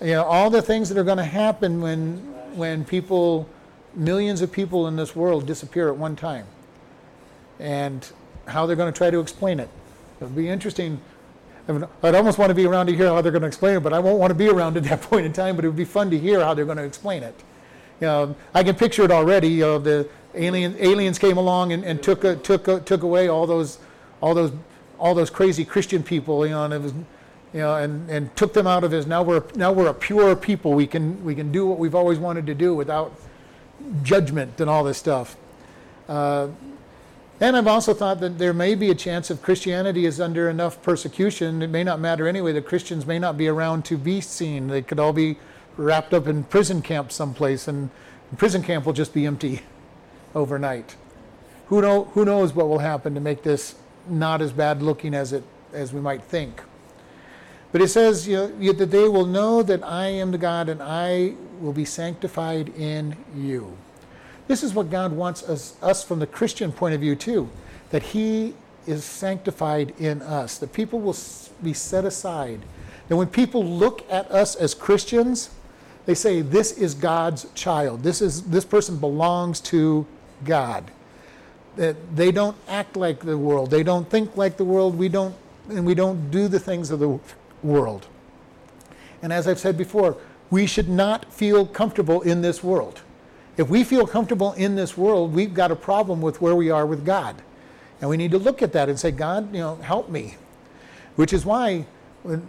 you 0.00 0.12
know 0.12 0.24
all 0.24 0.50
the 0.50 0.60
things 0.60 0.88
that 0.88 0.98
are 0.98 1.04
going 1.04 1.18
to 1.18 1.24
happen 1.24 1.80
when 1.80 2.16
when 2.56 2.84
people, 2.84 3.48
millions 3.96 4.40
of 4.42 4.52
people 4.52 4.86
in 4.86 4.96
this 4.96 5.14
world 5.14 5.46
disappear 5.46 5.88
at 5.88 5.96
one 5.96 6.16
time, 6.16 6.46
and 7.58 8.10
how 8.46 8.66
they're 8.66 8.76
going 8.76 8.92
to 8.92 8.96
try 8.96 9.10
to 9.10 9.20
explain 9.20 9.60
it. 9.60 9.68
It'll 10.20 10.28
be 10.28 10.48
interesting. 10.48 11.00
I'd 12.02 12.14
almost 12.14 12.38
want 12.38 12.50
to 12.50 12.54
be 12.54 12.66
around 12.66 12.86
to 12.86 12.96
hear 12.96 13.08
how 13.08 13.22
they're 13.22 13.32
going 13.32 13.42
to 13.42 13.48
explain 13.48 13.76
it, 13.76 13.80
but 13.80 13.92
I 13.92 13.98
won't 13.98 14.18
want 14.18 14.30
to 14.30 14.34
be 14.34 14.48
around 14.48 14.76
at 14.76 14.84
that 14.84 15.02
point 15.10 15.26
in 15.26 15.32
time. 15.32 15.56
But 15.56 15.64
it 15.64 15.68
would 15.68 15.76
be 15.76 15.84
fun 15.84 16.10
to 16.10 16.18
hear 16.18 16.40
how 16.40 16.54
they're 16.54 16.66
going 16.66 16.78
to 16.78 16.84
explain 16.84 17.22
it. 17.22 17.34
You 18.00 18.06
know, 18.06 18.36
I 18.52 18.62
can 18.62 18.74
picture 18.74 19.02
it 19.04 19.10
already. 19.10 19.48
You 19.48 19.60
know, 19.60 19.78
the 19.78 20.08
Alien, 20.36 20.76
aliens 20.78 21.18
came 21.18 21.36
along 21.36 21.72
and, 21.72 21.84
and 21.84 22.02
took 22.02 22.22
took 22.42 22.84
took 22.84 23.02
away 23.02 23.28
all 23.28 23.46
those 23.46 23.78
all 24.20 24.34
those 24.34 24.52
all 24.98 25.14
those 25.14 25.30
crazy 25.30 25.64
Christian 25.64 26.02
people, 26.02 26.44
you 26.46 26.52
know, 26.52 26.64
and 26.64 26.74
it 26.74 26.80
was, 26.80 26.92
you 27.52 27.60
know, 27.60 27.76
and, 27.76 28.08
and 28.10 28.34
took 28.36 28.52
them 28.52 28.66
out 28.66 28.84
of 28.84 28.90
his. 28.90 29.06
Now 29.06 29.22
we're 29.22 29.44
now 29.54 29.70
we're 29.70 29.88
a 29.88 29.94
pure 29.94 30.34
people. 30.34 30.72
We 30.72 30.86
can 30.86 31.22
we 31.24 31.34
can 31.34 31.52
do 31.52 31.66
what 31.66 31.78
we've 31.78 31.94
always 31.94 32.18
wanted 32.18 32.46
to 32.46 32.54
do 32.54 32.74
without 32.74 33.14
judgment 34.02 34.60
and 34.60 34.68
all 34.70 34.84
this 34.84 34.98
stuff. 34.98 35.36
Uh, 36.08 36.48
And 37.40 37.56
I've 37.56 37.66
also 37.66 37.94
thought 37.94 38.20
that 38.20 38.38
there 38.38 38.52
may 38.52 38.74
be 38.74 38.90
a 38.90 38.94
chance 38.94 39.30
if 39.30 39.42
Christianity 39.42 40.06
is 40.06 40.20
under 40.20 40.48
enough 40.48 40.80
persecution, 40.82 41.62
it 41.62 41.70
may 41.70 41.82
not 41.82 41.98
matter 41.98 42.28
anyway, 42.28 42.52
that 42.52 42.64
Christians 42.64 43.06
may 43.06 43.18
not 43.18 43.36
be 43.36 43.48
around 43.48 43.84
to 43.86 43.98
be 43.98 44.20
seen. 44.20 44.68
They 44.68 44.82
could 44.82 45.00
all 45.00 45.12
be 45.12 45.36
wrapped 45.76 46.14
up 46.14 46.28
in 46.28 46.44
prison 46.44 46.80
camp 46.80 47.10
someplace, 47.10 47.66
and 47.66 47.90
the 48.30 48.36
prison 48.36 48.62
camp 48.62 48.86
will 48.86 48.92
just 48.92 49.12
be 49.12 49.26
empty 49.26 49.62
overnight. 50.34 50.94
Who, 51.66 51.80
know, 51.80 52.04
who 52.14 52.24
knows 52.24 52.54
what 52.54 52.68
will 52.68 52.78
happen 52.78 53.14
to 53.14 53.20
make 53.20 53.42
this 53.42 53.74
not 54.08 54.40
as 54.40 54.52
bad 54.52 54.80
looking 54.80 55.12
as, 55.12 55.32
it, 55.32 55.42
as 55.72 55.92
we 55.92 56.00
might 56.00 56.22
think. 56.22 56.62
But 57.72 57.82
it 57.82 57.88
says 57.88 58.28
you 58.28 58.54
know, 58.56 58.72
that 58.72 58.92
they 58.92 59.08
will 59.08 59.26
know 59.26 59.60
that 59.64 59.82
I 59.82 60.06
am 60.06 60.30
the 60.30 60.38
God 60.38 60.68
and 60.68 60.80
I 60.80 61.34
will 61.64 61.72
be 61.72 61.84
sanctified 61.84 62.68
in 62.76 63.16
you. 63.34 63.76
This 64.46 64.62
is 64.62 64.74
what 64.74 64.90
God 64.90 65.12
wants 65.12 65.42
us, 65.42 65.74
us 65.82 66.04
from 66.04 66.18
the 66.18 66.26
Christian 66.26 66.70
point 66.70 66.94
of 66.94 67.00
view, 67.00 67.16
too, 67.16 67.48
that 67.90 68.02
He 68.02 68.54
is 68.86 69.04
sanctified 69.04 69.94
in 69.98 70.20
us, 70.20 70.58
that 70.58 70.72
people 70.72 71.00
will 71.00 71.16
be 71.62 71.72
set 71.72 72.04
aside. 72.04 72.60
That 73.08 73.16
when 73.16 73.28
people 73.28 73.64
look 73.64 74.04
at 74.10 74.30
us 74.30 74.54
as 74.54 74.74
Christians, 74.74 75.50
they 76.04 76.14
say, 76.14 76.42
This 76.42 76.72
is 76.72 76.94
God's 76.94 77.46
child. 77.54 78.02
This, 78.02 78.20
is, 78.20 78.42
this 78.42 78.64
person 78.64 78.98
belongs 78.98 79.60
to 79.62 80.06
God. 80.44 80.90
That 81.76 81.96
they 82.14 82.30
don't 82.30 82.56
act 82.68 82.96
like 82.96 83.20
the 83.20 83.38
world, 83.38 83.70
they 83.70 83.82
don't 83.82 84.08
think 84.08 84.36
like 84.36 84.58
the 84.58 84.64
world, 84.64 84.98
we 84.98 85.08
don't, 85.08 85.34
and 85.70 85.86
we 85.86 85.94
don't 85.94 86.30
do 86.30 86.46
the 86.48 86.60
things 86.60 86.90
of 86.90 87.00
the 87.00 87.18
world. 87.62 88.06
And 89.22 89.32
as 89.32 89.48
I've 89.48 89.58
said 89.58 89.78
before, 89.78 90.18
we 90.54 90.68
should 90.68 90.88
not 90.88 91.32
feel 91.32 91.66
comfortable 91.66 92.22
in 92.22 92.40
this 92.40 92.62
world. 92.62 93.02
If 93.56 93.68
we 93.68 93.82
feel 93.82 94.06
comfortable 94.06 94.52
in 94.52 94.76
this 94.76 94.96
world, 94.96 95.34
we've 95.34 95.52
got 95.52 95.72
a 95.72 95.74
problem 95.74 96.20
with 96.20 96.40
where 96.40 96.54
we 96.54 96.70
are 96.70 96.86
with 96.86 97.04
God. 97.04 97.42
And 98.00 98.08
we 98.08 98.16
need 98.16 98.30
to 98.30 98.38
look 98.38 98.62
at 98.62 98.72
that 98.72 98.88
and 98.88 98.96
say, 98.96 99.10
God, 99.10 99.52
you 99.52 99.58
know, 99.58 99.74
help 99.76 100.10
me. 100.10 100.36
Which 101.16 101.32
is 101.32 101.44
why, 101.44 101.86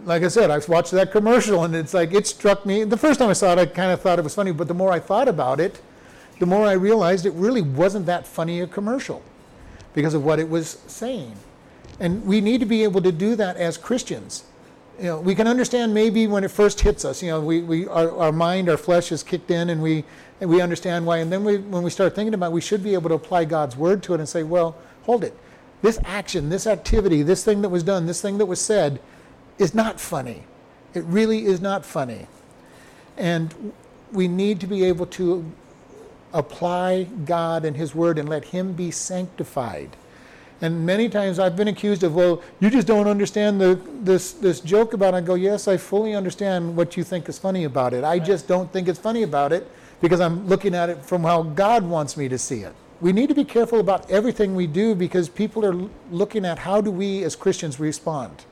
like 0.04 0.22
I 0.22 0.28
said, 0.28 0.52
I 0.52 0.60
watched 0.68 0.92
that 0.92 1.10
commercial 1.10 1.64
and 1.64 1.74
it's 1.74 1.94
like, 1.94 2.14
it 2.14 2.28
struck 2.28 2.64
me. 2.64 2.84
The 2.84 2.96
first 2.96 3.18
time 3.18 3.28
I 3.28 3.32
saw 3.32 3.54
it, 3.54 3.58
I 3.58 3.66
kind 3.66 3.90
of 3.90 4.00
thought 4.00 4.20
it 4.20 4.22
was 4.22 4.36
funny, 4.36 4.52
but 4.52 4.68
the 4.68 4.74
more 4.74 4.92
I 4.92 5.00
thought 5.00 5.26
about 5.26 5.58
it, 5.58 5.82
the 6.38 6.46
more 6.46 6.64
I 6.64 6.74
realized 6.74 7.26
it 7.26 7.32
really 7.32 7.62
wasn't 7.62 8.06
that 8.06 8.24
funny 8.24 8.60
a 8.60 8.68
commercial 8.68 9.20
because 9.94 10.14
of 10.14 10.24
what 10.24 10.38
it 10.38 10.48
was 10.48 10.78
saying. 10.86 11.34
And 11.98 12.24
we 12.24 12.40
need 12.40 12.60
to 12.60 12.66
be 12.66 12.84
able 12.84 13.02
to 13.02 13.10
do 13.10 13.34
that 13.34 13.56
as 13.56 13.76
Christians 13.76 14.44
you 14.98 15.04
know, 15.04 15.20
we 15.20 15.34
can 15.34 15.46
understand 15.46 15.92
maybe 15.92 16.26
when 16.26 16.42
it 16.44 16.50
first 16.50 16.80
hits 16.80 17.04
us, 17.04 17.22
you 17.22 17.30
know, 17.30 17.40
we, 17.40 17.62
we 17.62 17.86
our, 17.88 18.10
our 18.18 18.32
mind, 18.32 18.68
our 18.68 18.76
flesh 18.76 19.12
is 19.12 19.22
kicked 19.22 19.50
in 19.50 19.68
and 19.70 19.82
we, 19.82 20.04
and 20.40 20.48
we 20.48 20.60
understand 20.60 21.04
why. 21.04 21.18
And 21.18 21.30
then 21.30 21.44
we, 21.44 21.58
when 21.58 21.82
we 21.82 21.90
start 21.90 22.14
thinking 22.14 22.34
about 22.34 22.46
it, 22.46 22.54
we 22.54 22.60
should 22.60 22.82
be 22.82 22.94
able 22.94 23.08
to 23.10 23.14
apply 23.14 23.44
God's 23.44 23.76
word 23.76 24.02
to 24.04 24.14
it 24.14 24.20
and 24.20 24.28
say, 24.28 24.42
well, 24.42 24.76
hold 25.02 25.22
it. 25.22 25.36
This 25.82 25.98
action, 26.04 26.48
this 26.48 26.66
activity, 26.66 27.22
this 27.22 27.44
thing 27.44 27.62
that 27.62 27.68
was 27.68 27.82
done, 27.82 28.06
this 28.06 28.22
thing 28.22 28.38
that 28.38 28.46
was 28.46 28.60
said 28.60 29.00
is 29.58 29.74
not 29.74 30.00
funny. 30.00 30.44
It 30.94 31.04
really 31.04 31.44
is 31.44 31.60
not 31.60 31.84
funny. 31.84 32.26
And 33.18 33.72
we 34.12 34.28
need 34.28 34.60
to 34.60 34.66
be 34.66 34.84
able 34.84 35.06
to 35.06 35.44
apply 36.32 37.04
God 37.24 37.64
and 37.64 37.76
His 37.76 37.94
word 37.94 38.18
and 38.18 38.28
let 38.28 38.46
Him 38.46 38.72
be 38.72 38.90
sanctified. 38.90 39.96
And 40.62 40.86
many 40.86 41.08
times 41.08 41.38
I've 41.38 41.54
been 41.54 41.68
accused 41.68 42.02
of, 42.02 42.14
well, 42.14 42.42
you 42.60 42.70
just 42.70 42.86
don't 42.86 43.06
understand 43.06 43.60
the, 43.60 43.78
this, 44.00 44.32
this 44.32 44.60
joke 44.60 44.94
about 44.94 45.12
it. 45.12 45.18
I 45.18 45.20
go, 45.20 45.34
yes, 45.34 45.68
I 45.68 45.76
fully 45.76 46.14
understand 46.14 46.74
what 46.76 46.96
you 46.96 47.04
think 47.04 47.28
is 47.28 47.38
funny 47.38 47.64
about 47.64 47.92
it. 47.92 48.04
I 48.04 48.18
just 48.18 48.48
don't 48.48 48.72
think 48.72 48.88
it's 48.88 48.98
funny 48.98 49.22
about 49.22 49.52
it 49.52 49.70
because 50.00 50.20
I'm 50.20 50.46
looking 50.46 50.74
at 50.74 50.88
it 50.88 51.04
from 51.04 51.24
how 51.24 51.42
God 51.42 51.84
wants 51.84 52.16
me 52.16 52.28
to 52.28 52.38
see 52.38 52.60
it. 52.60 52.74
We 53.02 53.12
need 53.12 53.28
to 53.28 53.34
be 53.34 53.44
careful 53.44 53.80
about 53.80 54.10
everything 54.10 54.54
we 54.54 54.66
do 54.66 54.94
because 54.94 55.28
people 55.28 55.64
are 55.66 55.88
looking 56.10 56.46
at 56.46 56.58
how 56.60 56.80
do 56.80 56.90
we 56.90 57.22
as 57.24 57.36
Christians 57.36 57.78
respond. 57.78 58.46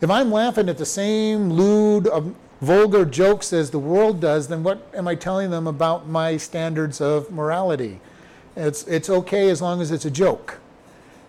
If 0.00 0.08
I'm 0.08 0.30
laughing 0.30 0.68
at 0.68 0.78
the 0.78 0.86
same 0.86 1.50
lewd, 1.50 2.06
um, 2.06 2.36
vulgar 2.60 3.04
jokes 3.04 3.52
as 3.52 3.70
the 3.70 3.80
world 3.80 4.20
does, 4.20 4.46
then 4.46 4.62
what 4.62 4.88
am 4.94 5.08
I 5.08 5.16
telling 5.16 5.50
them 5.50 5.66
about 5.66 6.08
my 6.08 6.36
standards 6.36 7.00
of 7.00 7.32
morality? 7.32 8.00
It's, 8.54 8.84
it's 8.84 9.10
okay 9.10 9.50
as 9.50 9.60
long 9.60 9.80
as 9.80 9.90
it's 9.90 10.04
a 10.04 10.10
joke. 10.10 10.59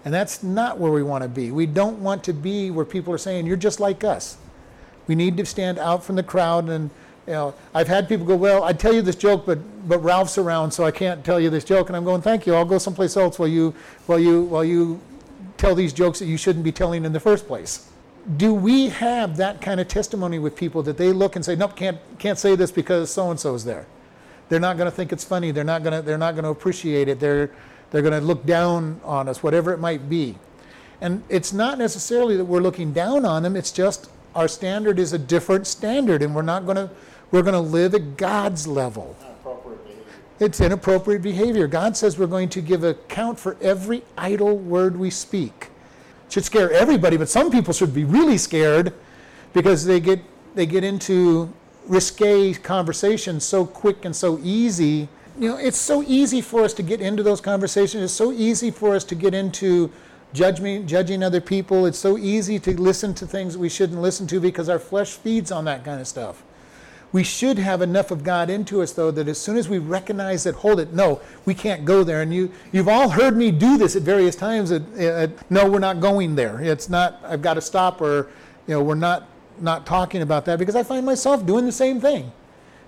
And 0.03 0.13
that's 0.13 0.41
not 0.41 0.79
where 0.79 0.91
we 0.91 1.03
want 1.03 1.23
to 1.23 1.29
be. 1.29 1.51
We 1.51 1.65
don't 1.65 1.99
want 1.99 2.23
to 2.23 2.33
be 2.33 2.71
where 2.71 2.85
people 2.85 3.13
are 3.13 3.19
saying, 3.19 3.45
you're 3.45 3.55
just 3.55 3.79
like 3.79 4.03
us. 4.03 4.37
We 5.07 5.15
need 5.15 5.37
to 5.37 5.45
stand 5.45 5.77
out 5.77 6.03
from 6.03 6.15
the 6.15 6.23
crowd. 6.23 6.69
And, 6.69 6.89
you 7.27 7.33
know, 7.33 7.53
I've 7.73 7.87
had 7.87 8.09
people 8.09 8.25
go, 8.25 8.35
well, 8.35 8.63
I'd 8.63 8.79
tell 8.79 8.93
you 8.93 9.01
this 9.01 9.15
joke, 9.15 9.45
but, 9.45 9.59
but 9.87 9.99
Ralph's 9.99 10.37
around, 10.37 10.71
so 10.71 10.83
I 10.83 10.91
can't 10.91 11.23
tell 11.23 11.39
you 11.39 11.49
this 11.49 11.63
joke. 11.63 11.89
And 11.89 11.95
I'm 11.95 12.03
going, 12.03 12.21
thank 12.21 12.47
you. 12.47 12.55
I'll 12.55 12.65
go 12.65 12.77
someplace 12.77 13.15
else 13.15 13.37
while 13.37 13.47
you, 13.47 13.75
while 14.07 14.19
you, 14.19 14.43
while 14.43 14.65
you 14.65 14.99
tell 15.57 15.75
these 15.75 15.93
jokes 15.93 16.17
that 16.19 16.25
you 16.25 16.37
shouldn't 16.37 16.63
be 16.63 16.71
telling 16.71 17.05
in 17.05 17.13
the 17.13 17.19
first 17.19 17.45
place. 17.45 17.87
Do 18.37 18.53
we 18.53 18.89
have 18.89 19.37
that 19.37 19.61
kind 19.61 19.79
of 19.79 19.87
testimony 19.87 20.39
with 20.39 20.55
people 20.55 20.81
that 20.83 20.97
they 20.97 21.11
look 21.11 21.35
and 21.35 21.45
say, 21.45 21.55
nope, 21.55 21.75
can't, 21.75 21.97
can't 22.17 22.37
say 22.37 22.55
this 22.55 22.71
because 22.71 23.11
so 23.11 23.29
and 23.29 23.39
so's 23.39 23.63
there? 23.63 23.85
They're 24.49 24.59
not 24.59 24.77
going 24.77 24.89
to 24.89 24.95
think 24.95 25.13
it's 25.13 25.23
funny. 25.23 25.51
They're 25.51 25.63
not 25.63 25.83
going 25.83 25.93
to, 25.93 26.01
they're 26.01 26.17
not 26.17 26.33
going 26.33 26.43
to 26.43 26.49
appreciate 26.49 27.07
it. 27.07 27.19
They're, 27.19 27.51
they're 27.91 28.01
going 28.01 28.19
to 28.19 28.25
look 28.25 28.45
down 28.45 28.99
on 29.03 29.27
us, 29.27 29.43
whatever 29.43 29.71
it 29.73 29.79
might 29.79 30.09
be. 30.09 30.37
And 31.01 31.23
it's 31.29 31.51
not 31.51 31.77
necessarily 31.77 32.37
that 32.37 32.45
we're 32.45 32.61
looking 32.61 32.93
down 32.93 33.25
on 33.25 33.43
them, 33.43 33.55
it's 33.55 33.71
just 33.71 34.09
our 34.33 34.47
standard 34.47 34.97
is 34.97 35.13
a 35.13 35.19
different 35.19 35.67
standard, 35.67 36.21
and 36.21 36.33
we're 36.33 36.41
not 36.41 36.65
going 36.65 36.77
to 36.77 36.89
we're 37.31 37.41
going 37.41 37.53
to 37.53 37.59
live 37.59 37.95
at 37.95 38.17
God's 38.17 38.67
level. 38.67 39.15
It's 40.39 40.59
inappropriate 40.59 41.21
behavior. 41.21 41.65
God 41.67 41.95
says 41.95 42.17
we're 42.17 42.27
going 42.27 42.49
to 42.49 42.61
give 42.61 42.83
account 42.83 43.39
for 43.39 43.55
every 43.61 44.03
idle 44.17 44.57
word 44.57 44.97
we 44.97 45.09
speak. 45.09 45.69
It 46.25 46.33
should 46.33 46.43
scare 46.43 46.71
everybody, 46.71 47.15
but 47.15 47.29
some 47.29 47.51
people 47.51 47.73
should 47.73 47.93
be 47.93 48.03
really 48.03 48.37
scared 48.37 48.93
because 49.53 49.85
they 49.85 49.99
get 49.99 50.19
they 50.55 50.65
get 50.65 50.83
into 50.83 51.53
risque 51.87 52.53
conversations 52.53 53.43
so 53.43 53.65
quick 53.65 54.03
and 54.05 54.15
so 54.15 54.39
easy 54.43 55.07
you 55.39 55.49
know, 55.49 55.57
it's 55.57 55.77
so 55.77 56.03
easy 56.03 56.41
for 56.41 56.63
us 56.63 56.73
to 56.73 56.83
get 56.83 57.01
into 57.01 57.23
those 57.23 57.41
conversations. 57.41 58.03
It's 58.03 58.13
so 58.13 58.31
easy 58.31 58.71
for 58.71 58.95
us 58.95 59.03
to 59.05 59.15
get 59.15 59.33
into 59.33 59.91
judging, 60.33 60.87
judging 60.87 61.23
other 61.23 61.41
people. 61.41 61.85
It's 61.85 61.97
so 61.97 62.17
easy 62.17 62.59
to 62.59 62.79
listen 62.79 63.13
to 63.15 63.25
things 63.25 63.57
we 63.57 63.69
shouldn't 63.69 64.01
listen 64.01 64.27
to 64.27 64.39
because 64.39 64.69
our 64.69 64.79
flesh 64.79 65.11
feeds 65.11 65.51
on 65.51 65.65
that 65.65 65.85
kind 65.85 66.01
of 66.01 66.07
stuff. 66.07 66.43
We 67.13 67.23
should 67.23 67.57
have 67.57 67.81
enough 67.81 68.11
of 68.11 68.23
God 68.23 68.49
into 68.49 68.81
us, 68.81 68.93
though, 68.93 69.11
that 69.11 69.27
as 69.27 69.37
soon 69.37 69.57
as 69.57 69.67
we 69.67 69.79
recognize 69.79 70.45
that, 70.45 70.55
hold 70.55 70.79
it, 70.79 70.93
no, 70.93 71.19
we 71.45 71.53
can't 71.53 71.83
go 71.83 72.05
there. 72.05 72.21
And 72.21 72.33
you, 72.33 72.51
you've 72.71 72.87
all 72.87 73.09
heard 73.09 73.35
me 73.35 73.51
do 73.51 73.77
this 73.77 73.97
at 73.97 74.03
various 74.03 74.35
times. 74.35 74.69
That, 74.69 75.29
no, 75.49 75.69
we're 75.69 75.79
not 75.79 75.99
going 75.99 76.35
there. 76.35 76.61
It's 76.61 76.87
not. 76.87 77.19
I've 77.25 77.41
got 77.41 77.55
to 77.55 77.61
stop, 77.61 77.99
or 77.99 78.29
you 78.65 78.75
know, 78.75 78.81
we're 78.81 78.95
not 78.95 79.27
not 79.59 79.85
talking 79.85 80.21
about 80.21 80.45
that 80.45 80.57
because 80.57 80.75
I 80.75 80.83
find 80.83 81.05
myself 81.05 81.45
doing 81.45 81.65
the 81.65 81.71
same 81.71 81.99
thing. 81.99 82.31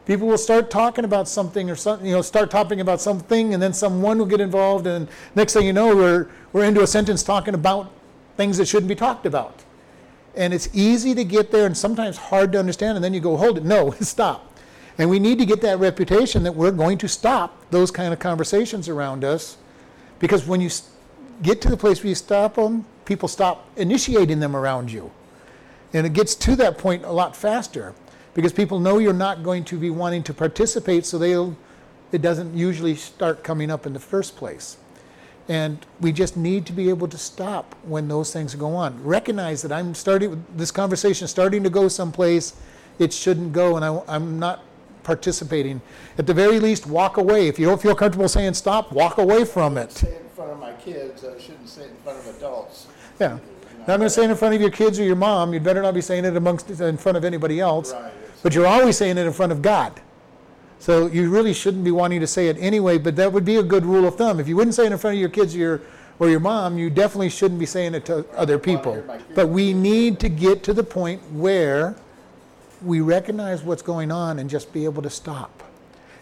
People 0.06 0.28
will 0.28 0.38
start 0.38 0.70
talking 0.70 1.06
about 1.06 1.30
something 1.30 1.70
or 1.70 1.76
something, 1.76 2.06
you 2.06 2.13
know, 2.13 2.22
start 2.22 2.52
talking 2.52 2.82
about 2.82 3.00
something, 3.00 3.54
and 3.54 3.63
then 3.63 3.72
someone 3.74 4.18
will 4.18 4.26
get 4.26 4.42
involved, 4.42 4.86
and 4.86 5.08
next 5.34 5.54
thing 5.54 5.66
you 5.66 5.72
know, 5.72 5.96
we're, 5.96 6.28
we're 6.52 6.66
into 6.66 6.82
a 6.82 6.88
sentence 6.88 7.24
talking 7.24 7.54
about 7.54 7.89
things 8.36 8.58
that 8.58 8.68
shouldn't 8.68 8.89
be 8.89 8.96
talked 8.96 9.26
about. 9.26 9.63
And 10.36 10.54
it's 10.54 10.68
easy 10.74 11.16
to 11.16 11.24
get 11.24 11.52
there 11.52 11.66
and 11.66 11.78
sometimes 11.78 12.18
hard 12.18 12.52
to 12.52 12.60
understand, 12.60 12.98
and 12.98 13.04
then 13.04 13.13
you 13.13 13.22
go, 13.22 13.38
hold 13.38 13.58
it, 13.58 13.63
no, 13.63 13.92
stop. 14.02 14.50
And 14.98 15.10
we 15.10 15.20
need 15.20 15.39
to 15.39 15.46
get 15.46 15.62
that 15.62 15.80
reputation 15.80 16.44
that 16.44 16.54
we're 16.54 16.72
going 16.72 16.98
to 17.00 17.08
stop 17.08 17.70
those 17.72 17.89
kind 17.89 18.13
of 18.13 18.20
conversations 18.20 18.89
around 18.89 19.24
us 19.24 19.58
because 20.20 20.46
when 20.46 20.62
you 20.62 20.70
get 21.42 21.62
to 21.62 21.70
the 21.70 21.78
place 21.78 22.04
where 22.04 22.10
you 22.10 22.16
stop 22.16 22.56
them, 22.56 22.86
people 23.06 23.28
stop 23.28 23.68
initiating 23.76 24.39
them 24.39 24.56
around 24.56 24.92
you. 24.92 25.12
And 25.94 26.06
it 26.06 26.13
gets 26.13 26.36
to 26.36 26.56
that 26.58 26.78
point 26.78 27.04
a 27.06 27.12
lot 27.12 27.36
faster 27.36 27.94
because 28.34 28.54
people 28.54 28.80
know 28.80 28.98
you're 28.98 29.13
not 29.13 29.43
going 29.43 29.63
to 29.65 29.78
be 29.78 29.89
wanting 29.89 30.24
to 30.24 30.34
participate, 30.34 31.06
so 31.06 31.17
they'll, 31.17 31.56
it 32.12 32.22
doesn't 32.22 32.56
usually 32.56 32.96
start 32.96 33.43
coming 33.43 33.69
up 33.69 33.86
in 33.86 33.93
the 33.93 34.00
first 34.00 34.36
place. 34.36 34.78
And 35.50 35.86
we 36.00 36.12
just 36.12 36.38
need 36.38 36.65
to 36.67 36.74
be 36.74 36.89
able 36.89 37.08
to 37.10 37.17
stop 37.17 37.76
when 37.84 38.08
those 38.08 38.32
things 38.32 38.56
go 38.56 38.76
on. 38.76 39.04
Recognize 39.04 39.62
that 39.62 39.72
I'm 39.72 39.93
starting, 39.93 40.46
this 40.56 40.72
conversation 40.72 41.28
starting 41.28 41.63
to 41.63 41.69
go 41.69 41.88
someplace 41.88 42.56
it 43.00 43.12
shouldn't 43.12 43.54
go, 43.54 43.76
and 43.76 43.84
I, 43.84 44.02
I'm 44.08 44.39
not 44.39 44.63
participating. 45.04 45.82
At 46.17 46.28
the 46.28 46.34
very 46.34 46.60
least, 46.60 46.86
walk 46.86 47.17
away. 47.17 47.48
If 47.48 47.60
you 47.60 47.65
don't 47.65 47.82
feel 47.82 47.96
comfortable 47.96 48.30
saying 48.30 48.54
stop, 48.54 48.91
walk 48.91 49.17
away 49.17 49.46
from 49.46 49.78
it. 49.78 49.91
Say 49.91 50.10
it 50.10 50.22
in 50.22 50.30
front 50.30 50.52
of 50.52 50.60
my 50.60 50.74
kids, 50.74 51.26
I 51.26 51.39
shouldn't 51.39 51.69
say 51.69 51.84
it 51.84 51.89
in 51.89 51.98
front 51.98 52.19
of 52.19 52.38
adults. 52.38 52.88
Yeah. 53.19 53.39
Not 53.80 53.98
going 53.98 54.02
to 54.02 54.10
say 54.10 54.24
it 54.24 54.30
in 54.30 54.38
front 54.38 54.56
of 54.56 54.62
your 54.62 54.69
kids 54.69 54.98
or 54.98 55.04
your 55.04 55.18
mom. 55.18 55.53
You'd 55.53 55.64
better 55.64 55.82
not 55.82 55.93
be 55.93 56.01
saying 56.01 56.24
it 56.24 56.38
amongst 56.38 56.70
in 56.70 56.97
front 56.97 57.18
of 57.18 57.26
anybody 57.26 57.60
else. 57.60 57.91
Right. 57.91 58.14
But 58.44 58.54
you're 58.54 58.68
always 58.68 58.98
saying 58.98 59.18
it 59.18 59.26
in 59.26 59.34
front 59.34 59.52
of 59.52 59.62
God. 59.62 60.00
So 60.80 61.08
you 61.08 61.30
really 61.30 61.54
shouldn't 61.54 61.86
be 61.86 61.91
wanting 61.91 62.20
to 62.20 62.28
say 62.28 62.50
it 62.50 62.58
anyway, 62.60 62.98
but 62.98 63.16
that 63.16 63.32
would 63.32 63.46
be 63.46 63.56
a 63.56 63.64
good 63.64 63.86
rule 63.86 64.06
of 64.06 64.16
thumb. 64.18 64.39
If 64.39 64.48
you 64.50 64.58
wouldn't 64.58 64.76
say 64.76 64.86
it 64.86 64.91
in 64.91 64.98
front 64.98 65.16
of 65.16 65.20
your 65.22 65.30
kids 65.30 65.56
or 65.56 65.60
your, 65.60 65.82
or 66.20 66.30
your 66.30 66.41
mom, 66.41 66.78
you 66.78 66.89
definitely 66.89 67.30
shouldn't 67.30 67.60
be 67.60 67.66
saying 67.66 67.96
it 67.96 68.06
to 68.06 68.26
other 68.36 68.60
people. 68.60 69.02
But 69.34 69.48
we 69.48 69.74
need 69.74 70.20
to 70.20 70.30
get 70.30 70.62
to 70.64 70.74
the 70.74 70.84
point 70.84 71.22
where 71.32 71.96
we 72.82 73.00
recognize 73.00 73.64
what's 73.64 73.82
going 73.82 74.12
on 74.12 74.39
and 74.39 74.50
just 74.50 74.74
be 74.74 74.84
able 74.84 75.02
to 75.04 75.10
stop 75.10 75.64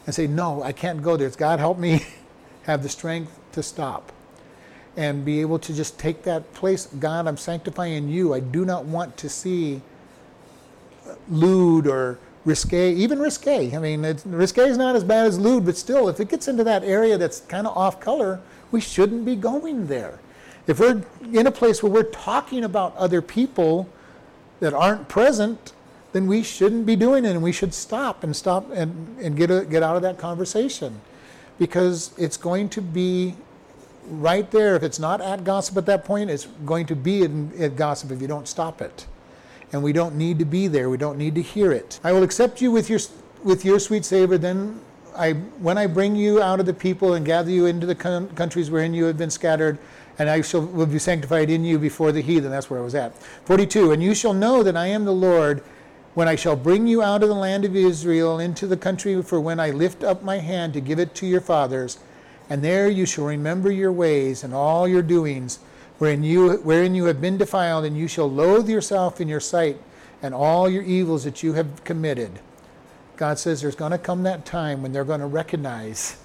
and 0.06 0.14
say, 0.14 0.28
No, 0.28 0.62
I 0.62 0.74
can't 0.74 1.02
go 1.02 1.18
there. 1.18 1.26
It's 1.26 1.36
God 1.36 1.58
help 1.58 1.80
me 1.80 2.06
have 2.64 2.84
the 2.84 2.90
strength 2.90 3.40
to 3.54 3.64
stop. 3.64 4.12
and 4.96 5.26
be 5.26 5.42
able 5.42 5.58
to 5.58 5.74
just 5.74 5.98
take 5.98 6.22
that 6.24 6.54
place. 6.54 6.86
God, 7.00 7.26
I'm 7.26 7.38
sanctifying 7.38 8.10
you. 8.10 8.34
I 8.36 8.42
do 8.42 8.66
not 8.66 8.86
want 8.86 9.18
to 9.18 9.30
see 9.30 9.82
lewd 11.30 11.88
or 11.88 12.20
risque, 12.46 12.94
even 12.94 13.20
risque. 13.20 13.76
I 13.76 13.80
mean, 13.80 14.02
risque 14.26 14.68
is 14.68 14.78
not 14.78 14.96
as 14.96 15.04
bad 15.04 15.28
as 15.28 15.40
lewd, 15.40 15.66
but 15.66 15.78
still, 15.78 16.10
if 16.10 16.20
it 16.20 16.30
gets 16.30 16.48
into 16.48 16.64
that 16.64 16.84
area 16.84 17.18
that's 17.18 17.42
kind 17.42 17.68
of 17.68 17.78
off 17.78 18.00
color, 18.00 18.40
we 18.72 18.82
shouldn't 18.82 19.26
be 19.26 19.36
going 19.36 19.88
there. 19.88 20.20
If 20.68 20.80
we're 20.80 21.04
in 21.34 21.48
a 21.48 21.52
place 21.52 21.84
where 21.84 21.92
we're 21.92 22.04
talking 22.04 22.64
about 22.64 22.96
other 22.96 23.22
people 23.22 23.90
that 24.60 24.74
aren't 24.74 25.08
present, 25.08 25.74
then 26.14 26.28
we 26.28 26.44
shouldn't 26.44 26.86
be 26.86 26.96
doing 26.96 27.26
it 27.26 27.32
and 27.32 27.42
we 27.42 27.52
should 27.52 27.74
stop 27.74 28.24
and 28.24 28.36
stop 28.36 28.70
and, 28.72 29.18
and 29.20 29.36
get, 29.36 29.50
a, 29.50 29.66
get 29.66 29.82
out 29.82 29.96
of 29.96 30.02
that 30.02 30.18
conversation 30.18 31.02
because 31.58 32.12
it's 32.18 32.38
going 32.38 32.70
to 32.70 32.82
be 32.82 33.36
right 34.08 34.50
there. 34.52 34.76
If 34.76 34.84
it's 34.84 35.00
not 35.00 35.22
at 35.22 35.44
gossip 35.44 35.78
at 35.78 35.86
that 35.86 36.06
point, 36.06 36.30
it's 36.30 36.46
going 36.66 36.86
to 36.88 36.96
be 36.96 37.24
in, 37.24 37.52
at 37.60 37.76
gossip 37.76 38.12
if 38.12 38.22
you 38.22 38.28
don't 38.28 38.48
stop 38.48 38.82
it 38.82 39.06
and 39.74 39.82
we 39.82 39.94
don't 39.94 40.16
need 40.16 40.40
to 40.40 40.46
be 40.46 40.68
there. 40.68 40.90
We 40.90 40.98
don't 40.98 41.18
need 41.18 41.36
to 41.36 41.42
hear 41.42 41.72
it. 41.72 42.00
I 42.04 42.12
will 42.12 42.24
accept 42.24 42.62
you 42.62 42.72
with 42.72 42.90
your 42.90 43.00
with 43.44 43.66
your 43.66 43.80
sweet 43.80 44.06
savor. 44.06 44.38
Then 44.38 44.80
I, 45.16 45.34
when 45.34 45.78
I 45.78 45.88
bring 45.88 46.16
you 46.16 46.42
out 46.42 46.60
of 46.60 46.66
the 46.66 46.74
people 46.74 47.16
and 47.16 47.26
gather 47.26 47.50
you 47.50 47.66
into 47.66 47.86
the 47.86 47.96
con- 47.96 48.30
countries 48.30 48.70
wherein 48.70 48.94
you 48.94 49.06
have 49.06 49.18
been 49.18 49.30
scattered, 49.30 49.78
and 50.20 50.30
I 50.30 50.42
shall 50.42 50.62
will 50.62 50.86
be 50.86 51.00
sanctified 51.00 51.50
in 51.50 51.66
you 51.66 51.80
before 51.80 52.12
the 52.12 52.22
heathen. 52.22 52.52
That's 52.52 52.70
where 52.70 52.80
I 52.80 52.84
was 52.84 52.96
at. 52.96 53.18
42. 53.46 53.92
And 53.92 54.04
you 54.04 54.14
shall 54.14 54.34
know 54.34 54.64
that 54.64 54.78
I 54.78 54.88
am 54.88 55.06
the 55.06 55.14
Lord 55.14 55.64
when 56.14 56.28
I 56.28 56.36
shall 56.36 56.56
bring 56.56 56.88
you 56.88 57.02
out 57.02 57.24
of 57.24 57.30
the 57.30 57.36
land 57.36 57.64
of 57.64 57.76
Israel 57.76 58.38
into 58.38 58.68
the 58.68 58.78
country 58.78 59.22
for 59.24 59.40
when 59.40 59.60
I 59.60 59.72
lift 59.72 60.04
up 60.04 60.24
my 60.24 60.40
hand 60.40 60.74
to 60.74 60.82
give 60.82 61.00
it 61.00 61.16
to 61.16 61.26
your 61.26 61.42
fathers, 61.42 62.00
and 62.50 62.62
there 62.62 62.90
you 62.90 63.06
shall 63.06 63.26
remember 63.26 63.72
your 63.72 63.92
ways 63.92 64.44
and 64.44 64.54
all 64.54 64.88
your 64.88 65.02
doings 65.02 65.60
wherein 66.02 66.24
you, 66.24 66.54
wherein 66.64 66.96
you 66.96 67.06
have 67.06 67.22
been 67.22 67.38
defiled, 67.38 67.86
and 67.86 67.96
you 67.96 68.08
shall 68.08 68.28
loathe 68.28 68.68
yourself 68.68 69.22
in 69.22 69.28
your 69.28 69.40
sight 69.40 69.80
and 70.24 70.34
all 70.34 70.68
your 70.68 70.82
evils 70.82 71.24
that 71.26 71.44
you 71.44 71.54
have 71.54 71.84
committed. 71.84 72.40
God 73.18 73.38
says 73.38 73.62
there's 73.62 73.76
going 73.76 73.92
to 73.92 74.00
come 74.00 74.24
that 74.24 74.44
time 74.44 74.82
when 74.82 74.92
they're 74.92 75.04
going 75.04 75.20
to 75.20 75.28
recognize 75.28 76.18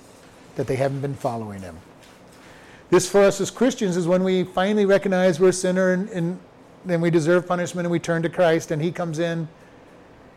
that 0.54 0.66
they 0.66 0.76
haven't 0.76 1.02
been 1.02 1.14
following 1.14 1.60
Him. 1.60 1.76
This 2.88 3.06
for 3.06 3.20
us 3.20 3.38
as 3.38 3.50
Christians 3.50 3.98
is 3.98 4.06
when 4.06 4.24
we 4.24 4.44
finally 4.44 4.86
recognize 4.86 5.38
we're 5.38 5.50
a 5.50 5.52
sinner 5.52 5.92
and, 5.92 6.08
and 6.08 6.40
then 6.86 7.02
we 7.02 7.10
deserve 7.10 7.46
punishment 7.46 7.84
and 7.84 7.92
we 7.92 7.98
turn 7.98 8.22
to 8.22 8.30
Christ 8.30 8.70
and 8.70 8.80
He 8.80 8.90
comes 8.90 9.18
in 9.18 9.46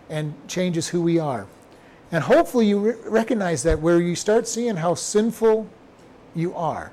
and 0.10 0.34
changes 0.50 0.90
who 0.90 1.02
we 1.02 1.18
are. 1.18 1.48
And 2.12 2.26
hopefully 2.26 2.66
you 2.66 2.80
re- 2.80 2.96
recognize 3.06 3.64
that 3.64 3.80
where 3.80 4.02
you 4.02 4.16
start 4.16 4.50
seeing 4.50 4.76
how 4.76 4.96
sinful 4.96 5.66
you 6.36 6.54
are. 6.56 6.92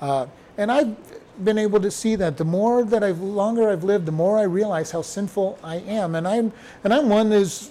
Uh, 0.00 0.28
and 0.56 0.70
I've 0.70 0.96
been 1.44 1.58
able 1.58 1.80
to 1.80 1.90
see 1.90 2.16
that 2.16 2.36
the 2.36 2.44
more 2.44 2.84
that 2.84 3.02
I've 3.02 3.20
longer 3.20 3.70
I've 3.70 3.84
lived, 3.84 4.06
the 4.06 4.12
more 4.12 4.38
I 4.38 4.42
realize 4.42 4.90
how 4.90 5.02
sinful 5.02 5.58
I 5.62 5.76
am. 5.76 6.14
And 6.14 6.26
I'm 6.26 6.52
and 6.84 6.92
I'm 6.92 7.08
one 7.08 7.30
that's 7.30 7.70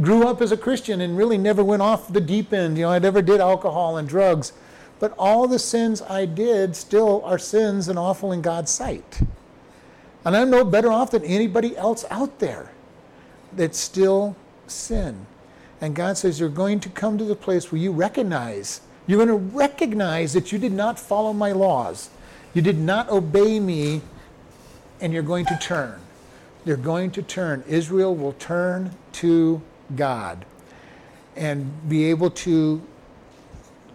grew 0.00 0.26
up 0.26 0.42
as 0.42 0.52
a 0.52 0.56
Christian 0.56 1.00
and 1.00 1.16
really 1.16 1.38
never 1.38 1.62
went 1.62 1.82
off 1.82 2.12
the 2.12 2.20
deep 2.20 2.52
end. 2.52 2.76
You 2.76 2.84
know, 2.84 2.90
I 2.90 2.98
never 2.98 3.22
did 3.22 3.40
alcohol 3.40 3.96
and 3.96 4.08
drugs. 4.08 4.52
But 4.98 5.14
all 5.18 5.46
the 5.46 5.58
sins 5.58 6.02
I 6.02 6.24
did 6.24 6.74
still 6.74 7.22
are 7.24 7.38
sins 7.38 7.88
and 7.88 7.98
awful 7.98 8.32
in 8.32 8.42
God's 8.42 8.70
sight. 8.70 9.20
And 10.24 10.36
I'm 10.36 10.50
no 10.50 10.64
better 10.64 10.90
off 10.90 11.10
than 11.12 11.24
anybody 11.24 11.76
else 11.76 12.04
out 12.10 12.38
there 12.38 12.72
that's 13.52 13.78
still 13.78 14.36
sin. 14.66 15.26
And 15.80 15.94
God 15.94 16.16
says, 16.16 16.40
You're 16.40 16.48
going 16.48 16.80
to 16.80 16.88
come 16.88 17.18
to 17.18 17.24
the 17.24 17.36
place 17.36 17.70
where 17.70 17.80
you 17.80 17.92
recognize, 17.92 18.80
you're 19.06 19.24
going 19.24 19.28
to 19.28 19.56
recognize 19.56 20.32
that 20.32 20.50
you 20.50 20.58
did 20.58 20.72
not 20.72 20.98
follow 20.98 21.32
my 21.32 21.52
laws 21.52 22.10
you 22.56 22.62
did 22.62 22.78
not 22.78 23.10
obey 23.10 23.60
me, 23.60 24.00
and 25.02 25.12
you're 25.12 25.22
going 25.22 25.44
to 25.44 25.58
turn. 25.58 26.00
You're 26.64 26.78
going 26.78 27.10
to 27.10 27.22
turn. 27.22 27.62
Israel 27.68 28.16
will 28.16 28.32
turn 28.32 28.92
to 29.12 29.60
God 29.94 30.46
and 31.36 31.86
be 31.86 32.06
able 32.06 32.30
to 32.30 32.80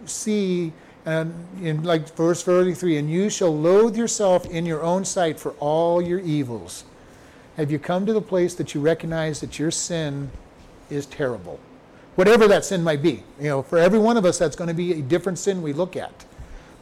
see 0.04 0.72
and 1.04 1.34
in 1.60 1.82
like 1.82 2.14
verse 2.14 2.44
33 2.44 2.98
and 2.98 3.10
you 3.10 3.28
shall 3.28 3.52
loathe 3.52 3.96
yourself 3.96 4.46
in 4.46 4.64
your 4.64 4.82
own 4.82 5.04
sight 5.04 5.40
for 5.40 5.50
all 5.58 6.00
your 6.00 6.20
evils 6.20 6.84
have 7.56 7.72
you 7.72 7.78
come 7.80 8.06
to 8.06 8.12
the 8.12 8.22
place 8.22 8.54
that 8.54 8.74
you 8.74 8.80
recognize 8.80 9.40
that 9.40 9.58
your 9.58 9.70
sin 9.70 10.30
is 10.90 11.06
terrible 11.06 11.58
whatever 12.14 12.46
that 12.46 12.64
sin 12.64 12.84
might 12.84 13.02
be 13.02 13.24
you 13.40 13.48
know 13.48 13.62
for 13.62 13.78
every 13.78 13.98
one 13.98 14.16
of 14.16 14.24
us 14.24 14.38
that's 14.38 14.54
going 14.54 14.68
to 14.68 14.74
be 14.74 14.92
a 14.92 15.02
different 15.02 15.38
sin 15.38 15.60
we 15.60 15.72
look 15.72 15.96
at 15.96 16.24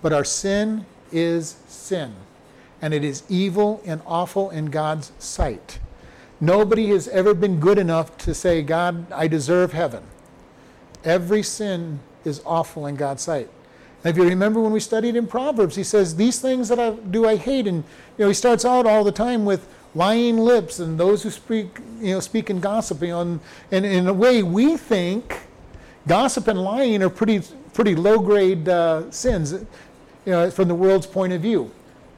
but 0.03 0.13
our 0.13 0.25
sin 0.25 0.85
is 1.13 1.57
sin, 1.69 2.15
and 2.83 2.95
it 2.95 3.05
is 3.05 3.23
evil 3.29 3.83
and 3.85 4.01
awful 4.07 4.51
in 4.51 4.67
God's 4.67 5.13
sight. 5.19 5.79
Nobody 6.41 6.89
has 6.89 7.07
ever 7.09 7.35
been 7.35 7.61
good 7.61 7.79
enough 7.79 8.17
to 8.19 8.35
say, 8.35 8.63
God, 8.63 9.11
I 9.13 9.29
deserve 9.29 9.73
heaven. 9.73 10.03
Every 11.05 11.43
sin 11.43 12.01
is 12.25 12.41
awful 12.47 12.87
in 12.87 12.97
God's 12.97 13.23
sight. 13.23 13.49
And 14.03 14.11
if 14.11 14.17
you 14.17 14.29
remember 14.29 14.61
when 14.61 14.73
we 14.73 14.81
studied 14.81 15.17
in 15.17 15.27
Proverbs, 15.27 15.77
he 15.77 15.85
says, 15.85 16.17
These 16.17 16.41
things 16.41 16.69
that 16.69 16.79
I 16.79 16.93
do 16.93 17.27
I 17.27 17.37
hate. 17.37 17.67
And 17.67 17.85
you 18.17 18.25
know, 18.25 18.29
he 18.29 18.35
starts 18.35 18.65
out 18.65 18.87
all 18.87 19.05
the 19.05 19.13
time 19.13 19.45
with 19.45 19.69
lying 19.95 20.39
lips 20.39 20.79
and 20.79 20.99
those 20.99 21.23
who 21.23 21.31
speak, 21.31 21.79
you 22.01 22.15
know, 22.15 22.21
speak 22.21 22.49
in 22.49 22.61
gossip. 22.61 23.03
You 23.03 23.09
know, 23.09 23.21
and, 23.21 23.41
and 23.71 23.85
in 23.85 24.07
a 24.09 24.15
way, 24.15 24.43
we 24.43 24.79
think 24.79 25.41
gossip 26.07 26.49
and 26.49 26.63
lying 26.63 27.03
are 27.03 27.11
pretty 27.11 27.43
pretty 27.75 27.95
low 27.95 28.19
grade 28.19 28.69
uh, 28.69 29.11
sins 29.11 29.55
you 30.25 30.33
know, 30.33 30.51
from 30.51 30.69
the 30.69 30.75
world's 30.75 31.07
point 31.07 31.33
of 31.33 31.41
view. 31.41 31.71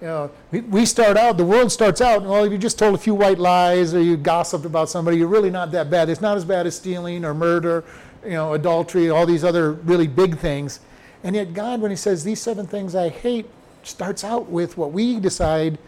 Uh, 0.03 0.29
you 0.51 0.61
know, 0.61 0.69
we 0.69 0.85
start 0.85 1.17
out, 1.17 1.37
the 1.37 1.45
world 1.45 1.71
starts 1.71 2.01
out, 2.01 2.23
well, 2.23 2.45
if 2.45 2.51
you 2.51 2.59
just 2.59 2.79
told 2.79 2.95
a 2.95 2.99
few 2.99 3.15
white 3.15 3.39
lies 3.39 3.95
or 3.95 4.03
you 4.03 4.17
gossiped 4.17 4.65
about 4.65 4.89
somebody, 4.89 5.17
you're 5.17 5.29
really 5.29 5.51
not 5.51 5.71
that 5.71 5.91
bad. 5.91 6.09
It's 6.09 6.21
not 6.21 6.37
as 6.37 6.45
bad 6.45 6.67
as 6.67 6.75
stealing 6.75 7.25
or 7.25 7.35
murder, 7.35 7.85
you 8.25 8.31
know, 8.31 8.55
adultery, 8.55 9.11
all 9.11 9.27
these 9.27 9.45
other 9.45 9.73
really 9.73 10.09
big 10.09 10.39
things. 10.39 10.81
And 11.23 11.37
yet, 11.37 11.55
God, 11.55 11.81
when 11.81 11.93
He 11.93 11.97
says 11.97 12.25
these 12.25 12.41
seven 12.41 12.67
things 12.67 12.97
I 12.97 13.11
hate, 13.11 13.49
starts 13.85 14.25
out 14.25 14.49
with 14.49 14.77
what 14.77 14.93
we 14.93 15.21
decide 15.21 15.79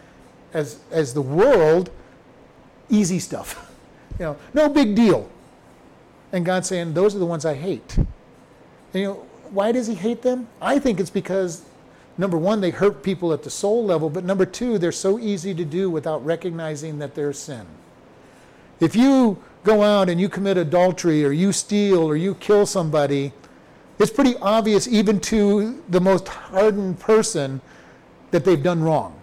as, 0.53 0.79
as 0.93 1.13
the 1.15 1.23
world 1.23 1.91
easy 2.89 3.19
stuff. 3.19 3.71
You 4.17 4.27
know, 4.27 4.37
no 4.53 4.69
big 4.69 4.95
deal. 4.95 5.29
And 6.31 6.47
God's 6.47 6.69
saying, 6.69 6.95
those 6.95 7.17
are 7.17 7.19
the 7.19 7.27
ones 7.27 7.45
I 7.45 7.55
hate. 7.55 7.97
And, 7.97 8.07
you 8.93 9.05
know, 9.07 9.27
why 9.51 9.73
does 9.73 9.89
He 9.89 9.97
hate 9.97 10.23
them? 10.23 10.47
I 10.63 10.79
think 10.79 11.01
it's 11.01 11.11
because 11.11 11.65
number 12.17 12.37
one, 12.37 12.61
they 12.61 12.71
hurt 12.71 13.03
people 13.03 13.33
at 13.33 13.43
the 13.43 13.51
soul 13.51 13.85
level, 13.85 14.11
but 14.11 14.25
number 14.25 14.47
two, 14.47 14.79
they're 14.79 14.93
so 14.93 15.19
easy 15.19 15.55
to 15.55 15.65
do 15.65 15.91
without 15.91 16.25
recognizing 16.25 16.99
that 16.99 17.15
they're 17.15 17.33
sin. 17.33 17.67
If 18.81 18.97
you 18.97 19.43
go 19.65 19.83
out 19.83 20.09
and 20.09 20.21
you 20.21 20.29
commit 20.29 20.57
adultery 20.57 21.25
or 21.25 21.33
you 21.33 21.53
steal 21.53 22.03
or 22.03 22.17
you 22.17 22.35
kill 22.35 22.67
somebody, 22.67 23.33
it's 23.99 24.11
pretty 24.11 24.37
obvious 24.37 24.89
even 24.89 25.21
to 25.21 25.83
the 25.89 26.01
most 26.01 26.29
hardened 26.29 26.99
person 26.99 27.61
that 28.31 28.45
they've 28.45 28.63
done 28.63 28.83
wrong. 28.83 29.21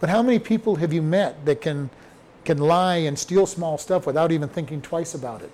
But 0.00 0.10
how 0.10 0.22
many 0.22 0.38
people 0.38 0.76
have 0.76 0.92
you 0.92 1.02
met 1.02 1.44
that 1.46 1.60
can 1.60 1.90
can 2.44 2.58
lie 2.58 2.96
and 2.96 3.18
steal 3.18 3.44
small 3.46 3.76
stuff 3.76 4.06
without 4.06 4.32
even 4.32 4.48
thinking 4.48 4.80
twice 4.80 5.14
about 5.14 5.42
it? 5.42 5.50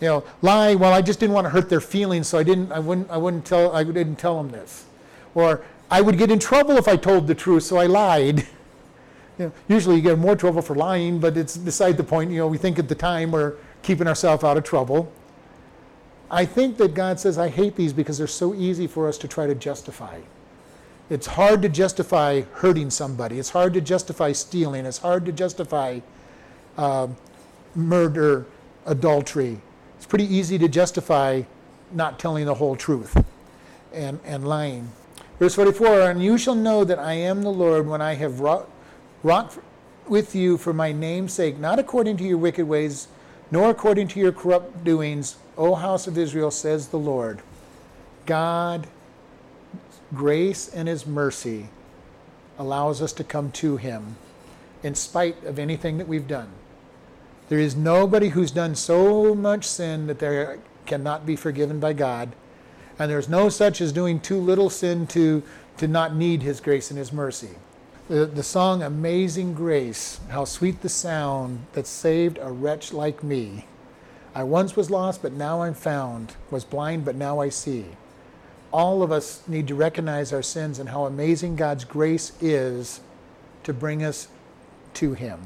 You 0.00 0.08
know, 0.08 0.24
lie, 0.42 0.74
well 0.74 0.92
I 0.92 1.02
just 1.02 1.20
didn't 1.20 1.34
want 1.34 1.44
to 1.44 1.50
hurt 1.50 1.68
their 1.68 1.80
feelings, 1.80 2.26
so 2.28 2.38
I 2.38 2.42
didn't 2.42 2.72
I 2.72 2.78
wouldn't 2.78 3.10
I 3.10 3.16
wouldn't 3.16 3.44
tell 3.44 3.74
I 3.74 3.84
didn't 3.84 4.16
tell 4.16 4.42
them 4.42 4.50
this. 4.50 4.86
Or 5.34 5.62
I 5.90 6.00
would 6.00 6.18
get 6.18 6.30
in 6.30 6.38
trouble 6.38 6.76
if 6.76 6.86
I 6.88 6.96
told 6.96 7.26
the 7.26 7.34
truth, 7.34 7.64
so 7.64 7.76
I 7.76 7.86
lied. 7.86 8.46
You 9.38 9.46
know, 9.46 9.52
usually 9.68 9.96
you 9.96 10.02
get 10.02 10.18
more 10.18 10.36
trouble 10.36 10.60
for 10.60 10.76
lying, 10.76 11.18
but 11.18 11.34
it's 11.34 11.56
beside 11.56 11.96
the 11.96 12.04
point. 12.04 12.30
You 12.30 12.40
know, 12.40 12.46
we 12.46 12.58
think 12.58 12.78
at 12.78 12.90
the 12.90 12.94
time 12.94 13.30
we're 13.30 13.54
keeping 13.82 14.06
ourselves 14.06 14.44
out 14.44 14.58
of 14.58 14.64
trouble. 14.64 15.10
I 16.30 16.44
think 16.44 16.76
that 16.76 16.92
God 16.92 17.18
says, 17.18 17.38
I 17.38 17.48
hate 17.48 17.74
these 17.74 17.94
because 17.94 18.18
they're 18.18 18.26
so 18.26 18.54
easy 18.54 18.86
for 18.86 19.08
us 19.08 19.16
to 19.16 19.28
try 19.28 19.46
to 19.46 19.54
justify. 19.54 20.20
It's 21.08 21.26
hard 21.26 21.62
to 21.62 21.68
justify 21.68 22.42
hurting 22.52 22.90
somebody. 22.90 23.38
It's 23.38 23.50
hard 23.50 23.72
to 23.74 23.80
justify 23.80 24.32
stealing. 24.32 24.86
It's 24.86 24.98
hard 24.98 25.24
to 25.24 25.32
justify 25.32 26.00
uh, 26.76 27.08
murder, 27.74 28.46
adultery. 28.86 29.58
It's 29.96 30.06
pretty 30.06 30.32
easy 30.32 30.56
to 30.58 30.68
justify 30.68 31.42
not 31.92 32.18
telling 32.18 32.46
the 32.46 32.54
whole 32.54 32.76
truth 32.76 33.24
and, 33.92 34.20
and 34.24 34.46
lying. 34.46 34.92
Verse 35.40 35.54
44 35.54 36.02
And 36.02 36.22
you 36.22 36.36
shall 36.36 36.54
know 36.54 36.84
that 36.84 36.98
I 36.98 37.14
am 37.14 37.42
the 37.42 37.50
Lord 37.50 37.88
when 37.88 38.02
I 38.02 38.14
have 38.14 38.40
wrought, 38.40 38.68
wrought 39.22 39.58
with 40.06 40.34
you 40.34 40.58
for 40.58 40.74
my 40.74 40.92
name's 40.92 41.32
sake, 41.32 41.58
not 41.58 41.78
according 41.78 42.18
to 42.18 42.24
your 42.24 42.36
wicked 42.36 42.68
ways, 42.68 43.08
nor 43.50 43.70
according 43.70 44.08
to 44.08 44.20
your 44.20 44.32
corrupt 44.32 44.84
doings, 44.84 45.38
O 45.56 45.74
house 45.74 46.06
of 46.06 46.18
Israel, 46.18 46.50
says 46.50 46.88
the 46.88 46.98
Lord. 46.98 47.40
God, 48.26 48.86
grace 50.14 50.68
and 50.68 50.86
his 50.86 51.06
mercy 51.06 51.70
allows 52.58 53.00
us 53.00 53.12
to 53.14 53.24
come 53.24 53.50
to 53.52 53.78
him 53.78 54.16
in 54.82 54.94
spite 54.94 55.42
of 55.44 55.58
anything 55.58 55.96
that 55.96 56.06
we've 56.06 56.28
done. 56.28 56.50
There 57.48 57.58
is 57.58 57.74
nobody 57.74 58.28
who's 58.28 58.50
done 58.50 58.74
so 58.74 59.34
much 59.34 59.64
sin 59.64 60.06
that 60.06 60.18
they 60.18 60.58
cannot 60.84 61.24
be 61.24 61.34
forgiven 61.34 61.80
by 61.80 61.94
God 61.94 62.32
and 63.00 63.10
there's 63.10 63.28
no 63.30 63.48
such 63.48 63.80
as 63.80 63.92
doing 63.92 64.20
too 64.20 64.38
little 64.38 64.70
sin 64.70 65.06
to 65.08 65.42
to 65.78 65.88
not 65.88 66.14
need 66.14 66.42
his 66.42 66.60
grace 66.60 66.90
and 66.90 66.98
his 66.98 67.10
mercy. 67.10 67.48
The, 68.08 68.26
the 68.26 68.42
song 68.42 68.82
Amazing 68.82 69.54
Grace, 69.54 70.20
how 70.28 70.44
sweet 70.44 70.82
the 70.82 70.90
sound 70.90 71.64
that 71.72 71.86
saved 71.86 72.38
a 72.42 72.50
wretch 72.50 72.92
like 72.92 73.24
me. 73.24 73.64
I 74.34 74.42
once 74.42 74.76
was 74.76 74.90
lost, 74.90 75.22
but 75.22 75.32
now 75.32 75.62
I'm 75.62 75.72
found, 75.72 76.34
was 76.50 76.64
blind, 76.64 77.06
but 77.06 77.16
now 77.16 77.40
I 77.40 77.48
see. 77.48 77.86
All 78.72 79.02
of 79.02 79.10
us 79.10 79.42
need 79.48 79.68
to 79.68 79.74
recognize 79.74 80.34
our 80.34 80.42
sins 80.42 80.78
and 80.78 80.90
how 80.90 81.06
amazing 81.06 81.56
God's 81.56 81.84
grace 81.84 82.32
is 82.42 83.00
to 83.62 83.72
bring 83.72 84.04
us 84.04 84.28
to 84.94 85.14
Him. 85.14 85.40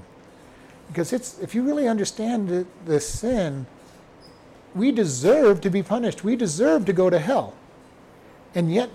Because 0.88 1.12
it's, 1.12 1.38
if 1.38 1.54
you 1.54 1.62
really 1.62 1.86
understand 1.86 2.48
the, 2.48 2.66
the 2.86 2.98
sin, 2.98 3.66
we 4.74 4.90
deserve 4.90 5.60
to 5.62 5.70
be 5.70 5.82
punished. 5.82 6.24
We 6.24 6.36
deserve 6.36 6.84
to 6.86 6.92
go 6.92 7.10
to 7.10 7.18
hell. 7.18 7.54
And 8.54 8.72
yet, 8.72 8.90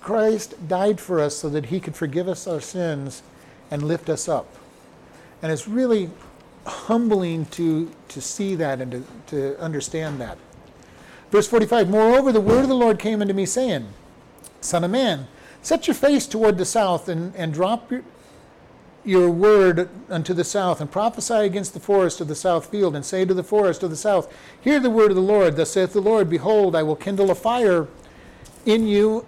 Christ 0.00 0.68
died 0.68 1.00
for 1.00 1.20
us 1.20 1.36
so 1.36 1.48
that 1.50 1.66
He 1.66 1.80
could 1.80 1.94
forgive 1.94 2.28
us 2.28 2.46
our 2.46 2.60
sins 2.60 3.22
and 3.70 3.82
lift 3.82 4.08
us 4.08 4.28
up. 4.28 4.46
And 5.42 5.52
it's 5.52 5.68
really 5.68 6.10
humbling 6.66 7.46
to, 7.46 7.90
to 8.08 8.20
see 8.20 8.54
that 8.56 8.80
and 8.80 8.90
to, 8.92 9.04
to 9.28 9.60
understand 9.60 10.20
that. 10.20 10.38
Verse 11.30 11.46
45 11.46 11.88
Moreover, 11.88 12.32
the 12.32 12.40
word 12.40 12.62
of 12.62 12.68
the 12.68 12.74
Lord 12.74 12.98
came 12.98 13.22
unto 13.22 13.34
me, 13.34 13.46
saying, 13.46 13.86
Son 14.60 14.84
of 14.84 14.90
man, 14.90 15.26
set 15.62 15.86
your 15.86 15.94
face 15.94 16.26
toward 16.26 16.58
the 16.58 16.64
south 16.64 17.08
and, 17.08 17.34
and 17.36 17.54
drop 17.54 17.90
your, 17.90 18.02
your 19.04 19.30
word 19.30 19.88
unto 20.08 20.34
the 20.34 20.44
south, 20.44 20.80
and 20.80 20.90
prophesy 20.90 21.34
against 21.34 21.74
the 21.74 21.80
forest 21.80 22.20
of 22.20 22.28
the 22.28 22.34
south 22.34 22.66
field, 22.66 22.94
and 22.94 23.04
say 23.04 23.24
to 23.24 23.34
the 23.34 23.42
forest 23.42 23.82
of 23.82 23.90
the 23.90 23.96
south, 23.96 24.32
Hear 24.60 24.78
the 24.78 24.90
word 24.90 25.10
of 25.10 25.16
the 25.16 25.22
Lord. 25.22 25.56
Thus 25.56 25.70
saith 25.70 25.92
the 25.92 26.00
Lord, 26.00 26.28
Behold, 26.28 26.76
I 26.76 26.82
will 26.82 26.96
kindle 26.96 27.30
a 27.30 27.34
fire 27.34 27.88
in 28.66 28.86
you, 28.86 29.26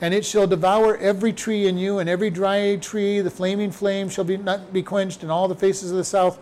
and 0.00 0.12
it 0.12 0.24
shall 0.24 0.46
devour 0.46 0.96
every 0.96 1.32
tree 1.32 1.66
in 1.66 1.78
you, 1.78 1.98
and 1.98 2.08
every 2.08 2.30
dry 2.30 2.76
tree, 2.76 3.20
the 3.20 3.30
flaming 3.30 3.70
flame 3.70 4.08
shall 4.08 4.24
be 4.24 4.36
not 4.36 4.72
be 4.72 4.82
quenched, 4.82 5.22
and 5.22 5.30
all 5.30 5.46
the 5.46 5.54
faces 5.54 5.90
of 5.90 5.96
the 5.96 6.04
south 6.04 6.38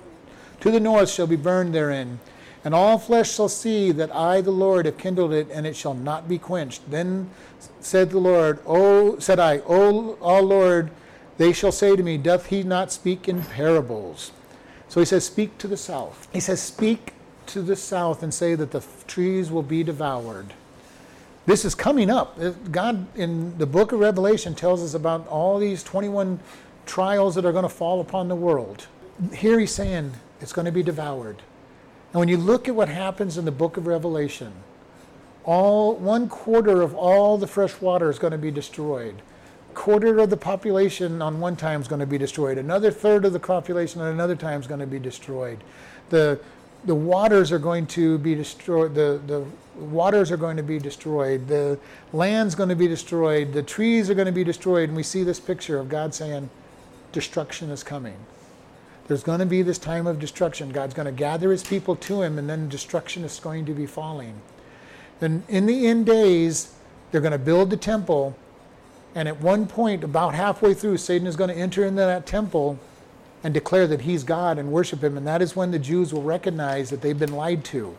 to 0.61 0.71
the 0.71 0.81
north 0.81 1.11
shall 1.11 1.27
be 1.27 1.37
burned 1.37 1.75
therein. 1.75 2.19
And 2.65 2.75
all 2.75 2.99
flesh 2.99 3.33
shall 3.35 3.49
see 3.49 3.93
that 3.93 4.15
I, 4.15 4.41
the 4.41 4.51
Lord, 4.51 4.87
have 4.87 4.99
kindled 4.99 5.33
it, 5.33 5.49
and 5.53 5.67
it 5.67 5.77
shall 5.77 5.95
not 5.95 6.29
be 6.29 6.39
quenched. 6.39 6.91
Then 6.91 7.31
said 7.81 8.11
the 8.11 8.19
Lord, 8.19 8.59
O 8.67 9.19
said 9.19 9.39
I, 9.39 9.59
O, 9.61 10.19
O 10.21 10.41
Lord, 10.41 10.91
they 11.39 11.53
shall 11.53 11.73
say 11.73 11.97
to 11.97 12.03
me, 12.03 12.19
Doth 12.19 12.47
he 12.47 12.63
not 12.63 12.93
speak 12.93 13.29
in 13.29 13.43
parables? 13.43 14.33
So 14.89 15.01
he 15.01 15.07
says, 15.07 15.25
Speak 15.25 15.57
to 15.59 15.69
the 15.69 15.77
south. 15.77 16.29
He 16.33 16.41
says, 16.41 16.61
Speak 16.61 17.15
to 17.47 17.63
the 17.63 17.77
south 17.77 18.23
and 18.23 18.33
say 18.35 18.55
that 18.55 18.73
the 18.73 18.85
trees 19.07 19.51
will 19.51 19.63
be 19.63 19.83
devoured. 19.83 20.53
This 21.47 21.65
is 21.65 21.75
coming 21.75 22.11
up. 22.11 22.39
God 22.71 23.07
in 23.17 23.57
the 23.57 23.67
book 23.67 23.93
of 23.93 24.01
Revelation 24.01 24.55
tells 24.55 24.83
us 24.83 24.93
about 24.93 25.27
all 25.29 25.59
these 25.59 25.83
21 25.83 26.41
trials 26.85 27.35
that 27.37 27.47
are 27.47 27.53
going 27.53 27.63
to 27.63 27.71
fall 27.71 28.01
upon 28.01 28.29
the 28.29 28.37
world. 28.37 28.87
Here 29.33 29.59
he's 29.59 29.73
saying 29.73 30.13
it's 30.41 30.53
going 30.53 30.67
to 30.67 30.73
be 30.73 30.83
devoured. 30.83 31.37
And 32.13 32.21
when 32.21 32.29
you 32.29 32.37
look 32.37 32.69
at 32.69 32.75
what 32.75 32.89
happens 32.89 33.39
in 33.39 33.45
the 33.45 33.53
book 33.53 33.77
of 33.77 33.87
Revelation, 33.87 34.53
all 35.45 35.95
one 35.95 36.29
quarter 36.29 36.83
of 36.83 36.95
all 36.95 37.39
the 37.39 37.47
fresh 37.47 37.81
water 37.81 38.11
is 38.11 38.19
going 38.19 38.33
to 38.33 38.39
be 38.39 38.51
destroyed. 38.51 39.23
Quarter 39.79 40.19
of 40.19 40.29
the 40.29 40.37
population 40.37 41.23
on 41.23 41.39
one 41.39 41.55
time 41.55 41.81
is 41.81 41.87
going 41.87 42.01
to 42.01 42.07
be 42.07 42.19
destroyed. 42.19 42.59
Another 42.59 42.91
third 42.91 43.25
of 43.25 43.33
the 43.33 43.39
population 43.39 44.01
at 44.01 44.13
another 44.13 44.35
time 44.35 44.61
is 44.61 44.67
going 44.67 44.81
to 44.81 44.89
be 44.89 44.99
destroyed. 44.99 45.63
The 46.11 46.41
the 46.85 46.97
waters 46.97 47.53
are 47.53 47.61
going 47.61 47.87
to 47.87 48.19
be 48.19 48.35
destroyed. 48.35 48.97
The 48.97 49.21
the 49.25 49.45
waters 49.79 50.33
are 50.33 50.37
going 50.37 50.57
to 50.57 50.65
be 50.65 50.81
destroyed. 50.81 51.47
The 51.47 51.79
land's 52.13 52.57
going 52.57 52.71
to 52.71 52.75
be 52.75 52.89
destroyed. 52.89 53.53
The 53.53 53.63
trees 53.63 54.11
are 54.11 54.15
going 54.15 54.27
to 54.27 54.33
be 54.33 54.43
destroyed. 54.43 54.89
And 54.89 54.97
we 54.97 55.05
see 55.05 55.23
this 55.23 55.39
picture 55.39 55.79
of 55.79 55.89
God 55.89 56.13
saying, 56.13 56.51
destruction 57.13 57.71
is 57.71 57.85
coming. 57.85 58.17
There's 59.07 59.23
going 59.23 59.39
to 59.39 59.47
be 59.47 59.63
this 59.63 59.79
time 59.79 60.09
of 60.09 60.19
destruction. 60.19 60.71
God's 60.71 60.93
going 60.93 61.07
to 61.07 61.13
gather 61.13 61.53
his 61.53 61.63
people 61.63 61.95
to 61.95 62.23
him, 62.23 62.37
and 62.37 62.51
then 62.51 62.69
destruction 62.69 63.23
is 63.23 63.39
going 63.39 63.65
to 63.67 63.75
be 63.75 63.87
falling. 63.87 64.43
And 65.21 65.45
in 65.49 65.67
the 65.67 65.87
end 65.87 66.07
days, 66.07 66.75
they're 67.13 67.21
going 67.21 67.31
to 67.31 67.39
build 67.39 67.71
the 67.71 67.77
temple. 67.77 68.37
And 69.15 69.29
at 69.29 69.41
one 69.41 69.67
point, 69.67 70.05
about 70.05 70.35
halfway 70.35 70.75
through, 70.75 70.99
Satan 70.99 71.27
is 71.27 71.37
going 71.37 71.51
to 71.51 71.57
enter 71.57 71.85
into 71.85 72.01
that 72.01 72.27
temple 72.27 72.79
and 73.43 73.55
declare 73.55 73.87
that 73.87 74.03
he's 74.03 74.25
God 74.25 74.59
and 74.59 74.71
worship 74.71 75.03
him. 75.03 75.17
And 75.17 75.27
that 75.27 75.43
is 75.43 75.57
when 75.57 75.71
the 75.71 75.79
Jews 75.79 76.13
will 76.13 76.23
recognize 76.23 76.91
that 76.91 77.01
they've 77.01 77.19
been 77.19 77.33
lied 77.33 77.65
to. 77.67 77.97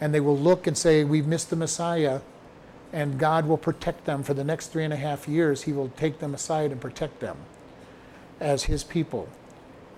And 0.00 0.12
they 0.12 0.20
will 0.20 0.38
look 0.38 0.66
and 0.66 0.76
say, 0.76 1.04
We've 1.04 1.26
missed 1.26 1.50
the 1.50 1.56
Messiah. 1.56 2.20
And 2.92 3.18
God 3.18 3.46
will 3.46 3.56
protect 3.56 4.04
them 4.04 4.22
for 4.22 4.34
the 4.34 4.44
next 4.44 4.68
three 4.68 4.84
and 4.84 4.92
a 4.92 4.96
half 4.96 5.26
years. 5.26 5.62
He 5.62 5.72
will 5.72 5.88
take 5.96 6.18
them 6.18 6.34
aside 6.34 6.72
and 6.72 6.80
protect 6.80 7.20
them 7.20 7.36
as 8.38 8.64
his 8.64 8.84
people 8.84 9.28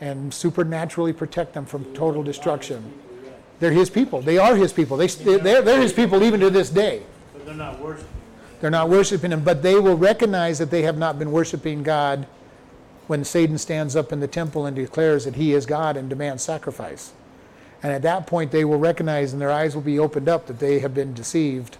and 0.00 0.32
supernaturally 0.32 1.12
protect 1.12 1.54
them 1.54 1.64
from 1.64 1.84
total 1.94 2.22
destruction. 2.22 2.92
They're 3.60 3.72
his 3.72 3.88
people. 3.88 4.20
They 4.20 4.38
are 4.38 4.56
his 4.56 4.72
people. 4.72 4.96
They, 4.96 5.06
they're, 5.06 5.62
they're 5.62 5.80
his 5.80 5.92
people 5.92 6.22
even 6.22 6.40
to 6.40 6.50
this 6.50 6.70
day. 6.70 7.02
But 7.32 7.46
they're 7.46 7.54
not 7.54 7.80
worshiping. 7.80 8.08
They're 8.64 8.70
not 8.70 8.88
worshiping 8.88 9.30
him, 9.30 9.44
but 9.44 9.62
they 9.62 9.78
will 9.78 9.98
recognize 9.98 10.58
that 10.58 10.70
they 10.70 10.84
have 10.84 10.96
not 10.96 11.18
been 11.18 11.30
worshiping 11.32 11.82
God 11.82 12.26
when 13.08 13.22
Satan 13.22 13.58
stands 13.58 13.94
up 13.94 14.10
in 14.10 14.20
the 14.20 14.26
temple 14.26 14.64
and 14.64 14.74
declares 14.74 15.26
that 15.26 15.34
he 15.34 15.52
is 15.52 15.66
God 15.66 15.98
and 15.98 16.08
demands 16.08 16.42
sacrifice. 16.42 17.12
And 17.82 17.92
at 17.92 18.00
that 18.00 18.26
point, 18.26 18.52
they 18.52 18.64
will 18.64 18.78
recognize 18.78 19.34
and 19.34 19.42
their 19.42 19.50
eyes 19.50 19.74
will 19.74 19.82
be 19.82 19.98
opened 19.98 20.30
up 20.30 20.46
that 20.46 20.60
they 20.60 20.78
have 20.78 20.94
been 20.94 21.12
deceived. 21.12 21.76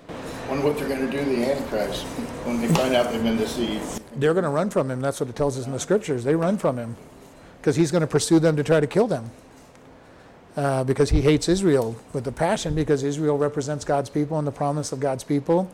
Wonder 0.50 0.62
what 0.62 0.76
they're 0.76 0.86
going 0.86 1.10
to 1.10 1.10
do 1.10 1.24
to 1.24 1.24
the 1.24 1.52
Antichrist 1.52 2.04
when 2.44 2.60
they 2.60 2.68
find 2.68 2.94
out 2.94 3.10
they've 3.10 3.22
been 3.22 3.38
deceived. 3.38 4.02
They're 4.20 4.34
going 4.34 4.44
to 4.44 4.50
run 4.50 4.68
from 4.68 4.90
him. 4.90 5.00
That's 5.00 5.20
what 5.20 5.30
it 5.30 5.36
tells 5.36 5.58
us 5.58 5.64
in 5.64 5.72
the 5.72 5.80
scriptures. 5.80 6.22
They 6.22 6.34
run 6.34 6.58
from 6.58 6.76
him 6.76 6.96
because 7.62 7.76
he's 7.76 7.92
going 7.92 8.02
to 8.02 8.06
pursue 8.06 8.40
them 8.40 8.56
to 8.56 8.62
try 8.62 8.80
to 8.80 8.86
kill 8.86 9.06
them. 9.06 9.30
Uh, 10.54 10.84
because 10.84 11.08
he 11.08 11.22
hates 11.22 11.48
Israel 11.48 11.96
with 12.12 12.26
a 12.26 12.32
passion, 12.32 12.74
because 12.74 13.02
Israel 13.02 13.38
represents 13.38 13.86
God's 13.86 14.10
people 14.10 14.38
and 14.38 14.46
the 14.46 14.52
promise 14.52 14.92
of 14.92 15.00
God's 15.00 15.24
people. 15.24 15.70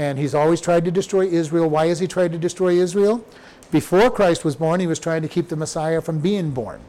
And 0.00 0.18
he's 0.18 0.34
always 0.34 0.62
tried 0.62 0.86
to 0.86 0.90
destroy 0.90 1.26
Israel. 1.26 1.68
Why 1.68 1.88
has 1.88 2.00
he 2.00 2.06
tried 2.06 2.32
to 2.32 2.38
destroy 2.38 2.72
Israel? 2.72 3.22
Before 3.70 4.10
Christ 4.10 4.46
was 4.46 4.56
born, 4.56 4.80
he 4.80 4.86
was 4.86 4.98
trying 4.98 5.20
to 5.20 5.28
keep 5.28 5.50
the 5.50 5.56
Messiah 5.56 6.00
from 6.00 6.20
being 6.20 6.52
born. 6.52 6.80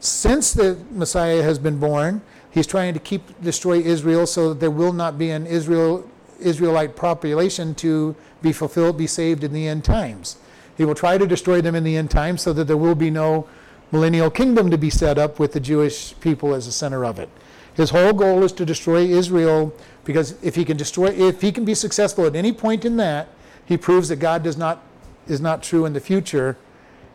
Since 0.00 0.52
the 0.52 0.76
Messiah 0.90 1.42
has 1.42 1.58
been 1.58 1.78
born, 1.78 2.20
he's 2.50 2.66
trying 2.66 2.92
to 2.92 3.00
keep 3.00 3.22
destroy 3.40 3.78
Israel 3.78 4.26
so 4.26 4.50
that 4.50 4.60
there 4.60 4.70
will 4.70 4.92
not 4.92 5.16
be 5.16 5.30
an 5.30 5.46
Israel 5.46 6.06
Israelite 6.38 6.94
population 6.94 7.74
to 7.76 8.14
be 8.42 8.52
fulfilled, 8.52 8.98
be 8.98 9.06
saved 9.06 9.42
in 9.42 9.54
the 9.54 9.66
end 9.66 9.82
times. 9.82 10.36
He 10.76 10.84
will 10.84 10.94
try 10.94 11.16
to 11.16 11.26
destroy 11.26 11.62
them 11.62 11.74
in 11.74 11.84
the 11.84 11.96
end 11.96 12.10
times 12.10 12.42
so 12.42 12.52
that 12.52 12.64
there 12.64 12.76
will 12.76 12.94
be 12.94 13.10
no 13.10 13.48
millennial 13.92 14.28
kingdom 14.28 14.70
to 14.70 14.76
be 14.76 14.90
set 14.90 15.16
up 15.16 15.38
with 15.38 15.54
the 15.54 15.60
Jewish 15.60 16.14
people 16.20 16.52
as 16.52 16.66
the 16.66 16.72
center 16.72 17.02
of 17.02 17.18
it. 17.18 17.30
His 17.74 17.90
whole 17.90 18.12
goal 18.12 18.42
is 18.42 18.52
to 18.52 18.66
destroy 18.66 19.04
Israel 19.06 19.72
because 20.04 20.42
if 20.42 20.54
he 20.54 20.64
can 20.64 20.76
destroy 20.76 21.08
if 21.08 21.40
he 21.40 21.52
can 21.52 21.64
be 21.64 21.74
successful 21.74 22.26
at 22.26 22.34
any 22.34 22.52
point 22.52 22.84
in 22.84 22.96
that, 22.96 23.28
he 23.64 23.76
proves 23.76 24.08
that 24.08 24.16
God 24.16 24.42
does 24.42 24.56
not 24.56 24.82
is 25.26 25.40
not 25.40 25.62
true 25.62 25.84
in 25.84 25.92
the 25.92 26.00
future 26.00 26.56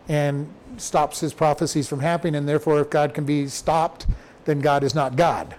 and 0.07 0.47
stops 0.77 1.19
his 1.19 1.33
prophecies 1.33 1.87
from 1.87 1.99
happening 1.99 2.35
and 2.35 2.47
therefore 2.47 2.79
if 2.79 2.89
God 2.89 3.13
can 3.13 3.25
be 3.25 3.47
stopped, 3.47 4.07
then 4.45 4.59
God 4.59 4.83
is 4.83 4.93
not 4.93 5.15
God. 5.15 5.55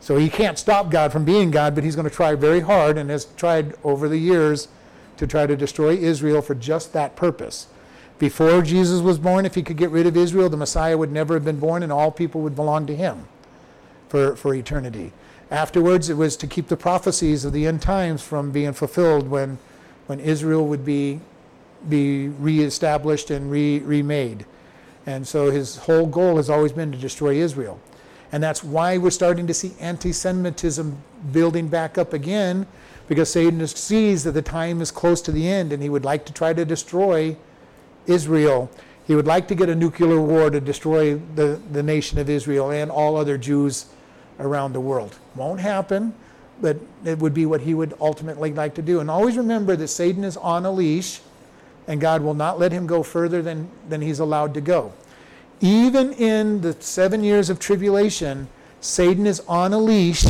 So 0.00 0.16
he 0.16 0.28
can't 0.28 0.58
stop 0.58 0.90
God 0.90 1.12
from 1.12 1.24
being 1.24 1.50
God, 1.50 1.74
but 1.74 1.82
he's 1.82 1.96
going 1.96 2.08
to 2.08 2.14
try 2.14 2.34
very 2.34 2.60
hard 2.60 2.96
and 2.96 3.10
has 3.10 3.26
tried 3.36 3.74
over 3.82 4.08
the 4.08 4.18
years 4.18 4.68
to 5.16 5.26
try 5.26 5.46
to 5.46 5.56
destroy 5.56 5.96
Israel 5.96 6.40
for 6.40 6.54
just 6.54 6.92
that 6.92 7.16
purpose. 7.16 7.66
Before 8.18 8.62
Jesus 8.62 9.00
was 9.00 9.18
born, 9.18 9.46
if 9.46 9.54
he 9.54 9.62
could 9.62 9.76
get 9.76 9.90
rid 9.90 10.06
of 10.06 10.16
Israel, 10.16 10.48
the 10.48 10.56
Messiah 10.56 10.96
would 10.96 11.12
never 11.12 11.34
have 11.34 11.44
been 11.44 11.58
born 11.58 11.82
and 11.82 11.92
all 11.92 12.10
people 12.10 12.40
would 12.42 12.56
belong 12.56 12.86
to 12.86 12.96
him 12.96 13.28
for, 14.08 14.36
for 14.36 14.54
eternity. 14.54 15.12
Afterwards, 15.50 16.10
it 16.10 16.16
was 16.16 16.36
to 16.36 16.46
keep 16.46 16.68
the 16.68 16.76
prophecies 16.76 17.44
of 17.44 17.52
the 17.52 17.66
end 17.66 17.80
times 17.80 18.22
from 18.22 18.50
being 18.50 18.74
fulfilled 18.74 19.28
when, 19.28 19.58
when 20.06 20.20
Israel 20.20 20.66
would 20.66 20.84
be, 20.84 21.20
be 21.88 22.28
reestablished 22.28 23.30
and 23.30 23.50
re, 23.50 23.78
remade. 23.78 24.44
And 25.06 25.26
so 25.26 25.50
his 25.50 25.76
whole 25.76 26.06
goal 26.06 26.36
has 26.36 26.50
always 26.50 26.72
been 26.72 26.92
to 26.92 26.98
destroy 26.98 27.36
Israel. 27.36 27.80
And 28.30 28.42
that's 28.42 28.62
why 28.62 28.98
we're 28.98 29.08
starting 29.10 29.46
to 29.46 29.54
see 29.54 29.72
anti 29.80 30.12
Semitism 30.12 30.98
building 31.32 31.68
back 31.68 31.96
up 31.96 32.12
again, 32.12 32.66
because 33.08 33.32
Satan 33.32 33.66
sees 33.66 34.24
that 34.24 34.32
the 34.32 34.42
time 34.42 34.82
is 34.82 34.90
close 34.90 35.22
to 35.22 35.32
the 35.32 35.48
end 35.48 35.72
and 35.72 35.82
he 35.82 35.88
would 35.88 36.04
like 36.04 36.26
to 36.26 36.32
try 36.32 36.52
to 36.52 36.66
destroy 36.66 37.34
Israel. 38.06 38.70
He 39.06 39.14
would 39.14 39.26
like 39.26 39.48
to 39.48 39.54
get 39.54 39.70
a 39.70 39.74
nuclear 39.74 40.20
war 40.20 40.50
to 40.50 40.60
destroy 40.60 41.14
the, 41.14 41.58
the 41.72 41.82
nation 41.82 42.18
of 42.18 42.28
Israel 42.28 42.70
and 42.70 42.90
all 42.90 43.16
other 43.16 43.38
Jews 43.38 43.86
around 44.38 44.72
the 44.72 44.80
world. 44.80 45.16
Won't 45.34 45.60
happen, 45.60 46.14
but 46.60 46.76
it 47.04 47.18
would 47.18 47.34
be 47.34 47.46
what 47.46 47.60
he 47.60 47.74
would 47.74 47.94
ultimately 48.00 48.52
like 48.52 48.74
to 48.74 48.82
do. 48.82 49.00
And 49.00 49.10
always 49.10 49.36
remember 49.36 49.76
that 49.76 49.88
Satan 49.88 50.24
is 50.24 50.36
on 50.36 50.64
a 50.66 50.70
leash 50.70 51.20
and 51.86 52.00
God 52.00 52.22
will 52.22 52.34
not 52.34 52.58
let 52.58 52.70
him 52.70 52.86
go 52.86 53.02
further 53.02 53.40
than, 53.40 53.70
than 53.88 54.00
he's 54.02 54.20
allowed 54.20 54.54
to 54.54 54.60
go. 54.60 54.92
Even 55.60 56.12
in 56.12 56.60
the 56.60 56.74
seven 56.80 57.24
years 57.24 57.50
of 57.50 57.58
tribulation, 57.58 58.48
Satan 58.80 59.26
is 59.26 59.40
on 59.48 59.72
a 59.72 59.78
leash 59.78 60.24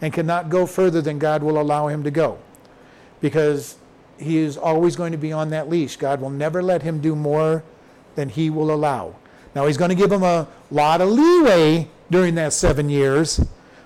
and 0.00 0.12
cannot 0.12 0.50
go 0.50 0.66
further 0.66 1.00
than 1.00 1.18
God 1.18 1.42
will 1.42 1.58
allow 1.58 1.88
him 1.88 2.04
to 2.04 2.10
go. 2.10 2.38
Because 3.20 3.76
he 4.18 4.36
is 4.36 4.56
always 4.56 4.94
going 4.94 5.12
to 5.12 5.18
be 5.18 5.32
on 5.32 5.50
that 5.50 5.68
leash. 5.68 5.96
God 5.96 6.20
will 6.20 6.30
never 6.30 6.62
let 6.62 6.82
him 6.82 7.00
do 7.00 7.16
more 7.16 7.64
than 8.14 8.28
he 8.28 8.50
will 8.50 8.70
allow. 8.72 9.16
Now, 9.54 9.66
he's 9.66 9.76
going 9.76 9.88
to 9.88 9.94
give 9.94 10.12
him 10.12 10.22
a 10.22 10.46
lot 10.70 11.00
of 11.00 11.08
leeway 11.08 11.88
during 12.10 12.34
that 12.36 12.52
seven 12.52 12.88
years, 12.88 13.40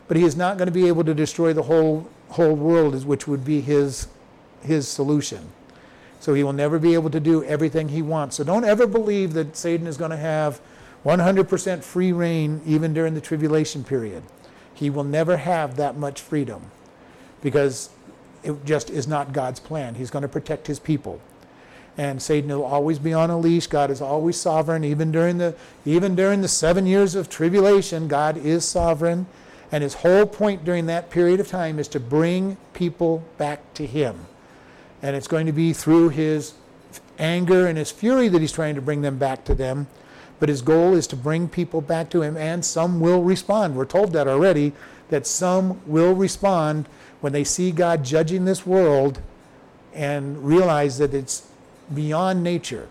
but 0.06 0.16
he 0.16 0.24
is 0.24 0.36
not 0.36 0.56
going 0.56 0.66
to 0.66 0.72
be 0.72 0.88
able 0.88 1.04
to 1.04 1.14
destroy 1.14 1.52
the 1.52 1.62
whole, 1.62 2.08
whole 2.30 2.54
world, 2.54 3.04
which 3.04 3.28
would 3.28 3.44
be 3.44 3.60
his, 3.60 4.08
his 4.62 4.88
solution. 4.88 5.50
So 6.20 6.34
he 6.34 6.42
will 6.42 6.52
never 6.52 6.78
be 6.78 6.94
able 6.94 7.10
to 7.10 7.20
do 7.20 7.44
everything 7.44 7.88
he 7.88 8.02
wants. 8.02 8.36
So 8.36 8.44
don't 8.44 8.64
ever 8.64 8.86
believe 8.86 9.34
that 9.34 9.56
Satan 9.56 9.86
is 9.86 9.96
going 9.96 10.10
to 10.10 10.16
have 10.16 10.60
100% 11.04 11.82
free 11.82 12.12
rein 12.12 12.60
even 12.66 12.92
during 12.92 13.14
the 13.14 13.20
tribulation 13.20 13.84
period. 13.84 14.22
He 14.74 14.90
will 14.90 15.04
never 15.04 15.36
have 15.36 15.76
that 15.76 15.96
much 15.96 16.20
freedom 16.20 16.70
because 17.42 17.90
it 18.42 18.64
just 18.64 18.90
is 18.90 19.06
not 19.06 19.32
God's 19.32 19.60
plan. 19.60 19.94
He's 19.94 20.10
going 20.10 20.22
to 20.22 20.28
protect 20.28 20.66
his 20.66 20.78
people. 20.78 21.20
And 21.98 22.22
Satan 22.22 22.48
will 22.48 22.64
always 22.64 22.98
be 23.00 23.12
on 23.12 23.28
a 23.28 23.36
leash. 23.36 23.66
God 23.66 23.90
is 23.90 24.00
always 24.00 24.40
sovereign. 24.40 24.84
Even 24.84 25.10
during 25.10 25.38
the 25.38 25.54
even 25.84 26.14
during 26.14 26.40
the 26.40 26.48
seven 26.48 26.86
years 26.86 27.14
of 27.14 27.28
tribulation, 27.28 28.08
God 28.08 28.36
is 28.38 28.64
sovereign. 28.64 29.26
And 29.70 29.82
his 29.82 29.94
whole 29.94 30.24
point 30.24 30.64
during 30.64 30.86
that 30.86 31.10
period 31.10 31.40
of 31.40 31.48
time 31.48 31.78
is 31.78 31.88
to 31.88 32.00
bring 32.00 32.56
people 32.72 33.24
back 33.36 33.74
to 33.74 33.84
him. 33.84 34.26
And 35.02 35.14
it's 35.14 35.28
going 35.28 35.46
to 35.46 35.52
be 35.52 35.72
through 35.72 36.10
his 36.10 36.54
anger 37.18 37.66
and 37.66 37.76
his 37.76 37.90
fury 37.90 38.28
that 38.28 38.40
he's 38.40 38.52
trying 38.52 38.76
to 38.76 38.80
bring 38.80 39.02
them 39.02 39.18
back 39.18 39.44
to 39.44 39.54
them. 39.54 39.88
But 40.40 40.48
his 40.48 40.62
goal 40.62 40.94
is 40.94 41.06
to 41.08 41.16
bring 41.16 41.48
people 41.48 41.80
back 41.80 42.10
to 42.10 42.22
him, 42.22 42.36
and 42.36 42.64
some 42.64 43.00
will 43.00 43.22
respond. 43.22 43.74
We're 43.74 43.84
told 43.84 44.12
that 44.12 44.28
already, 44.28 44.72
that 45.08 45.26
some 45.26 45.80
will 45.84 46.14
respond 46.14 46.88
when 47.20 47.32
they 47.32 47.42
see 47.42 47.72
God 47.72 48.04
judging 48.04 48.44
this 48.44 48.64
world 48.64 49.20
and 49.92 50.44
realize 50.44 50.98
that 50.98 51.12
it's 51.12 51.47
beyond 51.94 52.42
nature. 52.42 52.88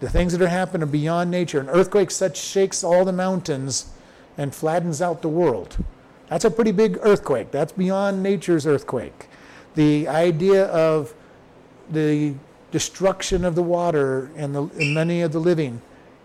The 0.00 0.10
things 0.10 0.32
that 0.32 0.42
are 0.42 0.48
happening 0.48 0.82
are 0.82 0.90
beyond 0.90 1.30
nature. 1.30 1.60
An 1.60 1.68
earthquake 1.68 2.10
such 2.10 2.36
shakes 2.36 2.82
all 2.82 3.04
the 3.04 3.12
mountains 3.12 3.90
and 4.36 4.54
flattens 4.54 5.00
out 5.00 5.22
the 5.22 5.28
world. 5.28 5.76
That's 6.28 6.44
a 6.44 6.50
pretty 6.50 6.72
big 6.72 6.98
earthquake. 7.02 7.50
That's 7.50 7.72
beyond 7.72 8.22
nature's 8.22 8.66
earthquake. 8.66 9.28
The 9.74 10.08
idea 10.08 10.66
of 10.66 11.14
the 11.90 12.34
destruction 12.70 13.44
of 13.44 13.54
the 13.54 13.62
water 13.62 14.30
and, 14.36 14.54
the, 14.54 14.62
and 14.62 14.94
many 14.94 15.20
of 15.20 15.32
the 15.32 15.38
living 15.38 15.82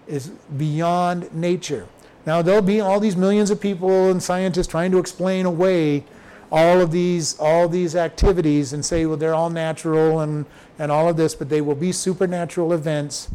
is 0.07 0.29
beyond 0.57 1.33
nature. 1.33 1.87
Now, 2.25 2.41
there'll 2.41 2.61
be 2.61 2.81
all 2.81 2.99
these 2.99 3.15
millions 3.15 3.51
of 3.51 3.61
people 3.61 4.09
and 4.09 4.23
scientists 4.23 4.67
trying 4.67 4.91
to 4.91 4.97
explain 4.97 5.45
away 5.45 6.03
all 6.51 6.79
of 6.79 6.91
these 6.91 7.37
all 7.39 7.67
these 7.67 7.95
activities 7.95 8.71
and 8.71 8.85
say, 8.85 9.05
well, 9.05 9.17
they're 9.17 9.35
all 9.35 9.49
natural 9.49 10.21
and, 10.21 10.45
and 10.79 10.91
all 10.91 11.09
of 11.09 11.17
this, 11.17 11.35
but 11.35 11.49
they 11.49 11.61
will 11.61 11.75
be 11.75 11.91
supernatural 11.91 12.73
events, 12.73 13.29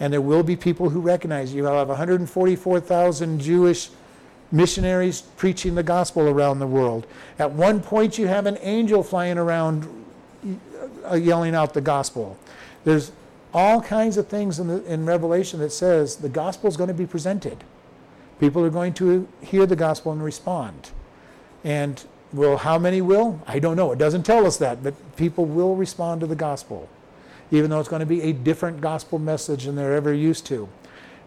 and 0.00 0.12
there 0.12 0.20
will 0.20 0.42
be 0.42 0.56
people 0.56 0.90
who 0.90 1.00
recognize 1.00 1.54
you. 1.54 1.66
I'll 1.66 1.78
have 1.78 1.88
144,000 1.88 3.40
Jewish 3.40 3.90
missionaries 4.52 5.22
preaching 5.36 5.74
the 5.74 5.82
gospel 5.82 6.28
around 6.28 6.58
the 6.58 6.66
world. 6.66 7.06
At 7.38 7.50
one 7.50 7.80
point, 7.80 8.18
you 8.18 8.26
have 8.28 8.46
an 8.46 8.58
angel 8.60 9.02
flying 9.02 9.38
around 9.38 9.88
uh, 11.10 11.14
yelling 11.14 11.54
out 11.54 11.74
the 11.74 11.80
gospel. 11.80 12.38
There's 12.84 13.12
all 13.52 13.80
kinds 13.80 14.16
of 14.16 14.28
things 14.28 14.58
in, 14.58 14.68
the, 14.68 14.84
in 14.84 15.06
Revelation 15.06 15.60
that 15.60 15.70
says 15.70 16.16
the 16.16 16.28
gospel 16.28 16.68
is 16.68 16.76
going 16.76 16.88
to 16.88 16.94
be 16.94 17.06
presented. 17.06 17.64
People 18.40 18.64
are 18.64 18.70
going 18.70 18.94
to 18.94 19.28
hear 19.40 19.64
the 19.64 19.76
gospel 19.76 20.12
and 20.12 20.22
respond. 20.22 20.90
And 21.62 22.04
well, 22.34 22.56
how 22.56 22.78
many 22.78 23.00
will? 23.00 23.40
I 23.46 23.60
don't 23.60 23.76
know. 23.76 23.92
It 23.92 23.98
doesn't 23.98 24.24
tell 24.24 24.44
us 24.44 24.56
that, 24.56 24.82
but 24.82 24.94
people 25.16 25.44
will 25.44 25.76
respond 25.76 26.20
to 26.20 26.26
the 26.26 26.34
gospel, 26.34 26.88
even 27.52 27.70
though 27.70 27.78
it's 27.78 27.88
going 27.88 28.00
to 28.00 28.06
be 28.06 28.22
a 28.22 28.32
different 28.32 28.80
gospel 28.80 29.20
message 29.20 29.64
than 29.64 29.76
they're 29.76 29.94
ever 29.94 30.12
used 30.12 30.44
to. 30.46 30.68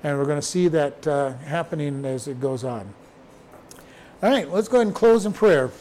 And 0.04 0.18
we're 0.18 0.26
going 0.26 0.40
to 0.40 0.46
see 0.46 0.68
that 0.68 1.08
uh, 1.08 1.34
happening 1.38 2.04
as 2.06 2.28
it 2.28 2.42
goes 2.42 2.64
on. 2.64 2.94
All 4.22 4.30
right, 4.30 4.52
let's 4.52 4.68
go 4.68 4.78
ahead 4.78 4.88
and 4.88 4.96
close 4.96 5.26
in 5.26 5.32
prayer. 5.32 5.72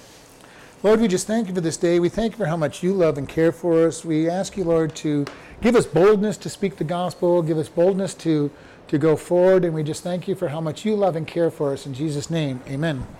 Lord, 0.82 1.00
we 1.00 1.08
just 1.08 1.26
thank 1.26 1.48
you 1.48 1.54
for 1.54 1.60
this 1.60 1.76
day. 1.76 1.98
We 1.98 2.08
thank 2.08 2.34
you 2.34 2.38
for 2.38 2.46
how 2.46 2.56
much 2.56 2.82
you 2.82 2.92
love 2.92 3.18
and 3.18 3.28
care 3.28 3.50
for 3.50 3.86
us. 3.86 4.04
We 4.04 4.28
ask 4.28 4.56
you, 4.56 4.62
Lord, 4.62 4.94
to 4.96 5.24
give 5.60 5.74
us 5.74 5.86
boldness 5.86 6.36
to 6.38 6.48
speak 6.48 6.76
the 6.76 6.84
gospel, 6.84 7.42
give 7.42 7.58
us 7.58 7.68
boldness 7.68 8.14
to, 8.14 8.50
to 8.88 8.98
go 8.98 9.16
forward, 9.16 9.64
and 9.64 9.74
we 9.74 9.82
just 9.82 10.04
thank 10.04 10.28
you 10.28 10.36
for 10.36 10.48
how 10.48 10.60
much 10.60 10.84
you 10.84 10.94
love 10.94 11.16
and 11.16 11.26
care 11.26 11.50
for 11.50 11.72
us. 11.72 11.86
In 11.86 11.94
Jesus' 11.94 12.30
name, 12.30 12.60
amen. 12.68 13.06